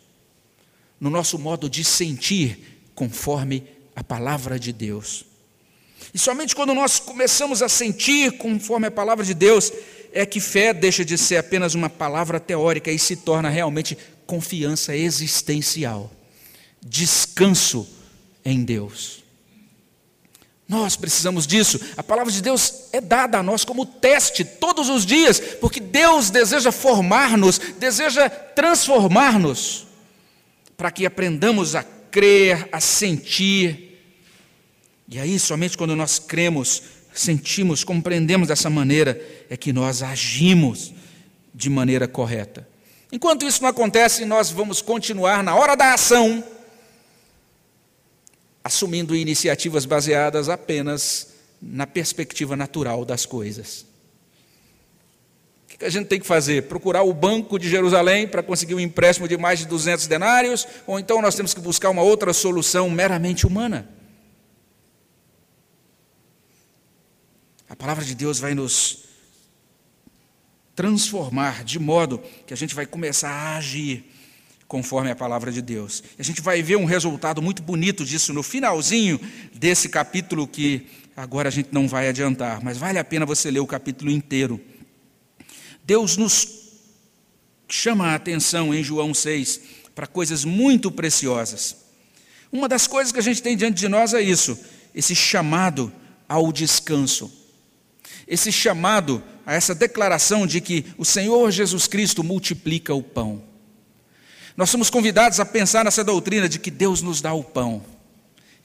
no 0.99 1.09
nosso 1.09 1.39
modo 1.39 1.69
de 1.69 1.83
sentir 1.83 2.81
conforme 2.93 3.63
a 3.95 4.03
palavra 4.03 4.59
de 4.59 4.71
Deus. 4.71 5.25
E 6.13 6.19
somente 6.19 6.55
quando 6.55 6.73
nós 6.73 6.99
começamos 6.99 7.61
a 7.61 7.69
sentir 7.69 8.37
conforme 8.37 8.87
a 8.87 8.91
palavra 8.91 9.25
de 9.25 9.33
Deus, 9.33 9.71
é 10.13 10.25
que 10.25 10.39
fé 10.39 10.73
deixa 10.73 11.05
de 11.05 11.17
ser 11.17 11.37
apenas 11.37 11.73
uma 11.73 11.89
palavra 11.89 12.39
teórica 12.39 12.91
e 12.91 12.99
se 12.99 13.15
torna 13.15 13.49
realmente 13.49 13.97
confiança 14.25 14.95
existencial, 14.95 16.11
descanso 16.81 17.87
em 18.43 18.63
Deus. 18.63 19.20
Nós 20.71 20.95
precisamos 20.95 21.45
disso. 21.45 21.81
A 21.97 22.01
palavra 22.01 22.31
de 22.31 22.41
Deus 22.41 22.85
é 22.93 23.01
dada 23.01 23.39
a 23.39 23.43
nós 23.43 23.65
como 23.65 23.85
teste 23.85 24.45
todos 24.45 24.87
os 24.87 25.05
dias, 25.05 25.37
porque 25.59 25.81
Deus 25.81 26.29
deseja 26.29 26.71
formar-nos, 26.71 27.59
deseja 27.77 28.29
transformar-nos, 28.29 29.85
para 30.77 30.89
que 30.89 31.05
aprendamos 31.05 31.75
a 31.75 31.83
crer, 31.83 32.69
a 32.71 32.79
sentir. 32.79 34.01
E 35.09 35.19
aí, 35.19 35.37
somente 35.37 35.77
quando 35.77 35.93
nós 35.93 36.19
cremos, 36.19 36.81
sentimos, 37.13 37.83
compreendemos 37.83 38.47
dessa 38.47 38.69
maneira, 38.69 39.21
é 39.49 39.57
que 39.57 39.73
nós 39.73 40.01
agimos 40.01 40.93
de 41.53 41.69
maneira 41.69 42.07
correta. 42.07 42.65
Enquanto 43.11 43.45
isso 43.45 43.61
não 43.61 43.67
acontece, 43.67 44.23
nós 44.23 44.49
vamos 44.51 44.81
continuar 44.81 45.43
na 45.43 45.53
hora 45.53 45.75
da 45.75 45.95
ação, 45.95 46.41
assumindo 48.63 49.15
iniciativas 49.15 49.85
baseadas 49.85 50.49
apenas 50.49 51.33
na 51.61 51.85
perspectiva 51.87 52.55
natural 52.55 53.05
das 53.05 53.25
coisas. 53.25 53.85
O 55.65 55.77
que 55.77 55.85
a 55.85 55.89
gente 55.89 56.07
tem 56.07 56.19
que 56.19 56.27
fazer? 56.27 56.63
Procurar 56.63 57.03
o 57.03 57.13
banco 57.13 57.57
de 57.57 57.69
Jerusalém 57.69 58.27
para 58.27 58.43
conseguir 58.43 58.75
um 58.75 58.79
empréstimo 58.79 59.27
de 59.27 59.37
mais 59.37 59.59
de 59.59 59.65
200 59.65 60.05
denários? 60.07 60.67
Ou 60.85 60.99
então 60.99 61.21
nós 61.21 61.35
temos 61.35 61.53
que 61.53 61.59
buscar 61.59 61.89
uma 61.89 62.03
outra 62.03 62.33
solução 62.33 62.89
meramente 62.89 63.47
humana? 63.47 63.89
A 67.67 67.75
palavra 67.75 68.03
de 68.03 68.13
Deus 68.13 68.37
vai 68.37 68.53
nos 68.53 69.05
transformar 70.75 71.63
de 71.63 71.79
modo 71.79 72.21
que 72.45 72.53
a 72.53 72.57
gente 72.57 72.75
vai 72.75 72.85
começar 72.85 73.29
a 73.29 73.57
agir 73.57 74.10
conforme 74.71 75.11
a 75.11 75.15
palavra 75.17 75.51
de 75.51 75.61
Deus. 75.61 76.01
E 76.17 76.21
a 76.21 76.23
gente 76.23 76.39
vai 76.39 76.63
ver 76.63 76.77
um 76.77 76.85
resultado 76.85 77.41
muito 77.41 77.61
bonito 77.61 78.05
disso 78.05 78.31
no 78.31 78.41
finalzinho 78.41 79.19
desse 79.53 79.89
capítulo 79.89 80.47
que 80.47 80.87
agora 81.13 81.49
a 81.49 81.51
gente 81.51 81.73
não 81.73 81.89
vai 81.89 82.07
adiantar, 82.07 82.63
mas 82.63 82.77
vale 82.77 82.97
a 82.97 83.03
pena 83.03 83.25
você 83.25 83.51
ler 83.51 83.59
o 83.59 83.67
capítulo 83.67 84.09
inteiro. 84.09 84.61
Deus 85.83 86.15
nos 86.15 86.47
chama 87.67 88.07
a 88.07 88.15
atenção 88.15 88.73
em 88.73 88.81
João 88.81 89.13
6 89.13 89.59
para 89.93 90.07
coisas 90.07 90.45
muito 90.45 90.89
preciosas. 90.89 91.75
Uma 92.49 92.69
das 92.69 92.87
coisas 92.87 93.11
que 93.11 93.19
a 93.19 93.23
gente 93.23 93.43
tem 93.43 93.57
diante 93.57 93.77
de 93.77 93.89
nós 93.89 94.13
é 94.13 94.21
isso, 94.21 94.57
esse 94.95 95.13
chamado 95.13 95.91
ao 96.29 96.49
descanso. 96.49 97.29
Esse 98.25 98.53
chamado 98.53 99.21
a 99.45 99.53
essa 99.53 99.75
declaração 99.75 100.47
de 100.47 100.61
que 100.61 100.85
o 100.97 101.03
Senhor 101.03 101.51
Jesus 101.51 101.87
Cristo 101.87 102.23
multiplica 102.23 102.93
o 102.93 103.03
pão. 103.03 103.50
Nós 104.55 104.69
somos 104.69 104.89
convidados 104.89 105.39
a 105.39 105.45
pensar 105.45 105.85
nessa 105.85 106.03
doutrina 106.03 106.47
de 106.49 106.59
que 106.59 106.71
Deus 106.71 107.01
nos 107.01 107.21
dá 107.21 107.33
o 107.33 107.43
pão 107.43 107.83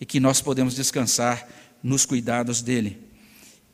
e 0.00 0.06
que 0.06 0.20
nós 0.20 0.40
podemos 0.40 0.74
descansar 0.74 1.46
nos 1.82 2.04
cuidados 2.04 2.60
dele. 2.62 2.98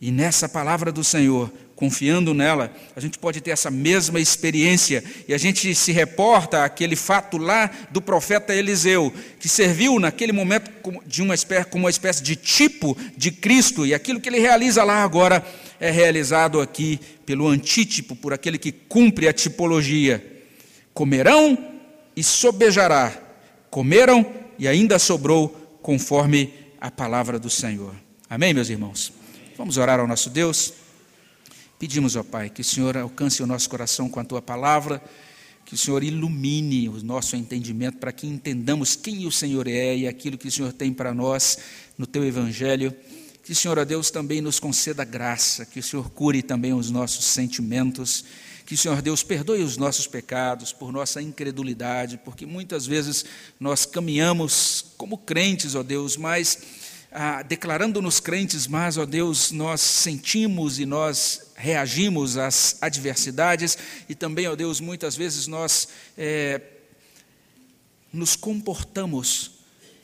E 0.00 0.10
nessa 0.10 0.48
palavra 0.48 0.90
do 0.90 1.04
Senhor, 1.04 1.50
confiando 1.76 2.34
nela, 2.34 2.72
a 2.94 3.00
gente 3.00 3.18
pode 3.18 3.40
ter 3.40 3.52
essa 3.52 3.70
mesma 3.70 4.20
experiência. 4.20 5.02
E 5.26 5.32
a 5.32 5.38
gente 5.38 5.74
se 5.74 5.92
reporta 5.92 6.64
aquele 6.64 6.96
fato 6.96 7.38
lá 7.38 7.70
do 7.90 8.02
profeta 8.02 8.54
Eliseu, 8.54 9.12
que 9.38 9.48
serviu 9.48 9.98
naquele 9.98 10.32
momento 10.32 10.70
de 11.06 11.22
uma 11.22 11.34
espécie, 11.34 11.66
como 11.66 11.84
uma 11.84 11.90
espécie 11.90 12.22
de 12.22 12.36
tipo 12.36 12.96
de 13.16 13.30
Cristo, 13.30 13.86
e 13.86 13.94
aquilo 13.94 14.20
que 14.20 14.28
ele 14.28 14.40
realiza 14.40 14.84
lá 14.84 15.02
agora 15.04 15.44
é 15.78 15.90
realizado 15.90 16.60
aqui 16.60 17.00
pelo 17.24 17.48
antítipo, 17.48 18.14
por 18.14 18.32
aquele 18.32 18.58
que 18.58 18.72
cumpre 18.72 19.28
a 19.28 19.32
tipologia. 19.32 20.42
Comerão 20.92 21.71
e 22.16 22.22
sobejará. 22.22 23.12
Comeram 23.70 24.30
e 24.58 24.68
ainda 24.68 24.98
sobrou, 24.98 25.48
conforme 25.82 26.52
a 26.80 26.90
palavra 26.90 27.38
do 27.38 27.50
Senhor. 27.50 27.94
Amém, 28.28 28.54
meus 28.54 28.68
irmãos? 28.68 29.12
Vamos 29.56 29.76
orar 29.76 30.00
ao 30.00 30.06
nosso 30.06 30.30
Deus. 30.30 30.74
Pedimos, 31.78 32.14
ó 32.14 32.22
Pai, 32.22 32.48
que 32.48 32.60
o 32.60 32.64
Senhor 32.64 32.96
alcance 32.96 33.42
o 33.42 33.46
nosso 33.46 33.68
coração 33.68 34.08
com 34.08 34.20
a 34.20 34.24
tua 34.24 34.40
palavra, 34.40 35.02
que 35.64 35.74
o 35.74 35.76
Senhor 35.78 36.04
ilumine 36.04 36.88
o 36.88 37.02
nosso 37.02 37.34
entendimento 37.34 37.98
para 37.98 38.12
que 38.12 38.26
entendamos 38.26 38.94
quem 38.94 39.26
o 39.26 39.32
Senhor 39.32 39.66
é 39.66 39.96
e 39.96 40.06
aquilo 40.06 40.38
que 40.38 40.48
o 40.48 40.52
Senhor 40.52 40.72
tem 40.72 40.92
para 40.92 41.12
nós 41.12 41.58
no 41.98 42.06
teu 42.06 42.24
evangelho. 42.24 42.94
Que 43.42 43.50
o 43.50 43.54
Senhor, 43.54 43.78
ó 43.78 43.84
Deus, 43.84 44.10
também 44.10 44.40
nos 44.40 44.60
conceda 44.60 45.04
graça, 45.04 45.66
que 45.66 45.80
o 45.80 45.82
Senhor 45.82 46.08
cure 46.10 46.42
também 46.42 46.72
os 46.72 46.90
nossos 46.90 47.24
sentimentos, 47.24 48.24
que 48.72 48.76
Senhor 48.78 49.02
Deus 49.02 49.22
perdoe 49.22 49.62
os 49.62 49.76
nossos 49.76 50.06
pecados 50.06 50.72
por 50.72 50.90
nossa 50.90 51.20
incredulidade, 51.20 52.18
porque 52.24 52.46
muitas 52.46 52.86
vezes 52.86 53.22
nós 53.60 53.84
caminhamos 53.84 54.94
como 54.96 55.18
crentes, 55.18 55.74
ó 55.74 55.82
Deus, 55.82 56.16
mas 56.16 56.58
ah, 57.10 57.42
declarando-nos 57.42 58.18
crentes, 58.18 58.66
mas, 58.66 58.96
ó 58.96 59.04
Deus, 59.04 59.50
nós 59.50 59.82
sentimos 59.82 60.78
e 60.78 60.86
nós 60.86 61.52
reagimos 61.54 62.38
às 62.38 62.78
adversidades 62.80 63.76
e 64.08 64.14
também, 64.14 64.48
ó 64.48 64.56
Deus, 64.56 64.80
muitas 64.80 65.14
vezes 65.14 65.46
nós 65.46 65.88
é, 66.16 66.58
nos 68.10 68.36
comportamos 68.36 69.50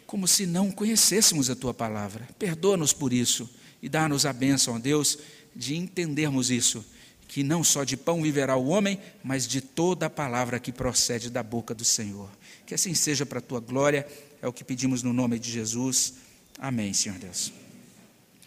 como 0.06 0.28
se 0.28 0.44
não 0.44 0.70
conhecêssemos 0.70 1.48
a 1.48 1.56
tua 1.56 1.72
palavra. 1.72 2.28
Perdoa-nos 2.38 2.92
por 2.92 3.14
isso 3.14 3.48
e 3.82 3.88
dá-nos 3.88 4.26
a 4.26 4.32
bênção, 4.34 4.74
ó 4.74 4.78
Deus, 4.78 5.16
de 5.56 5.74
entendermos 5.74 6.50
isso, 6.50 6.84
que 7.28 7.42
não 7.42 7.62
só 7.62 7.84
de 7.84 7.96
pão 7.96 8.22
viverá 8.22 8.56
o 8.56 8.68
homem, 8.68 8.98
mas 9.22 9.46
de 9.46 9.60
toda 9.60 10.06
a 10.06 10.10
palavra 10.10 10.58
que 10.58 10.72
procede 10.72 11.30
da 11.30 11.42
boca 11.42 11.74
do 11.74 11.84
Senhor. 11.84 12.30
Que 12.66 12.74
assim 12.74 12.94
seja 12.94 13.26
para 13.26 13.38
a 13.38 13.42
tua 13.42 13.60
glória, 13.60 14.06
é 14.40 14.48
o 14.48 14.52
que 14.52 14.64
pedimos 14.64 15.02
no 15.02 15.12
nome 15.12 15.38
de 15.38 15.50
Jesus. 15.50 16.14
Amém, 16.58 16.92
Senhor 16.94 17.18
Deus. 17.18 17.52